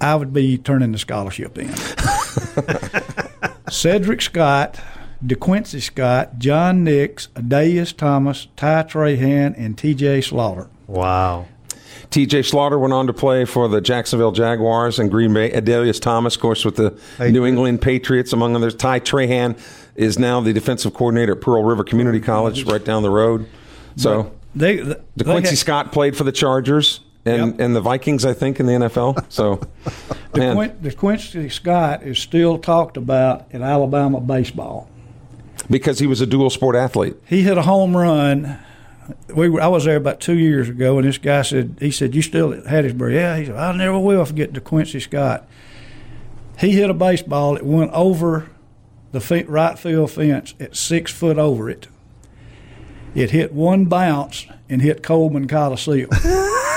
I 0.00 0.14
would 0.14 0.32
be 0.32 0.56
turning 0.58 0.92
the 0.92 0.98
scholarship 0.98 1.58
in. 1.58 1.74
Cedric 3.70 4.20
Scott, 4.20 4.80
DeQuincy 5.24 5.80
Scott, 5.80 6.38
John 6.38 6.84
Nix, 6.84 7.28
Adalius 7.34 7.96
Thomas, 7.96 8.48
Ty 8.56 8.84
Trahan, 8.84 9.54
and 9.56 9.76
T.J. 9.76 10.20
Slaughter. 10.20 10.68
wow. 10.86 11.46
TJ 12.10 12.44
Slaughter 12.46 12.78
went 12.78 12.92
on 12.92 13.06
to 13.06 13.14
play 13.14 13.46
for 13.46 13.68
the 13.68 13.80
Jacksonville 13.80 14.32
Jaguars 14.32 14.98
and 14.98 15.10
Green 15.10 15.32
Bay. 15.32 15.50
Adalius 15.50 15.98
Thomas, 15.98 16.34
of 16.34 16.42
course, 16.42 16.62
with 16.62 16.76
the 16.76 16.94
New 17.18 17.46
England 17.46 17.80
Patriots, 17.80 18.34
among 18.34 18.54
others. 18.54 18.74
Ty 18.74 19.00
Trahan 19.00 19.58
is 19.96 20.18
now 20.18 20.40
the 20.40 20.52
defensive 20.52 20.94
coordinator 20.94 21.32
at 21.32 21.40
Pearl 21.40 21.62
River 21.64 21.84
Community 21.84 22.20
College, 22.20 22.64
right 22.64 22.84
down 22.84 23.02
the 23.02 23.10
road. 23.10 23.46
So 23.96 24.32
They, 24.54 24.76
they 24.76 24.94
DeQuincy 25.18 25.46
had- 25.50 25.58
Scott 25.58 25.92
played 25.92 26.16
for 26.16 26.24
the 26.24 26.32
Chargers 26.32 27.00
and, 27.24 27.52
Yep. 27.52 27.60
and 27.60 27.76
the 27.76 27.80
Vikings, 27.80 28.24
I 28.24 28.32
think, 28.32 28.58
in 28.58 28.66
the 28.66 28.72
NFL. 28.72 29.24
So, 29.28 29.60
DeQuin- 30.32 30.80
DeQuincy 30.80 31.52
Scott 31.52 32.02
is 32.02 32.18
still 32.18 32.58
talked 32.58 32.96
about 32.96 33.46
in 33.50 33.62
Alabama 33.62 34.20
baseball. 34.20 34.88
because 35.70 35.98
he 36.00 36.06
was 36.06 36.20
a 36.20 36.26
dual 36.26 36.50
sport 36.50 36.74
athlete. 36.74 37.14
he 37.26 37.42
hit 37.42 37.56
a 37.56 37.62
home 37.62 37.96
run. 37.96 38.58
We 39.34 39.48
were, 39.48 39.60
I 39.60 39.68
was 39.68 39.84
there 39.84 39.96
about 39.96 40.20
two 40.20 40.36
years 40.36 40.68
ago, 40.68 40.98
and 40.98 41.06
this 41.06 41.18
guy 41.18 41.42
said, 41.42 41.76
he 41.80 41.90
said, 41.90 42.14
you 42.14 42.22
still 42.22 42.52
at 42.52 42.64
Hattiesburg? 42.64 43.12
Yeah. 43.14 43.36
He 43.36 43.46
said, 43.46 43.56
I 43.56 43.72
never 43.76 43.98
will 43.98 44.24
forget 44.24 44.52
DeQuincy 44.52 45.00
Scott. 45.02 45.46
He 46.58 46.72
hit 46.72 46.88
a 46.90 46.94
baseball. 46.94 47.56
It 47.56 47.64
went 47.64 47.90
over 47.92 48.48
the 49.12 49.20
right 49.48 49.78
field 49.78 50.10
fence 50.10 50.54
at 50.58 50.76
six 50.76 51.12
foot 51.12 51.38
over 51.38 51.70
it. 51.70 51.88
It 53.14 53.30
hit 53.30 53.52
one 53.52 53.84
bounce 53.84 54.46
and 54.68 54.82
hit 54.82 55.02
Coleman 55.02 55.46
Coliseum. 55.46 56.10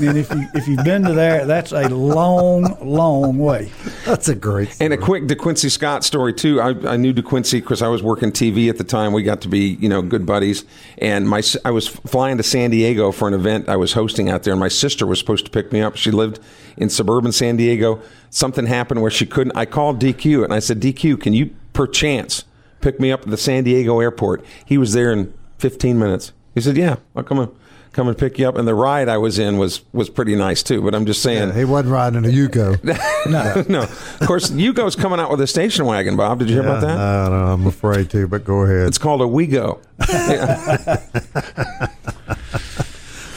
and 0.00 0.16
if 0.18 0.30
you 0.30 0.46
if 0.54 0.66
you've 0.68 0.84
been 0.84 1.02
to 1.04 1.12
there, 1.12 1.46
that's 1.46 1.72
a 1.72 1.88
long, 1.88 2.76
long 2.82 3.38
way. 3.38 3.70
That's 4.04 4.28
a 4.28 4.34
great 4.34 4.76
And 4.80 4.92
a 4.92 4.96
story. 4.96 5.20
quick 5.20 5.38
DeQuincy 5.38 5.70
Scott 5.70 6.04
story 6.04 6.32
too. 6.32 6.60
I, 6.60 6.70
I 6.92 6.96
knew 6.96 7.12
DeQuincy 7.12 7.60
because 7.60 7.82
I 7.82 7.88
was 7.88 8.02
working 8.02 8.32
TV 8.32 8.68
at 8.68 8.78
the 8.78 8.84
time. 8.84 9.12
We 9.12 9.22
got 9.22 9.40
to 9.42 9.48
be 9.48 9.76
you 9.80 9.88
know 9.88 10.02
good 10.02 10.26
buddies. 10.26 10.64
And 10.98 11.28
my 11.28 11.38
s- 11.38 11.56
I 11.64 11.70
was 11.70 11.88
flying 11.88 12.36
to 12.38 12.42
San 12.42 12.70
Diego 12.70 13.12
for 13.12 13.28
an 13.28 13.34
event 13.34 13.68
I 13.68 13.76
was 13.76 13.92
hosting 13.92 14.30
out 14.30 14.42
there. 14.42 14.52
And 14.52 14.60
my 14.60 14.68
sister 14.68 15.06
was 15.06 15.18
supposed 15.18 15.44
to 15.44 15.50
pick 15.50 15.72
me 15.72 15.80
up. 15.80 15.96
She 15.96 16.10
lived 16.10 16.40
in 16.76 16.88
suburban 16.90 17.32
San 17.32 17.56
Diego. 17.56 18.00
Something 18.30 18.66
happened 18.66 19.02
where 19.02 19.10
she 19.10 19.26
couldn't. 19.26 19.56
I 19.56 19.66
called 19.66 20.00
DQ 20.00 20.44
and 20.44 20.52
I 20.54 20.58
said, 20.60 20.80
DQ, 20.80 21.20
can 21.20 21.32
you 21.32 21.50
perchance 21.72 22.44
pick 22.80 22.98
me 23.00 23.10
up 23.12 23.22
at 23.22 23.28
the 23.30 23.36
San 23.36 23.64
Diego 23.64 24.00
airport? 24.00 24.44
He 24.64 24.78
was 24.78 24.92
there 24.92 25.12
in 25.12 25.34
15 25.58 25.98
minutes. 25.98 26.32
He 26.54 26.60
said, 26.60 26.76
"Yeah, 26.76 26.96
I'll 27.14 27.22
come 27.22 27.38
and 27.38 27.50
come 27.92 28.08
and 28.08 28.16
pick 28.16 28.38
you 28.38 28.48
up." 28.48 28.56
And 28.56 28.66
the 28.68 28.74
ride 28.74 29.08
I 29.08 29.18
was 29.18 29.38
in 29.38 29.58
was 29.58 29.82
was 29.92 30.08
pretty 30.10 30.34
nice 30.36 30.62
too. 30.62 30.82
But 30.82 30.94
I'm 30.94 31.06
just 31.06 31.22
saying, 31.22 31.48
Yeah, 31.50 31.54
he 31.54 31.64
wasn't 31.64 31.92
riding 31.92 32.24
in 32.24 32.24
a 32.24 32.32
Yugo. 32.32 32.82
no, 33.26 33.64
no. 33.68 33.82
Of 33.82 34.20
course, 34.26 34.50
Yugo's 34.50 34.96
coming 34.96 35.20
out 35.20 35.30
with 35.30 35.40
a 35.40 35.46
station 35.46 35.84
wagon. 35.86 36.16
Bob, 36.16 36.38
did 36.40 36.48
you 36.48 36.54
hear 36.56 36.64
about 36.64 36.80
that? 36.82 36.96
No, 36.96 37.28
no, 37.30 37.52
I'm 37.52 37.66
afraid 37.66 38.10
to, 38.10 38.26
but 38.28 38.44
go 38.44 38.60
ahead. 38.62 38.86
It's 38.88 38.98
called 38.98 39.20
a 39.22 39.24
WeGo. 39.24 39.78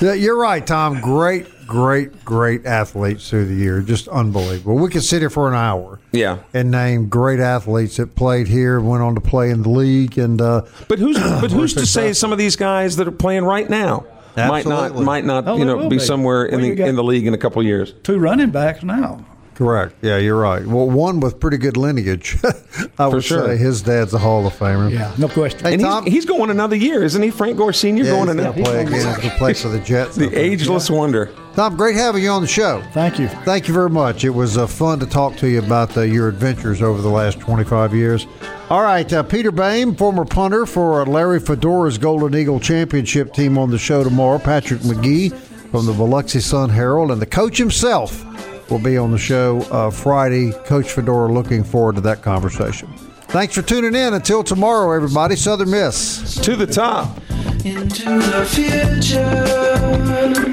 Yeah, 0.02 0.14
you're 0.14 0.38
right, 0.38 0.66
Tom. 0.68 1.00
Great, 1.00 1.48
great, 1.66 2.26
great 2.26 2.66
athletes 2.66 3.30
through 3.30 3.46
the 3.46 3.54
year. 3.56 3.80
Just 3.82 4.10
unbelievable. 4.10 4.76
We 4.76 4.90
could 4.90 5.04
sit 5.04 5.22
here 5.22 5.30
for 5.30 5.48
an 5.48 5.54
hour 5.54 6.02
Yeah. 6.12 6.40
and 6.54 6.70
name 6.72 7.08
great 7.08 7.40
athletes 7.40 7.96
that 7.98 8.14
played 8.14 8.50
here, 8.50 8.82
went 8.82 9.02
on 9.02 9.16
to 9.16 9.22
play 9.22 9.50
in 9.50 9.62
the 9.64 9.70
league, 9.70 10.18
and 10.18 10.42
uh, 10.42 10.64
But 10.90 11.00
who's 11.00 11.18
but 11.18 11.52
who's 11.52 11.74
to 11.76 11.86
say 11.86 12.12
some 12.12 12.34
of 12.34 12.38
these 12.38 12.58
guys 12.58 12.98
that 12.98 13.08
are 13.08 13.12
playing 13.12 13.46
right 13.46 13.70
now 13.70 14.06
might 14.36 14.66
not 14.66 14.96
might 14.96 15.26
not 15.26 15.48
Oh, 15.48 15.58
you 15.58 15.66
know 15.66 15.90
be 15.90 15.98
be. 15.98 16.00
somewhere 16.00 16.46
in 16.46 16.60
Well, 16.62 16.66
you 16.70 16.76
the 16.76 16.86
in 16.88 16.96
the 16.96 17.04
league 17.04 17.28
in 17.28 17.34
a 17.34 17.38
couple 17.38 17.60
of 17.62 17.66
years. 17.68 17.94
Two 18.04 18.18
running 18.18 18.50
backs 18.52 18.84
now. 18.84 19.26
Correct. 19.56 19.96
Yeah, 20.02 20.18
you're 20.18 20.40
right. 20.40 20.66
Well, 20.66 20.90
one 20.90 21.20
with 21.20 21.40
pretty 21.40 21.58
good 21.58 21.78
lineage. 21.78 22.38
I 22.98 23.08
would 23.08 23.24
sure. 23.24 23.46
say 23.46 23.58
his 23.58 23.82
dad's 23.82 24.14
a 24.14 24.18
Hall 24.20 24.46
of 24.48 24.54
Famer. 24.54 24.92
Yeah, 24.92 25.14
no 25.18 25.28
question. 25.28 25.60
Hey, 25.62 25.74
And 25.74 25.82
Tom. 25.82 26.04
he's, 26.06 26.14
he's 26.14 26.26
going 26.26 26.50
another 26.50 26.76
year, 26.76 27.04
isn't 27.04 27.22
he? 27.22 27.30
Frank 27.30 27.58
Gore 27.58 27.74
Senior 27.74 28.04
yeah, 28.06 28.12
going 28.12 28.24
he's 28.28 28.32
another 28.32 28.52
gonna 28.52 28.64
play 28.66 28.82
again. 28.82 28.94
He's 28.94 29.06
gonna 29.06 29.38
play 29.38 29.54
for 29.54 29.68
the 29.70 29.80
Jets. 29.80 30.16
the 30.16 30.36
ageless 30.38 30.90
wonder. 30.90 31.30
Tom, 31.56 31.78
great 31.78 31.96
having 31.96 32.24
you 32.24 32.30
on 32.30 32.42
the 32.42 32.48
show. 32.48 32.82
Thank 32.94 33.20
you. 33.20 33.28
Thank 33.28 33.68
you 33.68 33.76
very 33.76 33.90
much. 33.90 34.24
It 34.24 34.32
was 34.32 34.58
uh, 34.58 34.66
fun 34.66 35.00
to 35.00 35.06
talk 35.06 35.36
to 35.38 35.48
you 35.48 35.60
about 35.60 35.96
uh, 35.96 36.02
your 36.02 36.28
adventures 36.28 36.82
over 36.82 37.00
the 37.02 37.10
last 37.10 37.40
25 37.40 37.94
years. 37.94 38.26
All 38.72 38.82
right, 38.82 39.12
uh, 39.14 39.22
Peter 39.22 39.52
Bain, 39.52 39.94
former 39.96 40.26
punter 40.26 40.66
for 40.66 41.02
uh, 41.02 41.06
Larry 41.06 41.40
Fedora's 41.40 42.00
Golden 42.00 42.34
Eagle 42.36 42.60
Championship 42.60 43.34
team 43.34 43.60
on 43.60 43.70
the 43.70 43.78
show 43.78 44.04
tomorrow. 44.04 44.40
Patrick 44.40 44.84
Magee 44.84 45.30
from 45.30 45.86
the 45.86 45.94
Biloxi 45.94 46.40
Sun 46.40 46.70
Herald, 46.72 47.12
and 47.12 47.22
the 47.22 47.26
coach 47.28 47.58
himself 47.60 48.26
will 48.74 48.80
be 48.80 48.98
on 48.98 49.12
the 49.12 49.18
show 49.20 49.62
uh, 49.72 49.92
Friday. 49.92 50.52
Coach 50.66 50.94
Fedora 50.94 51.32
looking 51.32 51.64
forward 51.64 51.94
to 51.94 52.02
that 52.02 52.24
conversation. 52.24 52.92
Thanks 53.28 53.54
for 53.54 53.62
tuning 53.62 53.94
in. 53.94 54.16
Until 54.16 54.44
tomorrow, 54.44 54.96
everybody. 54.96 55.36
Southern 55.36 55.70
Miss. 55.70 56.34
To 56.42 56.56
the 56.56 56.66
top. 56.66 57.16
into 57.64 58.06
the 58.06 58.44
future. 58.50 60.53